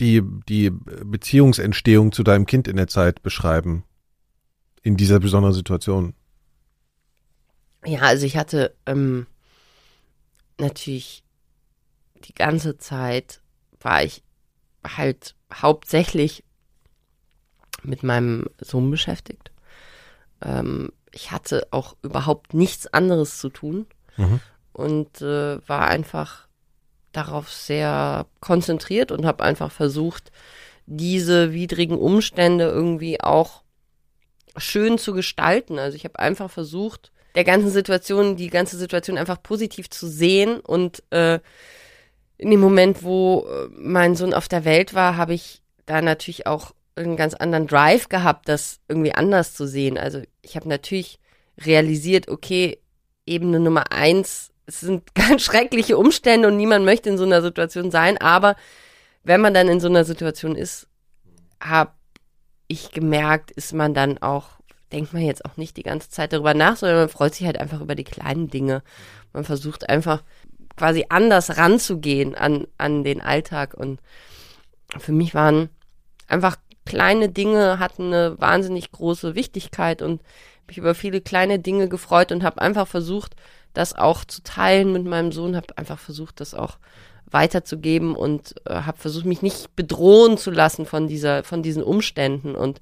[0.00, 3.84] die, die Beziehungsentstehung zu deinem Kind in der Zeit beschreiben?
[4.82, 6.14] In dieser besonderen Situation?
[7.84, 9.26] Ja, also ich hatte ähm,
[10.58, 11.22] natürlich
[12.24, 13.40] die ganze Zeit
[13.80, 14.22] war ich
[14.84, 16.44] halt hauptsächlich
[17.82, 19.50] mit meinem Sohn beschäftigt.
[20.40, 24.40] Ähm, ich hatte auch überhaupt nichts anderes zu tun mhm.
[24.72, 26.46] und äh, war einfach
[27.12, 30.32] darauf sehr konzentriert und habe einfach versucht,
[30.86, 33.62] diese widrigen Umstände irgendwie auch
[34.56, 35.78] schön zu gestalten.
[35.78, 40.60] Also ich habe einfach versucht, der ganzen Situation, die ganze Situation einfach positiv zu sehen
[40.60, 41.40] und äh,
[42.42, 46.48] in dem Moment, wo äh, mein Sohn auf der Welt war, habe ich da natürlich
[46.48, 49.96] auch einen ganz anderen Drive gehabt, das irgendwie anders zu sehen.
[49.96, 51.20] Also ich habe natürlich
[51.58, 52.78] realisiert, okay,
[53.24, 57.92] Ebene Nummer eins, es sind ganz schreckliche Umstände und niemand möchte in so einer Situation
[57.92, 58.56] sein, aber
[59.22, 60.88] wenn man dann in so einer Situation ist,
[61.60, 61.92] habe
[62.66, 64.48] ich gemerkt, ist man dann auch,
[64.90, 67.60] denkt man jetzt auch nicht die ganze Zeit darüber nach, sondern man freut sich halt
[67.60, 68.82] einfach über die kleinen Dinge.
[69.32, 70.24] Man versucht einfach
[70.76, 73.74] quasi anders ranzugehen an, an den Alltag.
[73.74, 74.00] Und
[74.98, 75.68] für mich waren
[76.28, 80.22] einfach kleine Dinge, hatten eine wahnsinnig große Wichtigkeit und
[80.66, 83.36] mich über viele kleine Dinge gefreut und habe einfach versucht,
[83.74, 86.78] das auch zu teilen mit meinem Sohn, habe einfach versucht, das auch
[87.30, 92.54] weiterzugeben und äh, habe versucht, mich nicht bedrohen zu lassen von dieser, von diesen Umständen
[92.54, 92.80] und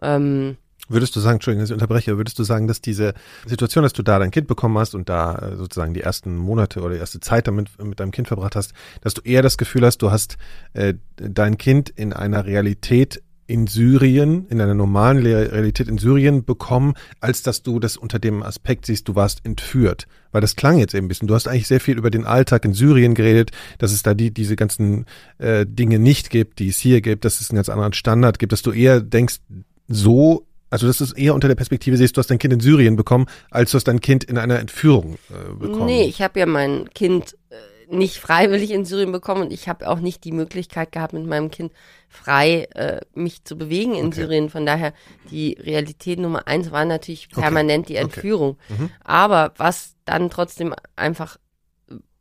[0.00, 0.56] ähm,
[0.88, 3.14] Würdest du sagen, Entschuldigung, dass ich unterbreche, würdest du sagen, dass diese
[3.46, 6.80] Situation, dass du da dein Kind bekommen hast und da äh, sozusagen die ersten Monate
[6.82, 9.84] oder die erste Zeit damit mit deinem Kind verbracht hast, dass du eher das Gefühl
[9.86, 10.36] hast, du hast
[10.74, 16.94] äh, dein Kind in einer Realität in Syrien, in einer normalen Realität in Syrien bekommen,
[17.20, 20.06] als dass du das unter dem Aspekt siehst, du warst entführt.
[20.32, 21.28] Weil das klang jetzt eben ein bisschen.
[21.28, 24.32] Du hast eigentlich sehr viel über den Alltag in Syrien geredet, dass es da die,
[24.32, 25.04] diese ganzen
[25.38, 28.52] äh, Dinge nicht gibt, die es hier gibt, dass es einen ganz anderen Standard gibt,
[28.52, 29.40] dass du eher denkst,
[29.88, 32.58] so also, dass du es eher unter der Perspektive siehst, du hast dein Kind in
[32.58, 35.86] Syrien bekommen, als du hast dein Kind in einer Entführung äh, bekommen.
[35.86, 39.88] Nee, ich habe ja mein Kind äh, nicht freiwillig in Syrien bekommen und ich habe
[39.88, 41.72] auch nicht die Möglichkeit gehabt, mit meinem Kind
[42.08, 44.22] frei äh, mich zu bewegen in okay.
[44.22, 44.50] Syrien.
[44.50, 44.94] Von daher,
[45.30, 47.92] die Realität Nummer eins war natürlich permanent okay.
[47.92, 48.56] die Entführung.
[48.68, 48.82] Okay.
[48.82, 48.90] Mhm.
[49.04, 51.38] Aber was dann trotzdem einfach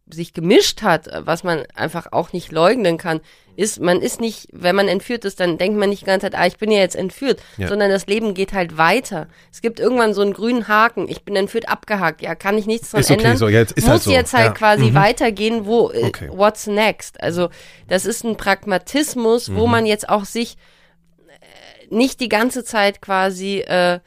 [0.10, 3.22] sich gemischt hat, was man einfach auch nicht leugnen kann,
[3.56, 6.36] ist, man ist nicht, wenn man entführt ist, dann denkt man nicht die ganze Zeit,
[6.36, 7.68] ah, ich bin ja jetzt entführt, ja.
[7.68, 9.28] sondern das Leben geht halt weiter.
[9.52, 12.92] Es gibt irgendwann so einen grünen Haken, ich bin entführt, abgehakt, ja, kann ich nichts
[12.92, 13.38] dran ist okay, ändern.
[13.38, 14.12] So, jetzt ist Muss halt so.
[14.12, 14.52] jetzt halt ja.
[14.54, 14.96] quasi mhm.
[14.96, 16.30] weitergehen, wo, äh, okay.
[16.32, 17.22] what's next?
[17.22, 17.50] Also,
[17.88, 19.56] das ist ein Pragmatismus, mhm.
[19.56, 20.58] wo man jetzt auch sich
[21.28, 24.00] äh, nicht die ganze Zeit quasi, äh,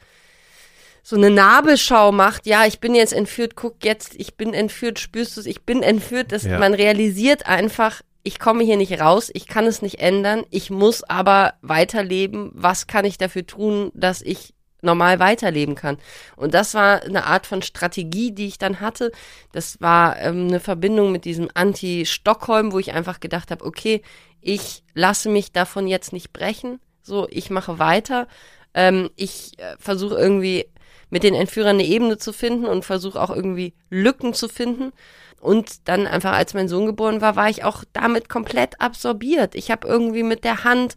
[1.07, 5.37] so eine Nabelschau macht, ja, ich bin jetzt entführt, guck jetzt, ich bin entführt, spürst
[5.37, 6.59] du es, ich bin entführt, dass ja.
[6.59, 11.05] man realisiert einfach, ich komme hier nicht raus, ich kann es nicht ändern, ich muss
[11.05, 15.97] aber weiterleben, was kann ich dafür tun, dass ich normal weiterleben kann.
[16.35, 19.13] Und das war eine Art von Strategie, die ich dann hatte.
[19.53, 24.01] Das war ähm, eine Verbindung mit diesem Anti-Stockholm, wo ich einfach gedacht habe, okay,
[24.41, 28.27] ich lasse mich davon jetzt nicht brechen, so, ich mache weiter.
[28.73, 30.65] Ähm, ich äh, versuche irgendwie
[31.09, 34.91] mit den Entführern eine Ebene zu finden und versuche auch irgendwie Lücken zu finden.
[35.39, 39.55] Und dann einfach, als mein Sohn geboren war, war ich auch damit komplett absorbiert.
[39.55, 40.95] Ich habe irgendwie mit der Hand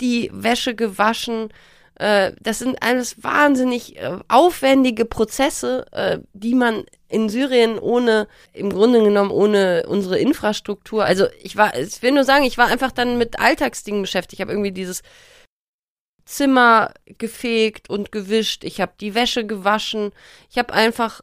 [0.00, 1.52] die Wäsche gewaschen.
[1.96, 8.70] Äh, das sind alles wahnsinnig äh, aufwendige Prozesse, äh, die man in Syrien ohne, im
[8.70, 11.04] Grunde genommen ohne unsere Infrastruktur.
[11.04, 14.34] Also ich war, ich will nur sagen, ich war einfach dann mit Alltagsdingen beschäftigt.
[14.34, 15.02] Ich habe irgendwie dieses
[16.24, 20.12] Zimmer gefegt und gewischt, ich habe die Wäsche gewaschen,
[20.50, 21.20] ich habe einfach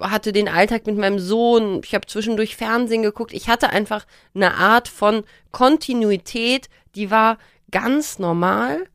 [0.00, 4.54] hatte den Alltag mit meinem Sohn, ich habe zwischendurch Fernsehen geguckt, ich hatte einfach eine
[4.54, 7.38] Art von Kontinuität, die war
[7.70, 8.86] ganz normal,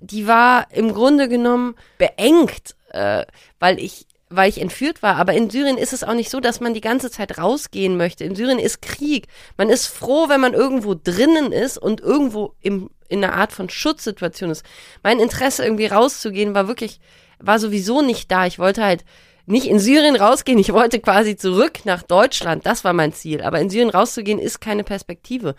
[0.00, 3.26] die war im Grunde genommen beengt, äh,
[3.58, 5.16] weil ich weil ich entführt war.
[5.16, 8.24] Aber in Syrien ist es auch nicht so, dass man die ganze Zeit rausgehen möchte.
[8.24, 9.26] In Syrien ist Krieg.
[9.56, 13.68] Man ist froh, wenn man irgendwo drinnen ist und irgendwo im, in einer Art von
[13.68, 14.64] Schutzsituation ist.
[15.02, 17.00] Mein Interesse irgendwie rauszugehen war wirklich,
[17.38, 18.46] war sowieso nicht da.
[18.46, 19.04] Ich wollte halt
[19.46, 20.58] nicht in Syrien rausgehen.
[20.58, 22.66] Ich wollte quasi zurück nach Deutschland.
[22.66, 23.42] Das war mein Ziel.
[23.42, 25.54] Aber in Syrien rauszugehen ist keine Perspektive.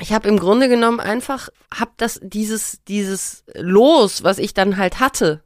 [0.00, 5.00] Ich habe im Grunde genommen einfach, hab das, dieses, dieses Los, was ich dann halt
[5.00, 5.42] hatte,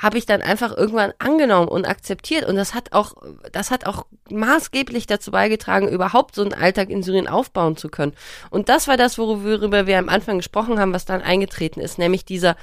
[0.00, 2.46] habe ich dann einfach irgendwann angenommen und akzeptiert.
[2.46, 3.14] Und das hat auch,
[3.52, 8.14] das hat auch maßgeblich dazu beigetragen, überhaupt so einen Alltag in Syrien aufbauen zu können.
[8.48, 12.24] Und das war das, worüber wir am Anfang gesprochen haben, was dann eingetreten ist, nämlich
[12.24, 12.56] dieser,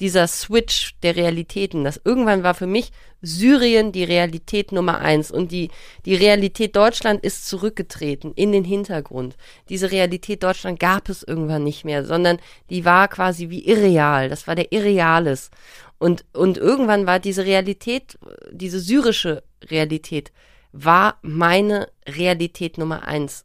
[0.00, 1.84] dieser Switch der Realitäten.
[1.84, 2.90] Das irgendwann war für mich
[3.22, 5.70] Syrien die Realität Nummer eins und die,
[6.06, 9.36] die Realität Deutschland ist zurückgetreten in den Hintergrund.
[9.68, 12.38] Diese Realität Deutschland gab es irgendwann nicht mehr, sondern
[12.70, 14.28] die war quasi wie irreal.
[14.28, 15.50] Das war der Irreales.
[15.98, 18.18] Und, und irgendwann war diese Realität,
[18.50, 20.32] diese syrische Realität,
[20.72, 23.44] war meine Realität Nummer eins.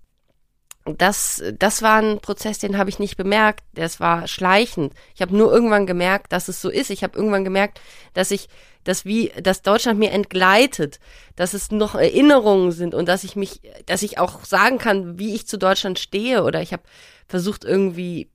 [0.85, 3.63] Das, das war ein Prozess, den habe ich nicht bemerkt.
[3.73, 4.93] Das war schleichend.
[5.15, 6.91] Ich habe nur irgendwann gemerkt, dass es so ist.
[6.91, 7.81] Ich habe irgendwann gemerkt,
[8.13, 8.49] dass ich,
[8.83, 10.99] dass wie, dass Deutschland mir entgleitet,
[11.35, 15.33] dass es noch Erinnerungen sind und dass ich mich, dass ich auch sagen kann, wie
[15.33, 16.43] ich zu Deutschland stehe.
[16.43, 16.83] Oder ich habe
[17.27, 18.29] versucht irgendwie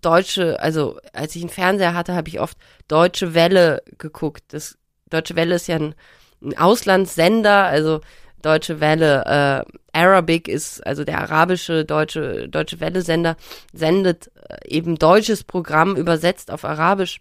[0.00, 2.56] deutsche, also als ich einen Fernseher hatte, habe ich oft
[2.88, 4.42] Deutsche Welle geguckt.
[4.48, 4.78] Das
[5.10, 5.94] Deutsche Welle ist ja ein,
[6.42, 8.00] ein Auslandssender, also
[8.42, 13.36] Deutsche Welle, äh, Arabic ist, also der arabische Deutsche, Deutsche Welle Sender,
[13.72, 17.20] sendet äh, eben deutsches Programm übersetzt auf Arabisch.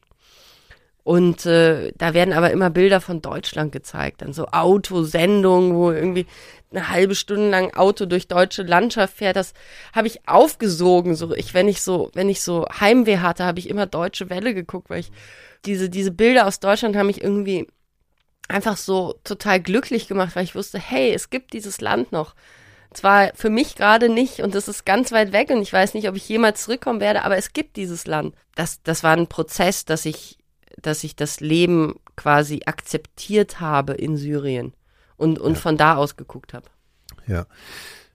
[1.04, 6.26] Und äh, da werden aber immer Bilder von Deutschland gezeigt, dann so Autosendungen, wo irgendwie
[6.70, 9.38] eine halbe Stunde lang Auto durch deutsche Landschaft fährt.
[9.38, 9.54] Das
[9.94, 11.16] habe ich aufgesogen.
[11.16, 14.54] So ich, wenn ich so, wenn ich so Heimweh hatte, habe ich immer Deutsche Welle
[14.54, 15.12] geguckt, weil ich
[15.66, 17.68] diese diese Bilder aus Deutschland haben mich irgendwie
[18.48, 22.36] einfach so total glücklich gemacht, weil ich wusste, hey, es gibt dieses Land noch.
[22.94, 26.08] Zwar für mich gerade nicht und es ist ganz weit weg und ich weiß nicht,
[26.08, 28.34] ob ich jemals zurückkommen werde, aber es gibt dieses Land.
[28.56, 30.38] Das, das war ein Prozess, dass ich
[30.82, 34.74] dass ich das Leben quasi akzeptiert habe in Syrien
[35.18, 35.60] und, und ja.
[35.60, 36.68] von da aus geguckt habe.
[37.26, 37.46] Ja.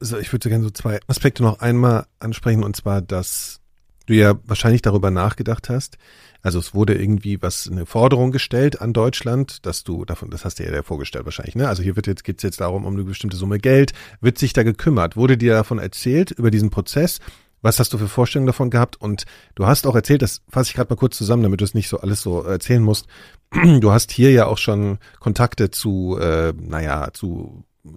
[0.00, 3.60] Also ich würde gerne so zwei Aspekte noch einmal ansprechen und zwar, dass
[4.06, 5.98] du ja wahrscheinlich darüber nachgedacht hast.
[6.42, 10.58] Also es wurde irgendwie was eine Forderung gestellt an Deutschland, dass du davon, das hast
[10.58, 11.68] du ja vorgestellt wahrscheinlich, ne?
[11.68, 14.64] Also hier wird jetzt geht's jetzt darum um eine bestimmte Summe Geld, wird sich da
[14.64, 17.20] gekümmert, wurde dir davon erzählt über diesen Prozess
[17.64, 19.00] Was hast du für Vorstellungen davon gehabt?
[19.00, 19.24] Und
[19.54, 21.88] du hast auch erzählt, das fasse ich gerade mal kurz zusammen, damit du es nicht
[21.88, 23.06] so alles so erzählen musst.
[23.80, 27.88] Du hast hier ja auch schon Kontakte zu, äh, naja, zu äh,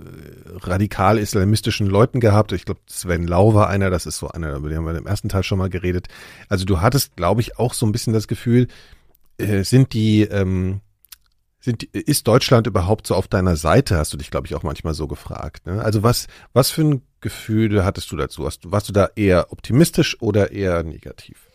[0.62, 2.52] radikal-islamistischen Leuten gehabt.
[2.52, 5.08] Ich glaube, Sven Lau war einer, das ist so einer, über den haben wir im
[5.08, 6.08] ersten Teil schon mal geredet.
[6.50, 8.68] Also du hattest, glaube ich, auch so ein bisschen das Gefühl,
[9.38, 10.82] äh, sind die, ähm,
[11.60, 14.94] sind, ist Deutschland überhaupt so auf deiner Seite, hast du dich, glaube ich, auch manchmal
[14.94, 15.66] so gefragt.
[15.66, 15.84] Ne?
[15.84, 18.44] Also was, was für ein Gefühl hattest du dazu?
[18.44, 21.48] Warst, warst du da eher optimistisch oder eher negativ?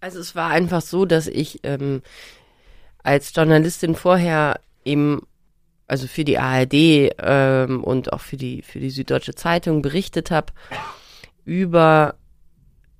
[0.00, 2.02] Also es war einfach so, dass ich ähm,
[3.02, 5.22] als Journalistin vorher eben,
[5.86, 10.52] also für die ARD ähm, und auch für die, für die Süddeutsche Zeitung berichtet habe
[11.44, 12.16] über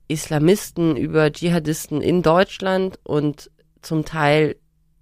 [0.08, 2.98] Islamisten, über Dschihadisten in Deutschland.
[3.02, 3.50] Und
[3.82, 4.56] zum Teil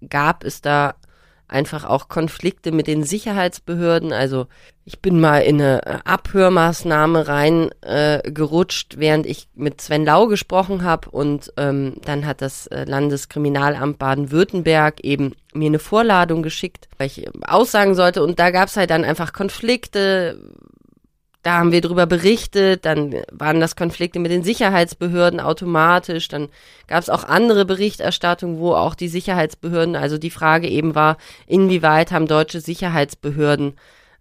[0.09, 0.95] gab es da
[1.47, 4.13] einfach auch Konflikte mit den Sicherheitsbehörden.
[4.13, 4.47] Also
[4.83, 11.09] ich bin mal in eine Abhörmaßnahme reingerutscht, äh, während ich mit Sven Lau gesprochen habe
[11.09, 17.27] und ähm, dann hat das äh, Landeskriminalamt Baden-Württemberg eben mir eine Vorladung geschickt, weil ich
[17.47, 20.39] aussagen sollte und da gab es halt dann einfach Konflikte,
[21.45, 26.49] da haben wir drüber berichtet, dann waren das Konflikte mit den Sicherheitsbehörden automatisch, dann
[26.87, 32.11] gab es auch andere Berichterstattungen, wo auch die Sicherheitsbehörden, also die Frage eben war, inwieweit
[32.11, 33.75] haben deutsche Sicherheitsbehörden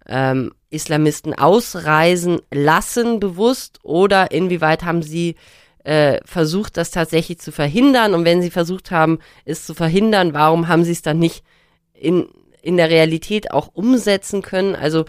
[0.06, 5.36] ähm, Islamisten ausreisen lassen bewusst oder inwieweit haben sie
[5.82, 10.68] äh, versucht, das tatsächlich zu verhindern und wenn sie versucht haben, es zu verhindern, warum
[10.68, 11.42] haben sie es dann nicht
[11.94, 12.26] in
[12.64, 14.74] in der Realität auch umsetzen können.
[14.74, 15.04] Also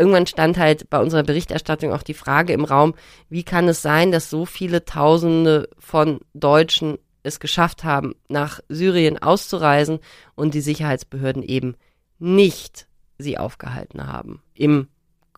[0.00, 2.94] irgendwann stand halt bei unserer Berichterstattung auch die Frage im Raum,
[3.28, 9.22] wie kann es sein, dass so viele Tausende von Deutschen es geschafft haben, nach Syrien
[9.22, 9.98] auszureisen
[10.34, 11.76] und die Sicherheitsbehörden eben
[12.18, 12.86] nicht
[13.18, 14.42] sie aufgehalten haben.
[14.54, 14.88] Im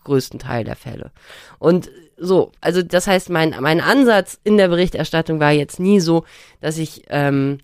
[0.05, 1.11] größten Teil der Fälle.
[1.59, 6.25] Und so, also das heißt, mein, mein Ansatz in der Berichterstattung war jetzt nie so,
[6.61, 7.59] dass ich ähm,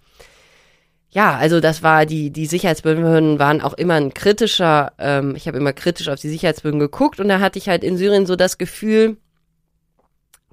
[1.10, 4.92] ja, also das war die die Sicherheitsbehörden waren auch immer ein kritischer.
[4.98, 7.96] Ähm, ich habe immer kritisch auf die Sicherheitsbehörden geguckt und da hatte ich halt in
[7.96, 9.16] Syrien so das Gefühl,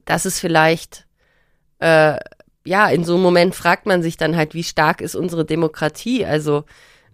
[0.06, 1.06] dass es vielleicht
[1.80, 2.18] äh,
[2.66, 6.26] ja in so einem Moment fragt man sich dann halt, wie stark ist unsere Demokratie?
[6.26, 6.64] Also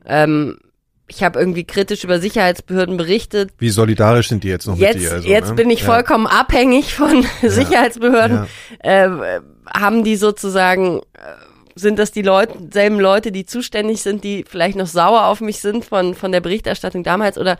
[0.05, 0.59] ähm,
[1.07, 3.51] ich habe irgendwie kritisch über Sicherheitsbehörden berichtet.
[3.57, 5.11] Wie solidarisch sind die jetzt noch jetzt, mit dir?
[5.13, 5.55] Also, jetzt ne?
[5.55, 6.39] bin ich vollkommen ja.
[6.39, 7.49] abhängig von ja.
[7.49, 8.47] Sicherheitsbehörden.
[8.83, 9.05] Ja.
[9.05, 14.45] Äh, haben die sozusagen äh, sind das die Leute, selben Leute, die zuständig sind, die
[14.47, 17.37] vielleicht noch sauer auf mich sind von, von der Berichterstattung damals?
[17.37, 17.57] Oder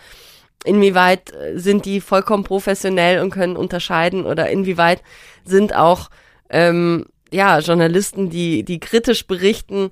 [0.64, 4.26] inwieweit äh, sind die vollkommen professionell und können unterscheiden?
[4.26, 5.02] Oder inwieweit
[5.46, 6.10] sind auch
[6.50, 9.92] ähm, ja Journalisten, die die kritisch berichten,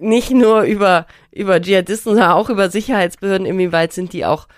[0.00, 4.48] nicht nur über über Dschihadisten, sondern auch über Sicherheitsbehörden, inwieweit sind die auch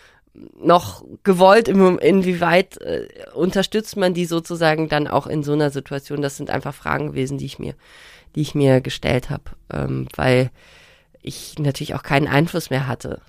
[0.61, 6.23] noch gewollt, inwieweit äh, unterstützt man die sozusagen dann auch in so einer Situation?
[6.23, 7.75] Das sind einfach Fragen gewesen, die ich mir
[8.35, 10.51] die ich mir gestellt habe, ähm, weil
[11.23, 13.20] ich natürlich auch keinen Einfluss mehr hatte.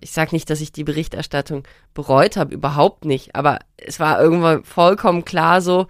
[0.00, 1.64] Ich sage nicht, dass ich die Berichterstattung
[1.94, 5.86] bereut habe, überhaupt nicht, aber es war irgendwann vollkommen klar so,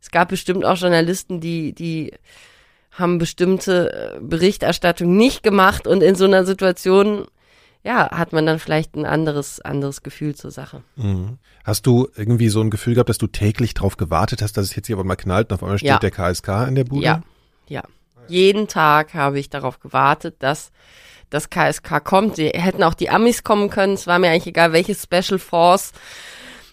[0.00, 2.12] es gab bestimmt auch Journalisten, die, die
[2.90, 7.26] haben bestimmte äh, Berichterstattung nicht gemacht und in so einer Situation
[7.84, 10.82] ja, hat man dann vielleicht ein anderes, anderes Gefühl zur Sache.
[10.96, 11.38] Mhm.
[11.64, 14.76] Hast du irgendwie so ein Gefühl gehabt, dass du täglich darauf gewartet hast, dass es
[14.76, 15.98] jetzt hier aber mal knallt und auf einmal steht ja.
[15.98, 17.04] der KSK in der Bude?
[17.04, 17.22] Ja,
[17.68, 17.82] ja.
[18.28, 20.72] Jeden Tag habe ich darauf gewartet, dass
[21.30, 22.36] das KSK kommt.
[22.36, 23.94] Sie hätten auch die Amis kommen können.
[23.94, 25.92] Es war mir eigentlich egal, welche Special Force,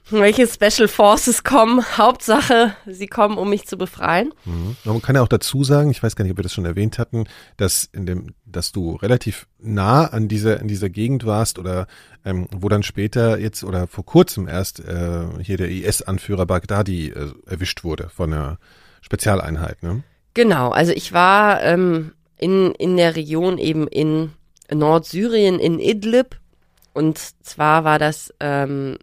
[0.10, 1.84] welche Special Forces kommen.
[1.98, 4.34] Hauptsache, sie kommen, um mich zu befreien.
[4.46, 4.76] Mhm.
[4.84, 7.00] Man kann ja auch dazu sagen, ich weiß gar nicht, ob wir das schon erwähnt
[7.00, 7.26] hatten,
[7.58, 11.88] dass in dem, dass du relativ nah an dieser, in dieser Gegend warst oder
[12.24, 17.32] ähm, wo dann später jetzt oder vor kurzem erst äh, hier der IS-Anführer Baghdadi äh,
[17.48, 18.58] erwischt wurde von einer
[19.02, 20.04] Spezialeinheit, ne?
[20.34, 24.32] Genau, also ich war ähm, in, in der Region eben in
[24.74, 26.40] Nordsyrien, in Idlib.
[26.94, 28.98] Und zwar war das ähm,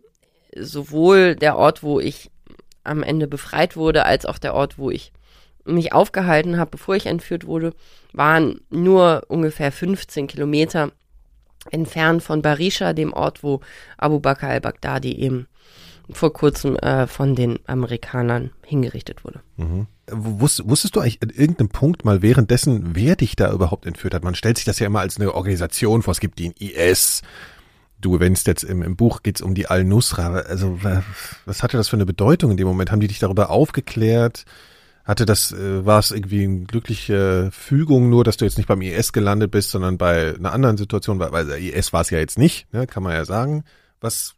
[0.56, 2.30] sowohl der Ort, wo ich
[2.84, 5.12] am Ende befreit wurde, als auch der Ort, wo ich
[5.64, 7.74] mich aufgehalten habe, bevor ich entführt wurde,
[8.12, 10.92] waren nur ungefähr 15 Kilometer
[11.70, 13.60] entfernt von Barisha, dem Ort, wo
[13.98, 15.46] Abu Bakr al-Baghdadi eben
[16.12, 19.40] vor kurzem äh, von den Amerikanern hingerichtet wurde.
[19.56, 19.86] Mhm.
[20.10, 24.24] Wusst, wusstest du eigentlich an irgendeinem Punkt mal währenddessen, wer dich da überhaupt entführt hat?
[24.24, 26.12] Man stellt sich das ja immer als eine Organisation vor.
[26.12, 27.22] Es gibt den IS.
[28.00, 30.32] Du, wenn es jetzt im, im Buch geht um die Al-Nusra.
[30.32, 30.78] Also
[31.44, 32.90] was hatte das für eine Bedeutung in dem Moment?
[32.90, 34.44] Haben die dich darüber aufgeklärt?
[35.04, 38.82] Hatte das, äh, war es irgendwie eine glückliche Fügung nur, dass du jetzt nicht beim
[38.82, 42.38] IS gelandet bist, sondern bei einer anderen Situation, weil, weil IS war es ja jetzt
[42.38, 43.64] nicht, ne, kann man ja sagen.
[44.00, 44.36] Was,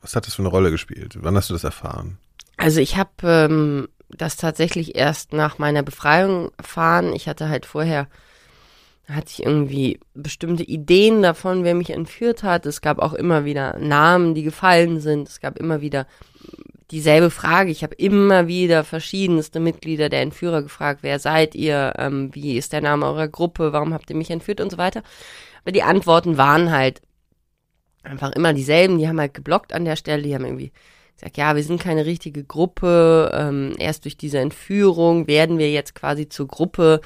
[0.00, 1.18] was hat das für eine Rolle gespielt?
[1.20, 2.18] Wann hast du das erfahren?
[2.56, 7.12] Also ich habe ähm, das tatsächlich erst nach meiner Befreiung erfahren.
[7.12, 8.08] Ich hatte halt vorher,
[9.08, 12.66] hatte ich irgendwie bestimmte Ideen davon, wer mich entführt hat.
[12.66, 15.28] Es gab auch immer wieder Namen, die gefallen sind.
[15.28, 16.06] Es gab immer wieder
[16.90, 17.70] dieselbe Frage.
[17.70, 22.72] Ich habe immer wieder verschiedenste Mitglieder der Entführer gefragt, wer seid ihr, ähm, wie ist
[22.72, 25.02] der Name eurer Gruppe, warum habt ihr mich entführt und so weiter.
[25.62, 27.02] Aber die Antworten waren halt
[28.02, 28.98] einfach immer dieselben.
[28.98, 30.72] Die haben halt geblockt an der Stelle, die haben irgendwie
[31.14, 33.30] gesagt, ja, wir sind keine richtige Gruppe.
[33.34, 37.00] Ähm, erst durch diese Entführung werden wir jetzt quasi zur Gruppe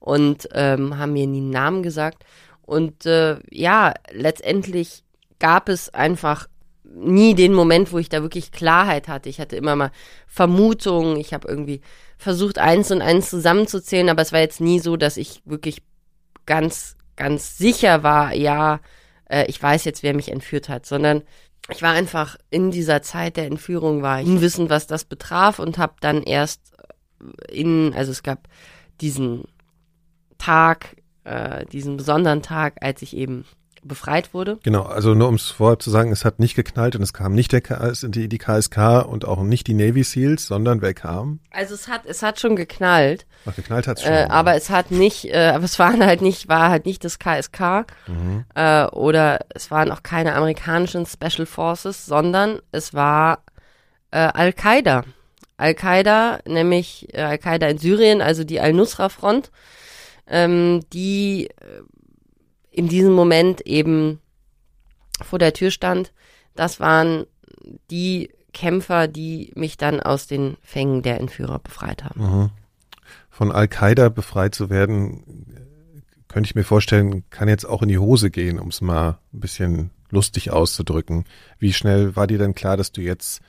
[0.00, 2.24] und ähm, haben mir nie einen Namen gesagt.
[2.62, 5.02] Und äh, ja, letztendlich
[5.38, 6.48] gab es einfach
[6.84, 9.28] nie den Moment, wo ich da wirklich Klarheit hatte.
[9.28, 9.90] Ich hatte immer mal
[10.26, 11.16] Vermutungen.
[11.16, 11.80] Ich habe irgendwie
[12.18, 15.82] versucht, eins und eins zusammenzuzählen, aber es war jetzt nie so, dass ich wirklich
[16.46, 18.80] ganz, ganz sicher war, ja,
[19.26, 21.22] äh, ich weiß jetzt, wer mich entführt hat, sondern
[21.70, 25.78] ich war einfach in dieser Zeit der Entführung, war ich unwissend, was das betraf und
[25.78, 26.74] habe dann erst
[27.48, 28.48] in, also es gab
[29.00, 29.44] diesen
[30.38, 33.46] Tag, äh, diesen besonderen Tag, als ich eben
[33.84, 34.58] befreit wurde.
[34.62, 37.34] Genau, also nur um es vorher zu sagen, es hat nicht geknallt und es kam
[37.34, 41.40] nicht der KS, die, die KSK und auch nicht die Navy Seals, sondern wer kam?
[41.50, 43.26] Also es hat, es hat schon geknallt.
[43.46, 44.12] Ach, geknallt hat es schon.
[44.12, 47.18] Äh, aber es hat nicht, äh, aber es waren halt nicht, war halt nicht das
[47.18, 48.44] KSK mhm.
[48.54, 53.44] äh, oder es waren auch keine amerikanischen Special Forces, sondern es war
[54.10, 55.04] äh, Al-Qaida.
[55.56, 59.50] Al-Qaida, nämlich äh, Al-Qaida in Syrien, also die Al-Nusra-Front,
[60.26, 61.82] ähm, die äh,
[62.74, 64.20] in diesem Moment eben
[65.22, 66.12] vor der Tür stand,
[66.54, 67.26] das waren
[67.90, 72.20] die Kämpfer, die mich dann aus den Fängen der Entführer befreit haben.
[72.20, 72.50] Mhm.
[73.30, 75.64] Von Al-Qaida befreit zu werden,
[76.28, 79.40] könnte ich mir vorstellen, kann jetzt auch in die Hose gehen, um es mal ein
[79.40, 81.24] bisschen lustig auszudrücken.
[81.58, 83.40] Wie schnell war dir denn klar, dass du jetzt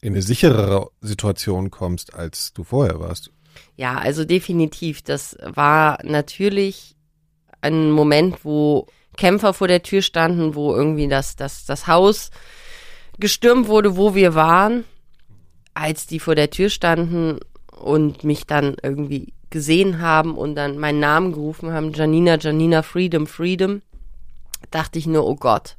[0.00, 3.30] in eine sicherere Situation kommst, als du vorher warst?
[3.76, 5.02] Ja, also definitiv.
[5.02, 6.91] Das war natürlich
[7.62, 8.86] ein Moment, wo
[9.16, 12.30] Kämpfer vor der Tür standen, wo irgendwie das, das, das Haus
[13.18, 14.84] gestürmt wurde, wo wir waren,
[15.74, 17.38] als die vor der Tür standen
[17.70, 23.26] und mich dann irgendwie gesehen haben und dann meinen Namen gerufen haben, Janina, Janina, Freedom,
[23.26, 23.82] Freedom,
[24.70, 25.76] dachte ich nur, oh Gott,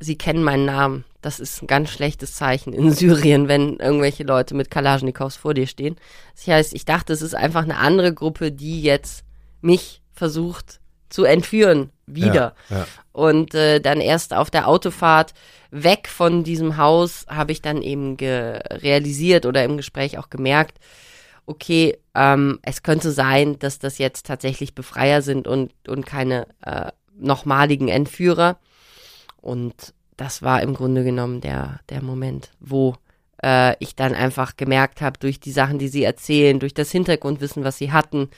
[0.00, 1.04] sie kennen meinen Namen.
[1.20, 5.68] Das ist ein ganz schlechtes Zeichen in Syrien, wenn irgendwelche Leute mit Kalaschnikows vor dir
[5.68, 5.96] stehen.
[6.34, 9.24] Das heißt, ich dachte, es ist einfach eine andere Gruppe, die jetzt
[9.60, 10.80] mich versucht
[11.12, 12.54] zu entführen wieder.
[12.68, 12.86] Ja, ja.
[13.12, 15.34] Und äh, dann erst auf der Autofahrt
[15.70, 20.78] weg von diesem Haus habe ich dann eben realisiert oder im Gespräch auch gemerkt,
[21.46, 26.92] okay, ähm, es könnte sein, dass das jetzt tatsächlich Befreier sind und, und keine äh,
[27.18, 28.58] nochmaligen Entführer.
[29.40, 32.96] Und das war im Grunde genommen der, der Moment, wo
[33.42, 37.64] äh, ich dann einfach gemerkt habe, durch die Sachen, die sie erzählen, durch das Hintergrundwissen,
[37.64, 38.30] was sie hatten,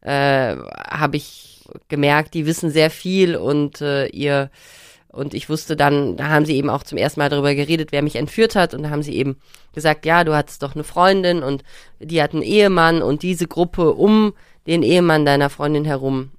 [0.00, 1.51] äh, habe ich
[1.88, 4.50] gemerkt, die wissen sehr viel und äh, ihr
[5.12, 8.00] und ich wusste dann, da haben sie eben auch zum ersten Mal darüber geredet, wer
[8.00, 8.72] mich entführt hat.
[8.72, 9.36] Und da haben sie eben
[9.74, 11.62] gesagt, ja, du hattest doch eine Freundin und
[12.00, 14.32] die hat einen Ehemann und diese Gruppe um
[14.66, 16.30] den Ehemann deiner Freundin herum,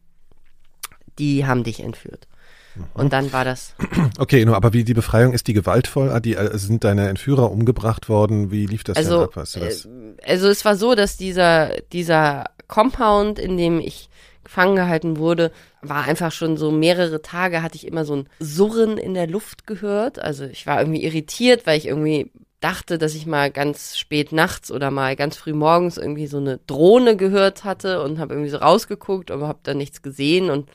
[1.19, 2.27] die haben dich entführt.
[2.75, 2.85] Mhm.
[2.95, 3.75] Und dann war das.
[4.17, 6.09] Okay, nur aber wie die Befreiung ist die gewaltvoll?
[6.09, 8.51] Ah, die, also sind deine Entführer umgebracht worden?
[8.51, 9.35] Wie lief das also, denn ab?
[9.35, 9.85] Weißt du das?
[9.85, 9.89] Äh,
[10.25, 14.09] also es war so, dass dieser dieser Compound, in dem ich
[14.53, 15.51] gefangen gehalten wurde,
[15.81, 19.65] war einfach schon so mehrere Tage hatte ich immer so ein Surren in der Luft
[19.65, 20.19] gehört.
[20.19, 24.71] Also ich war irgendwie irritiert, weil ich irgendwie dachte, dass ich mal ganz spät nachts
[24.71, 28.57] oder mal ganz früh morgens irgendwie so eine Drohne gehört hatte und habe irgendwie so
[28.57, 30.69] rausgeguckt, aber habe da nichts gesehen und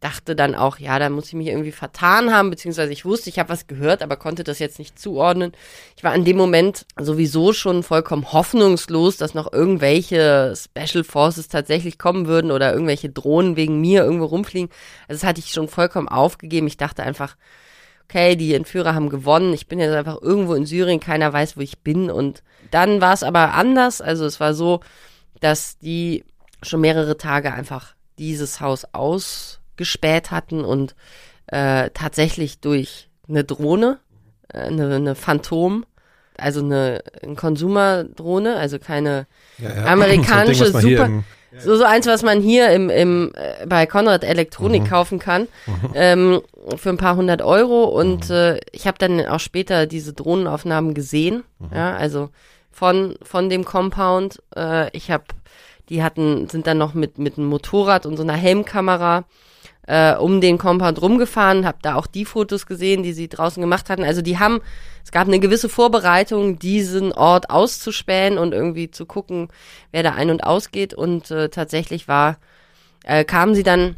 [0.00, 3.38] dachte dann auch, ja, da muss ich mich irgendwie vertan haben, beziehungsweise ich wusste, ich
[3.38, 5.52] habe was gehört, aber konnte das jetzt nicht zuordnen.
[5.96, 11.98] Ich war in dem Moment sowieso schon vollkommen hoffnungslos, dass noch irgendwelche Special Forces tatsächlich
[11.98, 14.70] kommen würden oder irgendwelche Drohnen wegen mir irgendwo rumfliegen.
[15.08, 16.68] Also das hatte ich schon vollkommen aufgegeben.
[16.68, 17.36] Ich dachte einfach,
[18.04, 19.52] okay, die Entführer haben gewonnen.
[19.52, 22.08] Ich bin jetzt einfach irgendwo in Syrien, keiner weiß, wo ich bin.
[22.08, 24.00] Und dann war es aber anders.
[24.00, 24.80] Also es war so,
[25.40, 26.24] dass die
[26.62, 30.94] schon mehrere Tage einfach dieses Haus aus gespäht hatten und
[31.46, 33.98] äh, tatsächlich durch eine Drohne,
[34.52, 35.86] äh, eine, eine Phantom,
[36.36, 39.26] also eine, eine Konsumerdrohne, also keine
[39.58, 39.84] ja, ja.
[39.86, 41.06] amerikanische so Ding, Super.
[41.06, 41.24] Im,
[41.56, 44.88] so, so eins, was man hier im, im, äh, bei Konrad Elektronik mhm.
[44.88, 45.90] kaufen kann, mhm.
[45.94, 46.42] ähm,
[46.76, 47.84] für ein paar hundert Euro.
[47.84, 48.34] Und mhm.
[48.34, 51.68] äh, ich habe dann auch später diese Drohnenaufnahmen gesehen, mhm.
[51.74, 52.28] ja, also
[52.70, 54.42] von, von dem Compound.
[54.54, 55.24] Äh, ich habe,
[55.88, 59.24] die hatten, sind dann noch mit, mit einem Motorrad und so einer Helmkamera
[59.88, 63.88] äh, um den Compound rumgefahren, habe da auch die Fotos gesehen, die sie draußen gemacht
[63.88, 64.04] hatten.
[64.04, 64.60] Also die haben,
[65.02, 69.48] es gab eine gewisse Vorbereitung, diesen Ort auszuspähen und irgendwie zu gucken,
[69.90, 70.92] wer da ein- und ausgeht.
[70.92, 72.36] Und äh, tatsächlich war,
[73.04, 73.96] äh, kamen sie dann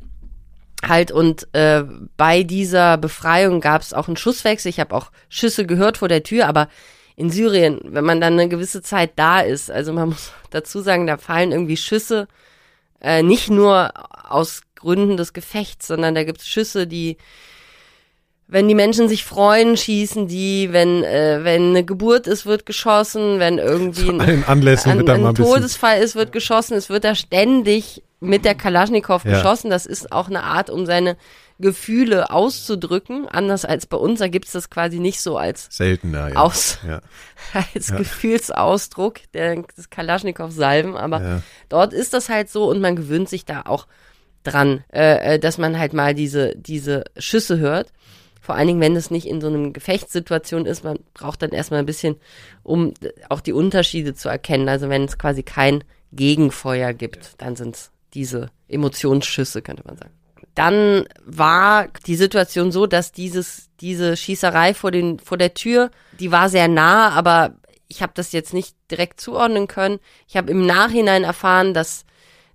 [0.86, 1.82] halt und äh,
[2.16, 4.70] bei dieser Befreiung gab es auch einen Schusswechsel.
[4.70, 6.68] Ich habe auch Schüsse gehört vor der Tür, aber
[7.16, 11.08] in Syrien, wenn man dann eine gewisse Zeit da ist, also man muss dazu sagen,
[11.08, 12.28] da fallen irgendwie Schüsse
[13.00, 13.92] äh, nicht nur
[14.30, 17.16] aus Gründen des Gefechts, sondern da gibt es Schüsse, die
[18.50, 23.38] wenn die Menschen sich freuen, schießen die, wenn äh, wenn eine Geburt ist, wird geschossen,
[23.38, 26.74] wenn irgendwie ein, ein, ein, ein, ein Todesfall ist, wird geschossen.
[26.74, 29.34] Es wird da ständig mit der Kalaschnikow ja.
[29.34, 29.70] geschossen.
[29.70, 31.16] Das ist auch eine Art, um seine
[31.60, 33.28] Gefühle auszudrücken.
[33.28, 36.36] Anders als bei uns, da gibt's das quasi nicht so als seltener ja.
[36.36, 37.00] Aus, ja.
[37.74, 37.96] als ja.
[37.96, 40.96] Gefühlsausdruck der, des Kalaschnikow-Salven.
[40.96, 43.86] Aber dort ist das halt so und man gewöhnt sich da auch
[44.42, 47.92] dran, äh, dass man halt mal diese, diese Schüsse hört.
[48.40, 51.80] Vor allen Dingen, wenn es nicht in so einem Gefechtssituation ist, man braucht dann erstmal
[51.80, 52.16] ein bisschen,
[52.62, 52.94] um
[53.28, 54.68] auch die Unterschiede zu erkennen.
[54.68, 60.12] Also wenn es quasi kein Gegenfeuer gibt, dann sind es diese Emotionsschüsse, könnte man sagen.
[60.54, 66.32] Dann war die Situation so, dass dieses, diese Schießerei vor, den, vor der Tür, die
[66.32, 67.54] war sehr nah, aber
[67.88, 69.98] ich habe das jetzt nicht direkt zuordnen können.
[70.28, 72.04] Ich habe im Nachhinein erfahren, dass,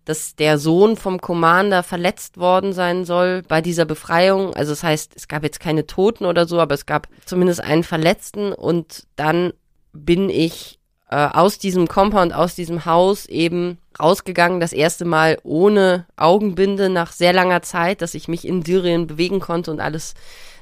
[0.06, 4.53] dass der Sohn vom Commander verletzt worden sein soll bei dieser Befreiung.
[4.56, 7.84] Also das heißt, es gab jetzt keine Toten oder so, aber es gab zumindest einen
[7.84, 9.52] Verletzten und dann
[9.94, 10.80] bin ich
[11.10, 17.11] äh, aus diesem Compound, aus diesem Haus eben rausgegangen, das erste Mal ohne Augenbinde nach
[17.11, 20.14] sehr langer Zeit, dass ich mich in Syrien bewegen konnte und alles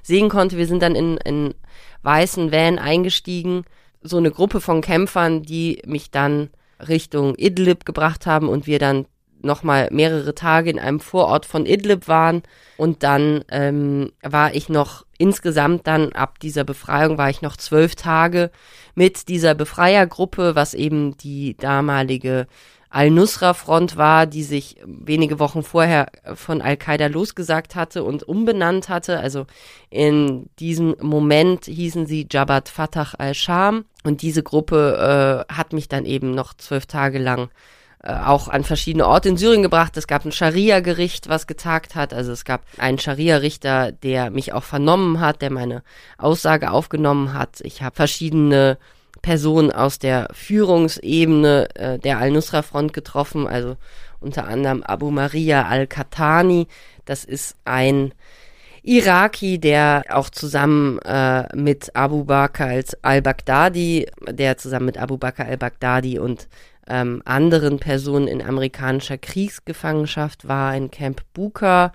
[0.03, 0.57] sehen konnte.
[0.57, 1.53] Wir sind dann in, in
[2.03, 3.63] weißen Van eingestiegen,
[4.01, 6.49] so eine Gruppe von Kämpfern, die mich dann
[6.87, 9.05] Richtung Idlib gebracht haben und wir dann
[9.43, 12.43] nochmal mehrere Tage in einem Vorort von Idlib waren
[12.77, 17.95] und dann ähm, war ich noch insgesamt dann ab dieser Befreiung war ich noch zwölf
[17.95, 18.51] Tage
[18.95, 22.47] mit dieser Befreiergruppe, was eben die damalige
[22.93, 29.19] Al-Nusra-Front war, die sich wenige Wochen vorher von Al-Qaida losgesagt hatte und umbenannt hatte.
[29.19, 29.47] Also
[29.89, 36.05] in diesem Moment hießen sie Jabhat Fatah al-Sham und diese Gruppe äh, hat mich dann
[36.05, 37.49] eben noch zwölf Tage lang
[38.03, 39.95] auch an verschiedene Orte in Syrien gebracht.
[39.95, 42.13] Es gab ein Scharia-Gericht, was getagt hat.
[42.13, 45.83] Also es gab einen Scharia-Richter, der mich auch vernommen hat, der meine
[46.17, 47.61] Aussage aufgenommen hat.
[47.61, 48.77] Ich habe verschiedene
[49.21, 53.77] Personen aus der Führungsebene äh, der Al-Nusra-Front getroffen, also
[54.19, 56.67] unter anderem Abu Maria al-Katani.
[57.05, 58.13] Das ist ein
[58.83, 66.19] Iraki, der auch zusammen äh, mit Abu Bakr al-Baghdadi, der zusammen mit Abu Bakr al-Baghdadi
[66.19, 66.49] und
[66.87, 71.91] ähm, anderen Personen in amerikanischer Kriegsgefangenschaft war, in Camp Buka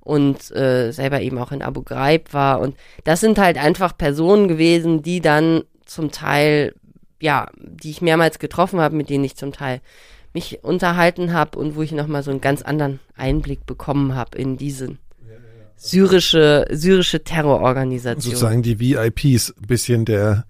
[0.00, 2.60] und äh, selber eben auch in Abu Ghraib war.
[2.60, 6.74] Und das sind halt einfach Personen gewesen, die dann zum Teil,
[7.20, 9.80] ja, die ich mehrmals getroffen habe, mit denen ich zum Teil
[10.34, 14.56] mich unterhalten habe und wo ich nochmal so einen ganz anderen Einblick bekommen habe in
[14.56, 14.96] diese
[15.76, 18.34] syrische, syrische Terrororganisation.
[18.34, 20.44] Sozusagen die VIPs, bisschen der,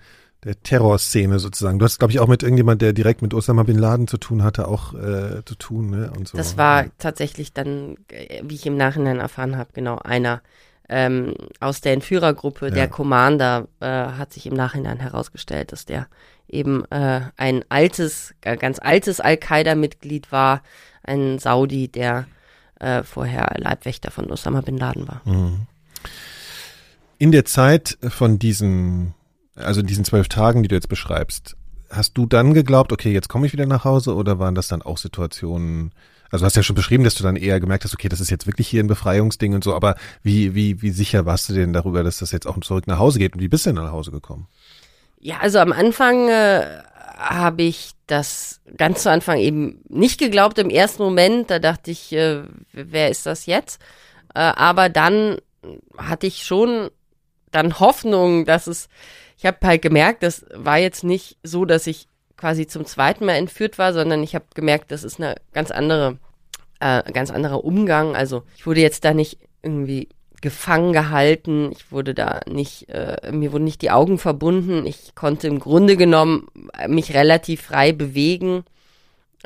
[0.45, 1.79] der Terrorszene sozusagen.
[1.79, 4.43] Du hast, glaube ich, auch mit irgendjemand, der direkt mit Osama Bin Laden zu tun
[4.43, 6.13] hatte, auch äh, zu tun, ne?
[6.17, 6.37] Und so.
[6.37, 10.43] Das war tatsächlich dann, äh, wie ich im Nachhinein erfahren habe, genau einer
[10.89, 12.75] ähm, aus der Entführergruppe, ja.
[12.75, 16.09] der Commander, äh, hat sich im Nachhinein herausgestellt, dass der
[16.49, 20.63] eben äh, ein altes, ganz altes Al-Qaida-Mitglied war,
[21.03, 22.27] ein Saudi, der
[22.81, 25.23] äh, vorher Leibwächter von Osama bin Laden war.
[25.25, 25.67] Mhm.
[27.19, 29.15] In der Zeit von diesen,
[29.57, 31.57] also in diesen zwölf Tagen, die du jetzt beschreibst,
[31.91, 34.83] hast du dann geglaubt, okay, jetzt komme ich wieder nach Hause oder waren das dann
[34.83, 35.93] auch Situationen,
[36.31, 38.31] also du hast ja schon beschrieben, dass du dann eher gemerkt hast, okay, das ist
[38.31, 41.73] jetzt wirklich hier ein Befreiungsding und so, aber wie, wie, wie sicher warst du denn
[41.73, 43.93] darüber, dass das jetzt auch zurück nach Hause geht und wie bist du denn nach
[43.93, 44.49] Hause gekommen?
[45.21, 46.83] Ja, also am Anfang äh,
[47.17, 51.51] habe ich das ganz zu Anfang eben nicht geglaubt im ersten Moment.
[51.51, 53.81] Da dachte ich, äh, wer ist das jetzt?
[54.35, 55.39] Äh, aber dann
[55.97, 56.91] hatte ich schon
[57.51, 58.89] dann Hoffnung, dass es,
[59.45, 62.09] ich habe halt gemerkt, das war jetzt nicht so, dass ich
[62.39, 66.17] quasi zum zweiten Mal entführt war, sondern ich habe gemerkt, das ist eine ganz andere,
[66.81, 68.17] äh, ganz anderer Umgang.
[68.17, 70.09] Also ich wurde jetzt da nicht irgendwie
[70.41, 75.47] gefangen gehalten, ich wurde da nicht, äh, mir wurden nicht die Augen verbunden, ich konnte
[75.47, 76.49] im Grunde genommen
[76.89, 78.65] mich relativ frei bewegen.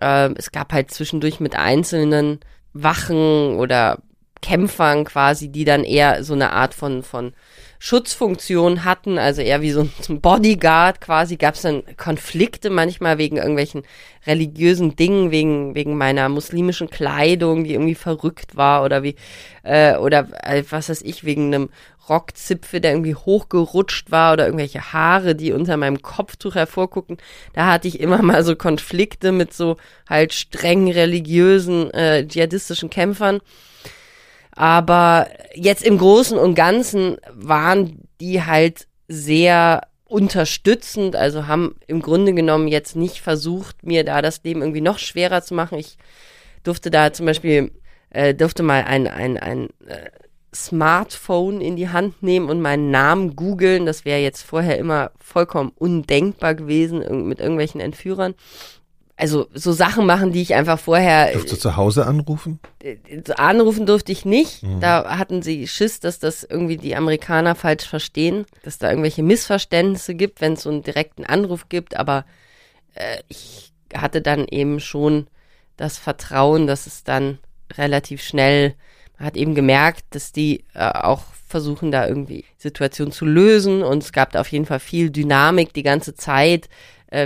[0.01, 2.39] Äh, es gab halt zwischendurch mit einzelnen
[2.73, 3.99] Wachen oder
[4.43, 7.33] Kämpfern quasi, die dann eher so eine Art von, von
[7.79, 13.37] Schutzfunktion hatten, also eher wie so ein Bodyguard quasi, gab es dann Konflikte manchmal wegen
[13.37, 13.83] irgendwelchen
[14.27, 19.15] religiösen Dingen, wegen, wegen meiner muslimischen Kleidung, die irgendwie verrückt war oder wie,
[19.63, 21.69] äh, oder äh, was weiß ich, wegen einem
[22.09, 27.19] Rockzipfel, der irgendwie hochgerutscht war oder irgendwelche Haare, die unter meinem Kopftuch hervorgucken.
[27.53, 29.77] Da hatte ich immer mal so Konflikte mit so
[30.09, 33.41] halt streng religiösen, äh, dschihadistischen Kämpfern.
[34.59, 42.35] Aber jetzt im Großen und Ganzen waren die halt sehr unterstützend, also haben im Grunde
[42.35, 45.79] genommen jetzt nicht versucht, mir da das Leben irgendwie noch schwerer zu machen.
[45.79, 45.97] Ich
[46.65, 47.71] durfte da zum Beispiel,
[48.11, 50.11] äh, durfte mal ein, ein, ein äh,
[50.53, 53.87] Smartphone in die Hand nehmen und meinen Namen googeln.
[53.87, 58.35] Das wäre jetzt vorher immer vollkommen undenkbar gewesen mit irgendwelchen Entführern
[59.19, 61.33] also so Sachen machen, die ich einfach vorher.
[61.33, 62.61] Durfst du zu Hause anrufen?
[62.81, 62.97] Äh,
[63.37, 64.63] anrufen durfte ich nicht.
[64.63, 64.81] Mhm.
[64.81, 70.15] Da hatten sie Schiss, dass das irgendwie die Amerikaner falsch verstehen, dass da irgendwelche Missverständnisse
[70.15, 71.97] gibt, wenn es so einen direkten Anruf gibt.
[71.97, 72.25] Aber
[72.95, 75.27] äh, ich hatte dann eben schon
[75.77, 77.39] das Vertrauen, dass es dann
[77.77, 78.75] relativ schnell,
[79.19, 83.83] man hat eben gemerkt, dass die äh, auch versuchen, da irgendwie Situationen zu lösen.
[83.83, 86.69] Und es gab da auf jeden Fall viel Dynamik die ganze Zeit äh,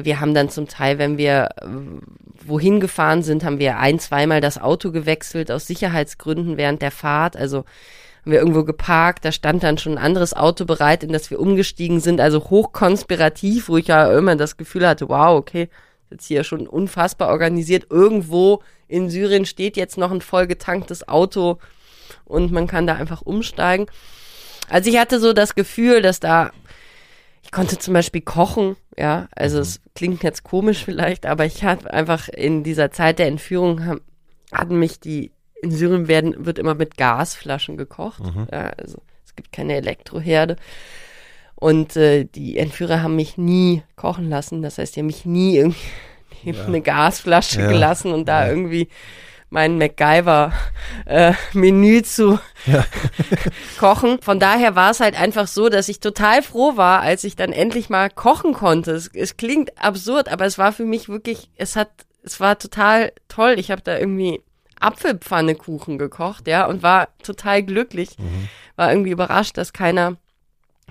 [0.04, 1.66] wir haben dann zum Teil, wenn wir äh,
[2.44, 7.36] wohin gefahren sind, haben wir ein, zweimal das Auto gewechselt aus Sicherheitsgründen während der Fahrt.
[7.36, 11.30] Also haben wir irgendwo geparkt, da stand dann schon ein anderes Auto bereit, in das
[11.30, 12.20] wir umgestiegen sind.
[12.20, 15.68] Also hochkonspirativ, wo ich ja immer das Gefühl hatte, wow, okay,
[16.10, 17.86] jetzt hier schon unfassbar organisiert.
[17.90, 21.58] Irgendwo in Syrien steht jetzt noch ein vollgetanktes Auto
[22.24, 23.86] und man kann da einfach umsteigen.
[24.68, 26.52] Also ich hatte so das Gefühl, dass da
[27.52, 29.62] konnte zum Beispiel kochen, ja, also mhm.
[29.62, 34.00] es klingt jetzt komisch vielleicht, aber ich habe einfach in dieser Zeit der Entführung haben,
[34.50, 35.30] hatten mich die,
[35.62, 38.48] in Syrien werden, wird immer mit Gasflaschen gekocht, mhm.
[38.50, 40.56] ja, also es gibt keine Elektroherde.
[41.54, 44.62] Und äh, die Entführer haben mich nie kochen lassen.
[44.62, 45.78] Das heißt, die haben mich nie irgendwie
[46.42, 46.64] ja.
[46.64, 47.68] eine Gasflasche ja.
[47.68, 48.88] gelassen und da irgendwie
[49.52, 52.84] mein MacGyver-Menü äh, zu ja.
[53.78, 54.20] kochen.
[54.22, 57.52] Von daher war es halt einfach so, dass ich total froh war, als ich dann
[57.52, 58.92] endlich mal kochen konnte.
[58.92, 61.90] Es, es klingt absurd, aber es war für mich wirklich, es hat,
[62.22, 63.56] es war total toll.
[63.58, 64.40] Ich habe da irgendwie
[64.80, 68.18] Apfelpfannekuchen gekocht, ja, und war total glücklich.
[68.18, 68.48] Mhm.
[68.76, 70.16] War irgendwie überrascht, dass keiner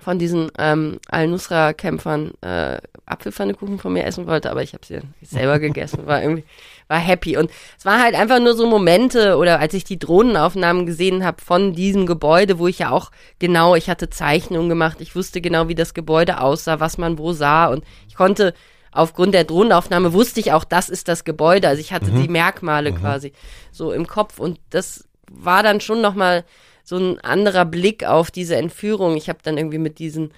[0.01, 5.59] von diesen ähm, Al-Nusra-Kämpfern äh, Apfelpfannekuchen von mir essen wollte, aber ich habe sie selber
[5.59, 6.43] gegessen, war irgendwie
[6.87, 10.85] war happy und es war halt einfach nur so Momente oder als ich die Drohnenaufnahmen
[10.85, 15.15] gesehen habe von diesem Gebäude, wo ich ja auch genau, ich hatte Zeichnungen gemacht, ich
[15.15, 18.53] wusste genau, wie das Gebäude aussah, was man wo sah und ich konnte
[18.91, 22.23] aufgrund der Drohnenaufnahme wusste ich auch, das ist das Gebäude, also ich hatte mhm.
[22.23, 22.97] die Merkmale mhm.
[22.97, 23.31] quasi
[23.71, 26.43] so im Kopf und das war dann schon noch mal
[26.83, 29.15] so ein anderer Blick auf diese Entführung.
[29.15, 30.31] Ich habe dann irgendwie mit diesen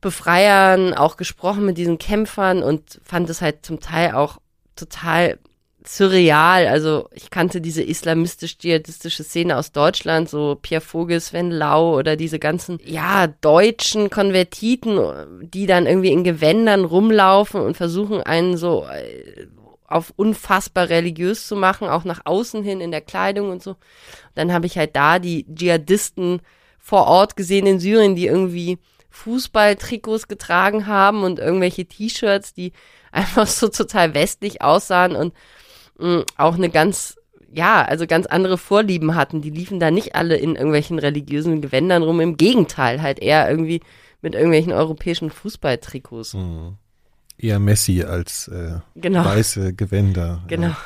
[0.00, 4.38] Befreiern auch gesprochen, mit diesen Kämpfern und fand es halt zum Teil auch
[4.76, 5.38] total
[5.84, 6.66] surreal.
[6.66, 12.38] Also ich kannte diese islamistisch-dschihadistische Szene aus Deutschland, so Pierre Vogel, Sven Lau oder diese
[12.38, 14.98] ganzen, ja, deutschen Konvertiten,
[15.42, 19.46] die dann irgendwie in Gewändern rumlaufen und versuchen, einen so äh,
[19.90, 23.76] auf unfassbar religiös zu machen, auch nach außen hin in der Kleidung und so.
[24.34, 26.40] Dann habe ich halt da die Dschihadisten
[26.78, 28.78] vor Ort gesehen in Syrien, die irgendwie
[29.10, 32.72] Fußballtrikots getragen haben und irgendwelche T-Shirts, die
[33.12, 35.34] einfach so total westlich aussahen und
[35.98, 37.16] mh, mm, auch eine ganz,
[37.52, 39.42] ja, also ganz andere Vorlieben hatten.
[39.42, 42.20] Die liefen da nicht alle in irgendwelchen religiösen Gewändern rum.
[42.20, 43.80] Im Gegenteil, halt eher irgendwie
[44.22, 46.34] mit irgendwelchen europäischen Fußballtrikots.
[46.34, 46.76] Mhm
[47.42, 49.24] eher Messi als äh, genau.
[49.24, 50.42] weiße Gewänder.
[50.48, 50.68] Genau.
[50.68, 50.76] Ja.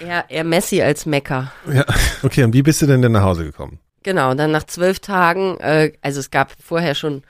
[0.00, 1.52] Eher, eher Messi als Mecker.
[1.72, 1.84] Ja,
[2.22, 2.44] okay.
[2.44, 3.80] Und wie bist du denn denn nach Hause gekommen?
[4.04, 7.22] Genau, dann nach zwölf Tagen, äh, also es gab vorher schon,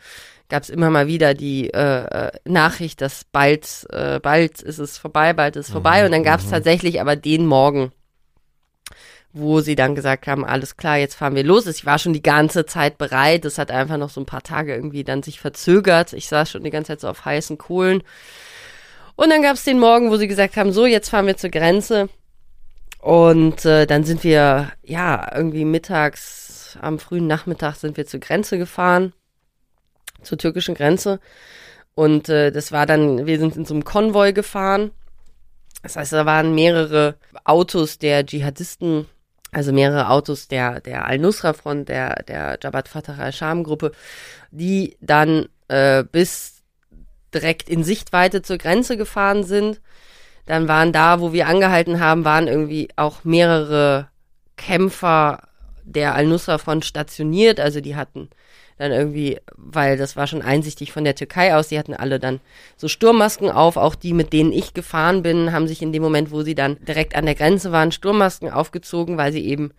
[0.48, 4.98] gab es immer mal wieder die äh, äh, Nachricht, dass bald, äh, bald ist es
[4.98, 6.00] vorbei, bald ist es vorbei.
[6.00, 6.50] Mhm, und dann gab es mhm.
[6.50, 7.92] tatsächlich aber den Morgen,
[9.38, 11.66] wo sie dann gesagt haben, alles klar, jetzt fahren wir los.
[11.66, 13.44] Ich war schon die ganze Zeit bereit.
[13.44, 16.12] Es hat einfach noch so ein paar Tage irgendwie dann sich verzögert.
[16.12, 18.02] Ich saß schon die ganze Zeit so auf heißen Kohlen.
[19.16, 21.50] Und dann gab es den Morgen, wo sie gesagt haben, so, jetzt fahren wir zur
[21.50, 22.08] Grenze.
[23.00, 28.58] Und äh, dann sind wir, ja, irgendwie mittags, am frühen Nachmittag sind wir zur Grenze
[28.58, 29.12] gefahren,
[30.22, 31.20] zur türkischen Grenze.
[31.94, 34.90] Und äh, das war dann, wir sind in so einem Konvoi gefahren.
[35.82, 39.06] Das heißt, da waren mehrere Autos der Dschihadisten,
[39.50, 43.92] also mehrere Autos der, der Al-Nusra-Front, der, der Jabhat Fatah al-Sham-Gruppe,
[44.50, 46.62] die dann äh, bis
[47.34, 49.80] direkt in Sichtweite zur Grenze gefahren sind.
[50.46, 54.08] Dann waren da, wo wir angehalten haben, waren irgendwie auch mehrere
[54.56, 55.42] Kämpfer
[55.84, 57.60] der Al-Nusra-Front stationiert.
[57.60, 58.30] Also die hatten
[58.78, 62.40] dann irgendwie, weil das war schon einsichtig von der Türkei aus, die hatten alle dann
[62.76, 66.30] so Sturmmasken auf, auch die, mit denen ich gefahren bin, haben sich in dem Moment,
[66.30, 69.72] wo sie dann direkt an der Grenze waren, Sturmmasken aufgezogen, weil sie eben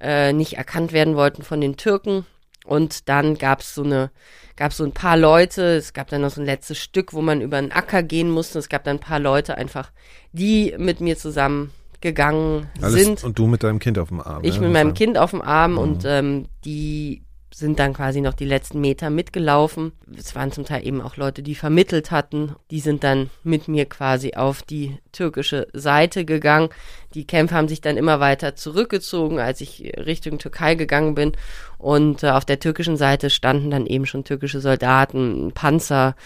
[0.00, 2.24] äh, nicht erkannt werden wollten von den Türken.
[2.64, 4.10] Und dann gab es so eine,
[4.56, 7.42] gab so ein paar Leute, es gab dann noch so ein letztes Stück, wo man
[7.42, 8.58] über einen Acker gehen musste.
[8.58, 9.90] Es gab dann ein paar Leute einfach,
[10.32, 13.24] die mit mir zusammen gegangen Alles, sind.
[13.24, 14.44] Und du mit deinem Kind auf dem Arm.
[14.44, 14.60] Ich ja?
[14.60, 15.78] mit meinem Kind auf dem Arm mhm.
[15.78, 17.23] und ähm, die
[17.56, 19.92] sind dann quasi noch die letzten Meter mitgelaufen.
[20.16, 22.56] Es waren zum Teil eben auch Leute, die vermittelt hatten.
[22.70, 26.70] Die sind dann mit mir quasi auf die türkische Seite gegangen.
[27.14, 31.32] Die Kämpfe haben sich dann immer weiter zurückgezogen, als ich Richtung Türkei gegangen bin.
[31.78, 36.16] Und äh, auf der türkischen Seite standen dann eben schon türkische Soldaten, Panzer,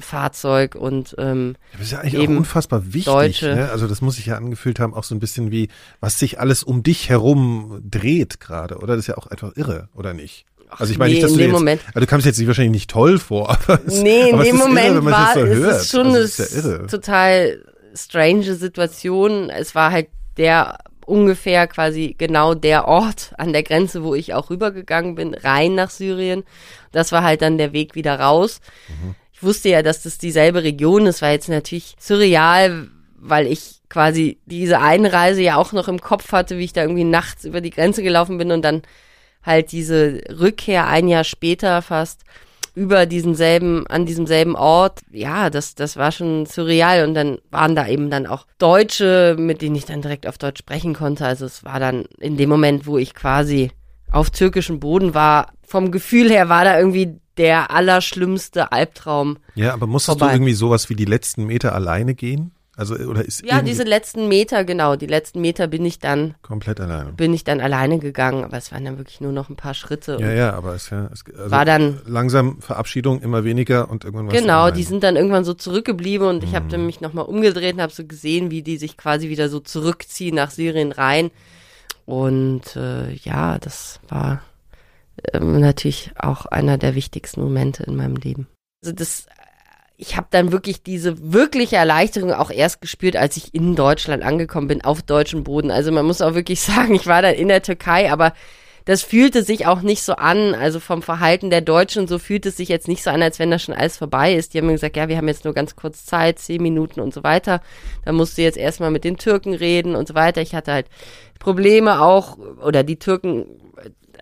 [0.00, 3.04] Fahrzeug und ähm, das ist ja eigentlich eben auch unfassbar wichtig.
[3.04, 3.54] Deutsche.
[3.54, 3.70] Ne?
[3.70, 5.68] Also das muss sich ja angefühlt haben, auch so ein bisschen wie,
[6.00, 8.96] was sich alles um dich herum dreht gerade, oder?
[8.96, 10.46] Das ist ja auch einfach irre, oder nicht?
[10.78, 12.90] Also ich meine nee, nicht, dass du jetzt, Moment, also du kamst jetzt wahrscheinlich nicht
[12.90, 16.14] toll vor, aber es, nee, in aber dem Moment irre, war so es ist schon
[16.14, 19.50] also eine ja total strange Situation.
[19.50, 24.50] Es war halt der ungefähr quasi genau der Ort an der Grenze, wo ich auch
[24.50, 26.44] rübergegangen bin, rein nach Syrien.
[26.92, 28.60] Das war halt dann der Weg wieder raus.
[28.88, 29.14] Mhm.
[29.32, 32.88] Ich wusste ja, dass das dieselbe Region ist, war jetzt natürlich surreal,
[33.18, 37.04] weil ich quasi diese Einreise ja auch noch im Kopf hatte, wie ich da irgendwie
[37.04, 38.82] nachts über die Grenze gelaufen bin und dann
[39.42, 42.22] halt diese Rückkehr ein Jahr später fast
[42.74, 45.00] über diesen selben, an diesem selben Ort.
[45.10, 47.06] Ja, das, das war schon surreal.
[47.06, 50.60] Und dann waren da eben dann auch Deutsche, mit denen ich dann direkt auf Deutsch
[50.60, 51.26] sprechen konnte.
[51.26, 53.70] Also es war dann in dem Moment, wo ich quasi
[54.10, 59.38] auf türkischem Boden war, vom Gefühl her war da irgendwie der allerschlimmste Albtraum.
[59.54, 60.32] Ja, aber musstest vorbei.
[60.32, 62.52] du irgendwie sowas wie die letzten Meter alleine gehen?
[62.74, 66.80] Also oder ist Ja, diese letzten Meter, genau, die letzten Meter bin ich dann komplett
[66.80, 67.12] alleine.
[67.12, 70.16] Bin ich dann alleine gegangen, aber es waren dann wirklich nur noch ein paar Schritte.
[70.18, 74.28] Ja, ja, aber es ja es, also war dann langsam Verabschiedung immer weniger und irgendwann
[74.28, 76.48] war Genau, die sind dann irgendwann so zurückgeblieben und mhm.
[76.48, 79.50] ich habe dann mich nochmal umgedreht und habe so gesehen, wie die sich quasi wieder
[79.50, 81.30] so zurückziehen nach Syrien rein.
[82.06, 84.42] Und äh, ja, das war
[85.32, 88.48] ähm, natürlich auch einer der wichtigsten Momente in meinem Leben.
[88.82, 89.26] Also das
[89.96, 94.68] ich habe dann wirklich diese wirkliche Erleichterung auch erst gespürt, als ich in Deutschland angekommen
[94.68, 95.70] bin, auf deutschem Boden.
[95.70, 98.32] Also man muss auch wirklich sagen, ich war dann in der Türkei, aber
[98.84, 102.56] das fühlte sich auch nicht so an, also vom Verhalten der Deutschen, so fühlt es
[102.56, 104.54] sich jetzt nicht so an, als wenn das schon alles vorbei ist.
[104.54, 107.14] Die haben mir gesagt, ja, wir haben jetzt nur ganz kurz Zeit, zehn Minuten und
[107.14, 107.60] so weiter.
[108.04, 110.40] Da musst du jetzt erstmal mit den Türken reden und so weiter.
[110.40, 110.86] Ich hatte halt
[111.38, 113.46] Probleme auch, oder die Türken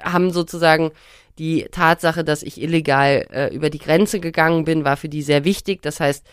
[0.03, 0.91] haben sozusagen
[1.41, 5.45] die Tatsache, dass ich illegal äh, über die Grenze gegangen bin, war für die sehr
[5.45, 5.81] wichtig.
[5.81, 6.27] Das heißt,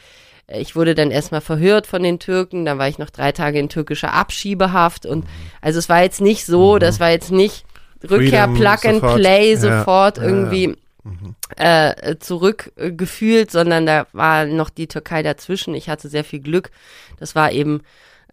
[0.47, 3.57] äh, ich wurde dann erstmal verhört von den Türken, dann war ich noch drei Tage
[3.57, 5.25] in türkischer Abschiebehaft und
[5.61, 6.79] also es war jetzt nicht so, mhm.
[6.79, 7.63] das war jetzt nicht
[8.07, 10.75] Rückkehr, Plug and Play sofort ja, irgendwie ja, ja.
[11.03, 11.35] Mhm.
[11.55, 15.73] Äh, zurückgefühlt, sondern da war noch die Türkei dazwischen.
[15.73, 16.69] Ich hatte sehr viel Glück.
[17.17, 17.81] Das war eben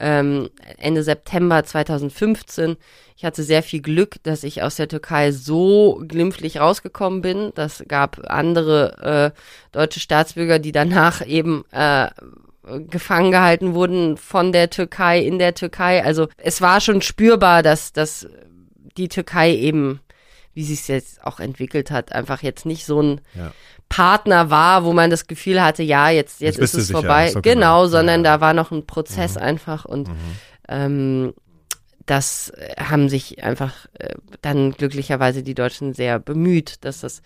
[0.01, 2.77] ähm, Ende September 2015.
[3.17, 7.53] Ich hatte sehr viel Glück, dass ich aus der Türkei so glimpflich rausgekommen bin.
[7.55, 9.41] Das gab andere äh,
[9.73, 12.09] deutsche Staatsbürger, die danach eben äh,
[12.89, 16.03] gefangen gehalten wurden von der Türkei in der Türkei.
[16.03, 18.27] Also es war schon spürbar, dass, dass
[18.97, 20.01] die Türkei eben,
[20.55, 23.53] wie sich es jetzt auch entwickelt hat, einfach jetzt nicht so ein ja.
[23.89, 27.29] Partner war, wo man das Gefühl hatte, ja, jetzt, jetzt, jetzt ist es vorbei.
[27.29, 28.33] Genau, genau, sondern ja.
[28.33, 29.43] da war noch ein Prozess mhm.
[29.43, 30.15] einfach und mhm.
[30.69, 31.35] ähm,
[32.07, 37.23] das haben sich einfach äh, dann glücklicherweise die Deutschen sehr bemüht, dass das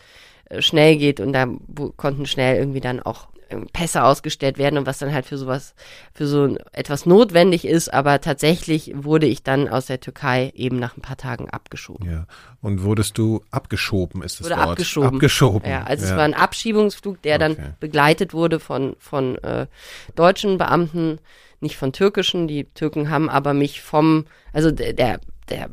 [0.48, 1.47] äh, schnell geht und da
[1.97, 3.28] konnten schnell irgendwie dann auch
[3.73, 5.75] Pässe ausgestellt werden und was dann halt für sowas,
[6.12, 7.93] für so etwas notwendig ist.
[7.93, 12.11] Aber tatsächlich wurde ich dann aus der Türkei eben nach ein paar Tagen abgeschoben.
[12.11, 12.27] Ja.
[12.61, 14.69] Und wurdest du abgeschoben, ist das wurde Wort?
[14.70, 15.15] abgeschoben.
[15.15, 15.70] Abgeschoben.
[15.70, 16.11] Ja, also ja.
[16.11, 17.55] es war ein Abschiebungsflug, der okay.
[17.57, 19.66] dann begleitet wurde von, von äh,
[20.15, 21.19] deutschen Beamten,
[21.61, 22.49] nicht von türkischen.
[22.49, 25.70] Die Türken haben aber mich vom, also der, der, der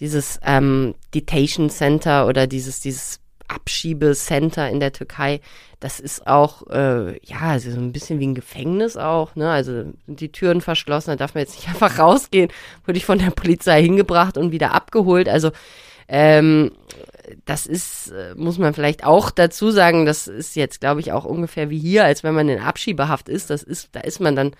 [0.00, 3.20] dieses ähm, Detention Center oder dieses, dieses
[3.54, 5.40] Abschiebecenter in der Türkei,
[5.80, 9.50] das ist auch, äh, ja, also so ein bisschen wie ein Gefängnis auch, ne?
[9.50, 9.72] Also
[10.06, 12.50] sind die Türen verschlossen, da darf man jetzt nicht einfach rausgehen.
[12.86, 15.28] Wurde ich von der Polizei hingebracht und wieder abgeholt.
[15.28, 15.50] Also
[16.08, 16.72] ähm,
[17.44, 21.24] das ist, äh, muss man vielleicht auch dazu sagen, das ist jetzt, glaube ich, auch
[21.24, 23.50] ungefähr wie hier, als wenn man in Abschiebehaft ist.
[23.50, 24.52] Das ist, da ist man dann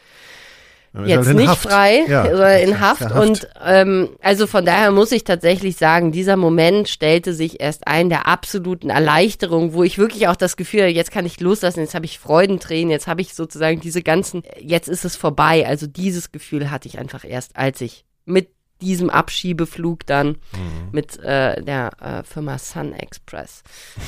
[1.05, 1.63] jetzt halt nicht Haft.
[1.63, 3.03] frei, ja, sondern in Haft.
[3.03, 3.15] Haft.
[3.15, 8.09] Und ähm, also von daher muss ich tatsächlich sagen, dieser Moment stellte sich erst ein
[8.09, 11.95] der absoluten Erleichterung, wo ich wirklich auch das Gefühl hatte, jetzt kann ich loslassen, jetzt
[11.95, 15.67] habe ich Freudentränen, jetzt habe ich sozusagen diese ganzen, jetzt ist es vorbei.
[15.67, 18.49] Also dieses Gefühl hatte ich einfach erst, als ich mit
[18.83, 20.89] diesem Abschiebeflug dann mhm.
[20.91, 23.63] mit äh, der äh, Firma Sun Express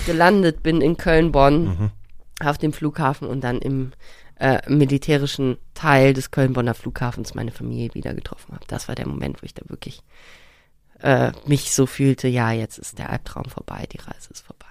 [0.04, 1.90] gelandet bin in Köln-Bonn mhm.
[2.44, 3.92] auf dem Flughafen und dann im
[4.36, 8.64] äh, militärischen Teil des Köln-Bonner Flughafens meine Familie wieder getroffen habe.
[8.66, 10.02] Das war der Moment, wo ich da wirklich
[11.00, 14.66] äh, mich so fühlte, ja, jetzt ist der Albtraum vorbei, die Reise ist vorbei.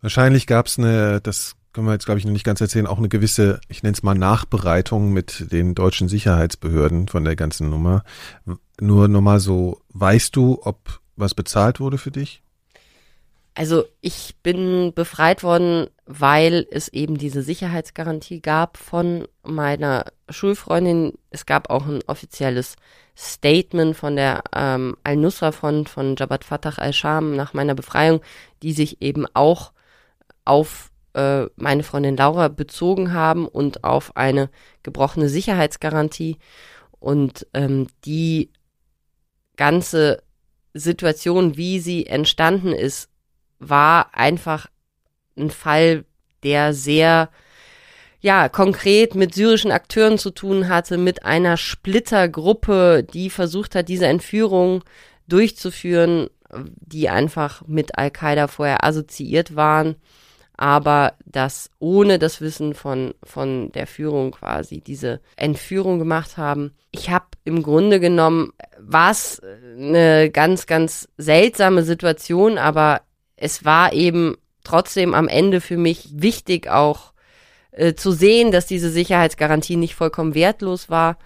[0.00, 2.98] Wahrscheinlich gab es eine, das können wir jetzt, glaube ich, noch nicht ganz erzählen, auch
[2.98, 8.04] eine gewisse, ich nenne es mal Nachbereitung mit den deutschen Sicherheitsbehörden von der ganzen Nummer.
[8.80, 12.42] Nur nochmal so, weißt du, ob was bezahlt wurde für dich?
[13.58, 21.14] Also ich bin befreit worden, weil es eben diese Sicherheitsgarantie gab von meiner Schulfreundin.
[21.30, 22.76] Es gab auch ein offizielles
[23.16, 28.20] Statement von der ähm, Al-Nusra-Front von Jabhat Fatah al-Sham nach meiner Befreiung,
[28.62, 29.72] die sich eben auch
[30.44, 34.50] auf äh, meine Freundin Laura bezogen haben und auf eine
[34.84, 36.38] gebrochene Sicherheitsgarantie.
[37.00, 38.52] Und ähm, die
[39.56, 40.22] ganze
[40.74, 43.10] Situation, wie sie entstanden ist,
[43.58, 44.66] war einfach
[45.36, 46.04] ein Fall,
[46.42, 47.30] der sehr
[48.20, 54.06] ja, konkret mit syrischen Akteuren zu tun hatte, mit einer Splittergruppe, die versucht hat, diese
[54.06, 54.82] Entführung
[55.28, 59.96] durchzuführen, die einfach mit Al-Qaida vorher assoziiert waren,
[60.56, 66.74] aber das ohne das Wissen von, von der Führung quasi diese Entführung gemacht haben.
[66.90, 73.02] Ich habe im Grunde genommen, war es eine ganz, ganz seltsame Situation, aber
[73.40, 77.12] es war eben trotzdem am Ende für mich wichtig auch
[77.70, 81.16] äh, zu sehen, dass diese Sicherheitsgarantie nicht vollkommen wertlos war.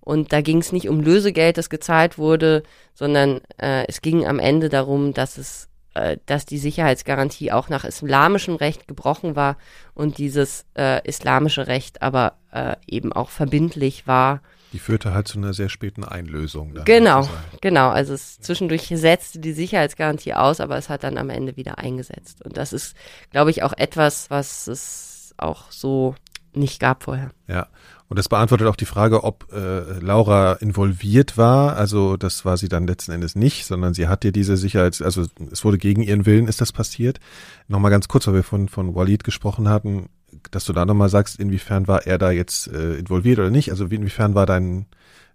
[0.00, 2.62] Und da ging es nicht um Lösegeld, das gezahlt wurde,
[2.94, 7.84] sondern äh, es ging am Ende darum, dass es, äh, dass die Sicherheitsgarantie auch nach
[7.84, 9.56] islamischem Recht gebrochen war
[9.94, 14.40] und dieses äh, islamische Recht aber äh, eben auch verbindlich war
[14.72, 16.74] die führte halt zu einer sehr späten Einlösung.
[16.84, 17.28] Genau,
[17.60, 17.88] genau.
[17.90, 22.44] Also es zwischendurch setzte die Sicherheitsgarantie aus, aber es hat dann am Ende wieder eingesetzt.
[22.44, 22.96] Und das ist,
[23.30, 26.14] glaube ich, auch etwas, was es auch so
[26.52, 27.30] nicht gab vorher.
[27.46, 27.68] Ja.
[28.08, 31.76] Und das beantwortet auch die Frage, ob äh, Laura involviert war.
[31.76, 35.26] Also das war sie dann letzten Endes nicht, sondern sie hat dir diese Sicherheits, also
[35.52, 37.20] es wurde gegen ihren Willen ist das passiert.
[37.68, 40.08] Nochmal ganz kurz, weil wir von, von Walid gesprochen hatten
[40.50, 43.70] dass du da nochmal sagst, inwiefern war er da jetzt äh, involviert oder nicht?
[43.70, 44.86] Also inwiefern war dein,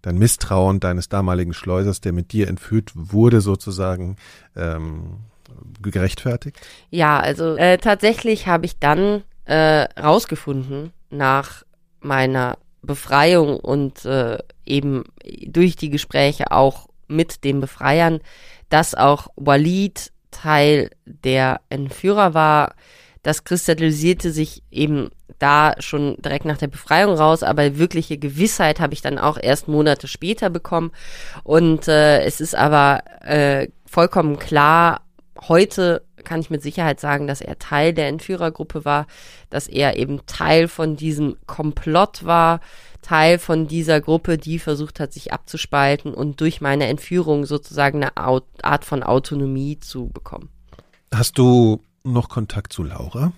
[0.02, 4.18] dein Misstrauen deines damaligen Schleusers, der mit dir entführt wurde, sozusagen
[4.56, 5.20] ähm,
[5.82, 6.60] gerechtfertigt?
[6.90, 11.64] Ja, also äh, tatsächlich habe ich dann äh, rausgefunden nach
[12.00, 15.04] meiner Befreiung und äh, eben
[15.48, 18.20] durch die Gespräche auch mit den Befreiern,
[18.70, 22.76] dass auch Walid Teil der Entführer war,
[23.26, 28.94] das kristallisierte sich eben da schon direkt nach der Befreiung raus, aber wirkliche Gewissheit habe
[28.94, 30.92] ich dann auch erst Monate später bekommen.
[31.44, 35.02] Und äh, es ist aber äh, vollkommen klar,
[35.48, 39.08] heute kann ich mit Sicherheit sagen, dass er Teil der Entführergruppe war,
[39.50, 42.60] dass er eben Teil von diesem Komplott war,
[43.02, 48.18] Teil von dieser Gruppe, die versucht hat, sich abzuspalten und durch meine Entführung sozusagen eine
[48.18, 50.50] Art von Autonomie zu bekommen.
[51.12, 53.32] Hast du noch Kontakt zu Laura?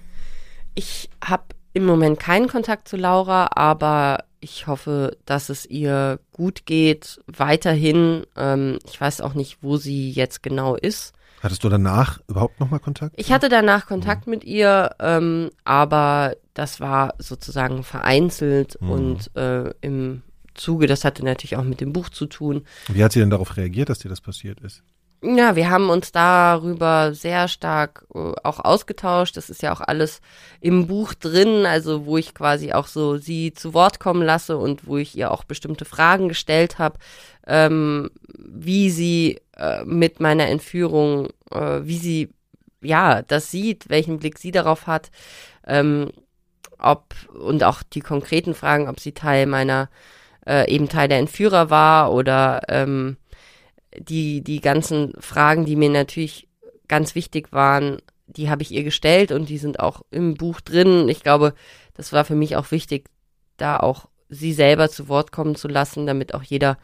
[0.75, 6.65] Ich habe im Moment keinen Kontakt zu Laura, aber ich hoffe, dass es ihr gut
[6.65, 7.19] geht.
[7.27, 11.13] Weiterhin, ähm, ich weiß auch nicht, wo sie jetzt genau ist.
[11.41, 13.13] Hattest du danach überhaupt nochmal Kontakt?
[13.17, 14.31] Ich hatte danach Kontakt mhm.
[14.31, 18.89] mit ihr, ähm, aber das war sozusagen vereinzelt mhm.
[18.89, 20.23] und äh, im
[20.55, 22.65] Zuge, das hatte natürlich auch mit dem Buch zu tun.
[22.87, 24.81] Wie hat sie denn darauf reagiert, dass dir das passiert ist?
[25.23, 29.35] Ja, wir haben uns darüber sehr stark äh, auch ausgetauscht.
[29.35, 30.21] Das ist ja auch alles
[30.61, 34.85] im Buch drin, also wo ich quasi auch so sie zu Wort kommen lasse und
[34.85, 36.99] wo ich ihr auch bestimmte Fragen gestellt habe,
[37.47, 42.29] ähm, wie sie äh, mit meiner Entführung, äh, wie sie
[42.81, 45.09] ja das sieht, welchen Blick sie darauf hat,
[45.65, 46.11] ähm,
[46.77, 49.89] ob und auch die konkreten Fragen, ob sie Teil meiner
[50.47, 53.17] äh, eben Teil der Entführer war oder ähm,
[53.99, 56.47] die, die ganzen Fragen, die mir natürlich
[56.87, 61.09] ganz wichtig waren, die habe ich ihr gestellt und die sind auch im Buch drin.
[61.09, 61.53] Ich glaube,
[61.93, 63.09] das war für mich auch wichtig,
[63.57, 66.77] da auch sie selber zu Wort kommen zu lassen, damit auch jeder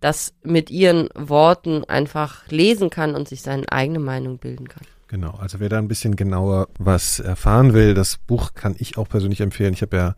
[0.00, 4.82] das mit ihren Worten einfach lesen kann und sich seine eigene Meinung bilden kann.
[5.06, 9.08] Genau, also wer da ein bisschen genauer was erfahren will, das Buch kann ich auch
[9.08, 9.74] persönlich empfehlen.
[9.74, 10.14] Ich habe ja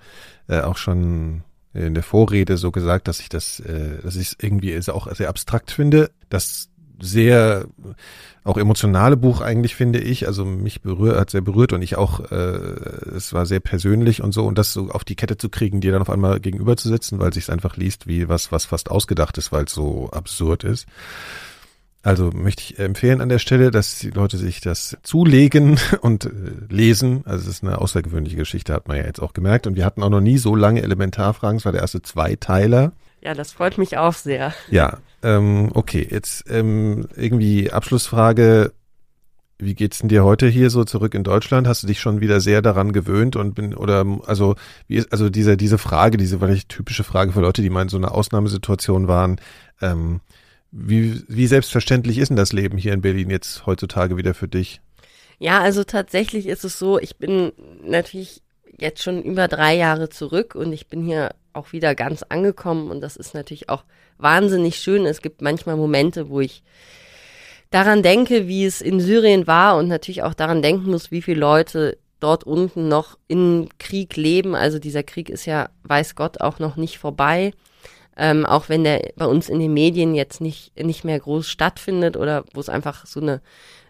[0.49, 1.43] äh, auch schon
[1.75, 5.29] in der Vorrede so gesagt, dass ich das, äh, dass ich es irgendwie auch sehr
[5.29, 6.11] abstrakt finde.
[6.31, 6.71] Das
[7.01, 7.67] sehr
[8.45, 10.27] auch emotionale Buch eigentlich, finde ich.
[10.27, 14.33] Also mich berührt, hat sehr berührt und ich auch, äh, es war sehr persönlich und
[14.33, 17.33] so und das so auf die Kette zu kriegen, dir dann auf einmal gegenüberzusetzen, weil
[17.33, 20.87] sich einfach liest wie was, was fast ausgedacht ist, weil es so absurd ist.
[22.05, 26.31] Also möchte ich empfehlen an der Stelle, dass die Leute sich das zulegen und äh,
[26.69, 27.23] lesen.
[27.25, 29.67] Also es ist eine außergewöhnliche Geschichte, hat man ja jetzt auch gemerkt.
[29.67, 31.57] Und wir hatten auch noch nie so lange Elementarfragen.
[31.57, 32.93] Es war der erste Zweiteiler.
[33.23, 34.53] Ja, das freut mich auch sehr.
[34.71, 36.07] Ja, ähm, okay.
[36.11, 38.73] Jetzt ähm, irgendwie Abschlussfrage.
[39.57, 41.67] Wie geht's denn dir heute hier so zurück in Deutschland?
[41.67, 44.57] Hast du dich schon wieder sehr daran gewöhnt und bin oder also
[44.89, 47.89] wie ist also diese diese Frage, diese vielleicht typische Frage für Leute, die mal in
[47.89, 49.41] so einer Ausnahmesituation waren.
[49.81, 50.21] Ähm,
[50.77, 54.81] wie, wie selbstverständlich ist denn das Leben hier in Berlin jetzt heutzutage wieder für dich?
[55.39, 57.53] Ja, also tatsächlich ist es so, ich bin
[57.85, 58.43] natürlich
[58.77, 63.01] jetzt schon über drei Jahre zurück und ich bin hier auch wieder ganz angekommen und
[63.01, 63.85] das ist natürlich auch
[64.19, 65.07] wahnsinnig schön.
[65.07, 66.65] Es gibt manchmal Momente, wo ich
[67.71, 71.39] daran denke, wie es in Syrien war und natürlich auch daran denken muss, wie viele
[71.39, 74.57] Leute dort unten noch in Krieg leben.
[74.57, 77.53] Also dieser Krieg ist ja, weiß Gott, auch noch nicht vorbei
[78.17, 82.17] ähm, auch wenn der bei uns in den Medien jetzt nicht, nicht mehr groß stattfindet
[82.17, 83.41] oder wo es einfach so eine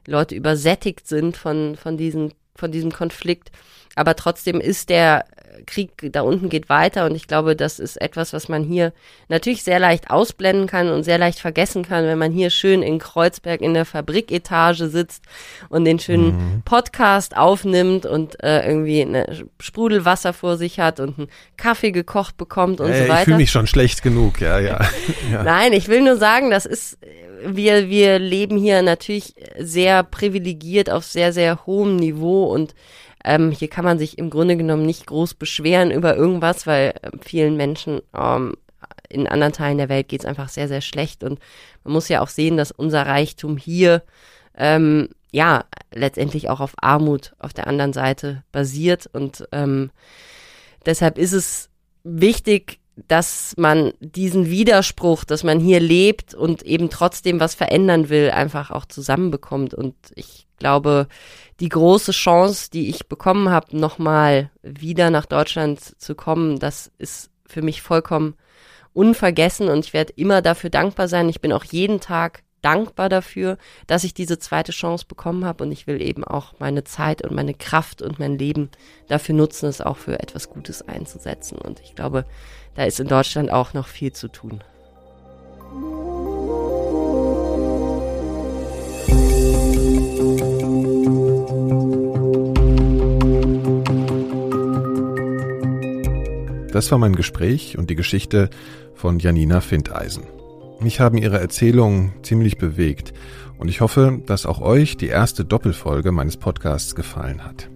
[0.07, 3.51] Leute übersättigt sind von, von, diesen, von diesem Konflikt.
[3.95, 5.25] Aber trotzdem ist der
[5.67, 8.93] Krieg da unten geht weiter und ich glaube, das ist etwas, was man hier
[9.29, 12.99] natürlich sehr leicht ausblenden kann und sehr leicht vergessen kann, wenn man hier schön in
[12.99, 15.25] Kreuzberg in der Fabriketage sitzt
[15.69, 16.63] und den schönen mhm.
[16.65, 22.81] Podcast aufnimmt und äh, irgendwie eine Sprudelwasser vor sich hat und einen Kaffee gekocht bekommt
[22.81, 23.19] und äh, so weiter.
[23.21, 24.81] Ich fühle mich schon schlecht genug, ja, ja,
[25.33, 25.43] ja.
[25.43, 26.99] Nein, ich will nur sagen, das ist
[27.47, 32.75] wir, wir leben hier natürlich sehr privilegiert auf sehr, sehr hohem Niveau und
[33.25, 37.11] ähm, hier kann man sich im Grunde genommen nicht groß beschweren über irgendwas, weil äh,
[37.21, 38.55] vielen Menschen ähm,
[39.09, 41.25] in anderen Teilen der Welt geht es einfach sehr, sehr schlecht.
[41.25, 41.39] Und
[41.85, 44.03] man muss ja auch sehen, dass unser Reichtum hier
[44.57, 49.09] ähm, ja letztendlich auch auf Armut auf der anderen Seite basiert.
[49.13, 49.91] Und ähm,
[50.85, 51.71] deshalb ist es
[52.03, 58.31] wichtig, dass man diesen Widerspruch, dass man hier lebt und eben trotzdem was verändern will,
[58.31, 59.75] einfach auch zusammenbekommt.
[59.75, 61.09] Und ich glaube,
[61.61, 67.31] die große Chance, die ich bekommen habe, nochmal wieder nach Deutschland zu kommen, das ist
[67.47, 68.35] für mich vollkommen
[68.93, 71.29] unvergessen und ich werde immer dafür dankbar sein.
[71.29, 75.73] Ich bin auch jeden Tag dankbar dafür, dass ich diese zweite Chance bekommen habe und
[75.73, 78.71] ich will eben auch meine Zeit und meine Kraft und mein Leben
[79.09, 81.59] dafür nutzen, es auch für etwas Gutes einzusetzen.
[81.59, 82.25] Und ich glaube,
[82.75, 84.63] da ist in Deutschland auch noch viel zu tun.
[96.73, 98.51] Das war mein Gespräch und die Geschichte
[98.95, 100.25] von Janina Findeisen.
[100.81, 103.13] Mich haben ihre Erzählungen ziemlich bewegt
[103.59, 107.69] und ich hoffe, dass auch euch die erste Doppelfolge meines Podcasts gefallen hat.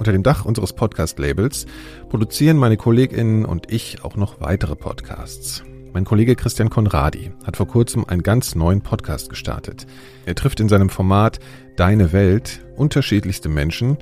[0.02, 1.68] Unter dem Dach unseres Podcast-Labels
[2.10, 5.64] produzieren meine KollegInnen und ich auch noch weitere Podcasts.
[5.94, 9.86] Mein Kollege Christian Konradi hat vor kurzem einen ganz neuen Podcast gestartet.
[10.26, 11.38] Er trifft in seinem Format
[11.76, 14.00] Deine Welt unterschiedlichste Menschen,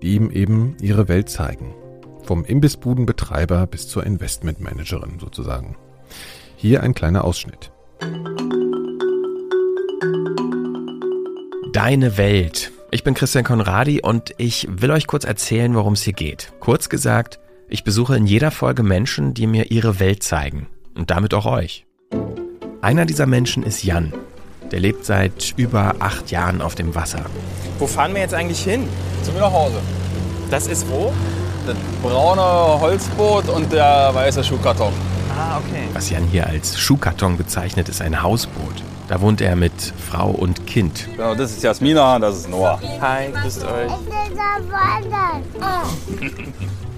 [0.00, 1.74] die ihm eben ihre Welt zeigen.
[2.22, 5.76] Vom Imbissbudenbetreiber bis zur Investmentmanagerin sozusagen.
[6.56, 7.72] Hier ein kleiner Ausschnitt.
[11.74, 16.12] Deine Welt ich bin Christian Konradi und ich will euch kurz erzählen, worum es hier
[16.12, 16.52] geht.
[16.60, 20.68] Kurz gesagt, ich besuche in jeder Folge Menschen, die mir ihre Welt zeigen.
[20.94, 21.86] Und damit auch euch.
[22.82, 24.12] Einer dieser Menschen ist Jan.
[24.70, 27.24] Der lebt seit über acht Jahren auf dem Wasser.
[27.78, 28.86] Wo fahren wir jetzt eigentlich hin?
[29.22, 29.80] Zu mir nach Hause.
[30.50, 31.14] Das ist wo?
[31.66, 34.92] Das braune Holzboot und der weiße Schuhkarton.
[35.34, 35.84] Ah, okay.
[35.94, 38.82] Was Jan hier als Schuhkarton bezeichnet, ist ein Hausboot.
[39.12, 41.06] Da wohnt er mit Frau und Kind.
[41.14, 42.80] Genau, das ist Jasmina, das ist Noah.
[43.02, 43.92] Hi, grüßt euch.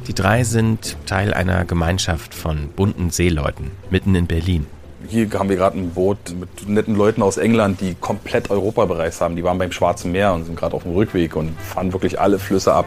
[0.07, 4.65] Die drei sind Teil einer Gemeinschaft von bunten Seeleuten mitten in Berlin.
[5.09, 9.21] Hier haben wir gerade ein Boot mit netten Leuten aus England, die komplett Europa bereist
[9.21, 9.35] haben.
[9.35, 12.39] Die waren beim Schwarzen Meer und sind gerade auf dem Rückweg und fahren wirklich alle
[12.39, 12.87] Flüsse ab.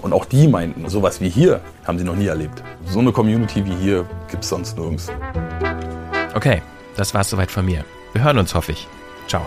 [0.00, 2.62] Und auch die meinten, sowas wie hier haben sie noch nie erlebt.
[2.86, 5.08] So eine Community wie hier gibt es sonst nirgends.
[6.36, 6.62] Okay,
[6.96, 7.84] das war's soweit von mir.
[8.12, 8.88] Wir hören uns, hoffe ich.
[9.28, 9.46] Ciao.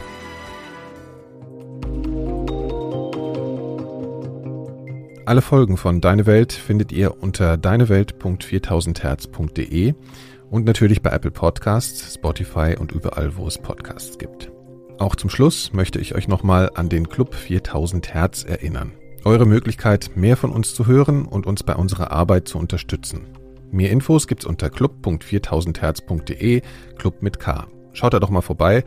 [5.25, 9.93] Alle Folgen von Deine Welt findet ihr unter deinewelt.4000herz.de
[10.49, 14.51] Und natürlich bei Apple Podcasts, Spotify und überall, wo es Podcasts gibt.
[14.99, 18.91] Auch zum Schluss möchte ich euch nochmal an den Club 4000 Hertz erinnern.
[19.23, 23.27] Eure Möglichkeit, mehr von uns zu hören und uns bei unserer Arbeit zu unterstützen.
[23.71, 26.61] Mehr Infos gibt's unter club.4000herz.de,
[26.97, 27.65] Club mit K.
[27.93, 28.83] Schaut da doch mal vorbei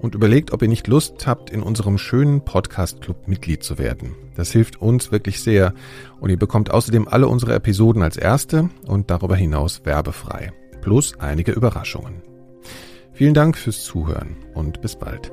[0.00, 4.14] und überlegt, ob ihr nicht Lust habt, in unserem schönen Podcast-Club Mitglied zu werden.
[4.34, 5.72] Das hilft uns wirklich sehr
[6.20, 10.52] und ihr bekommt außerdem alle unsere Episoden als erste und darüber hinaus werbefrei.
[10.82, 12.22] Plus einige Überraschungen.
[13.12, 15.32] Vielen Dank fürs Zuhören und bis bald.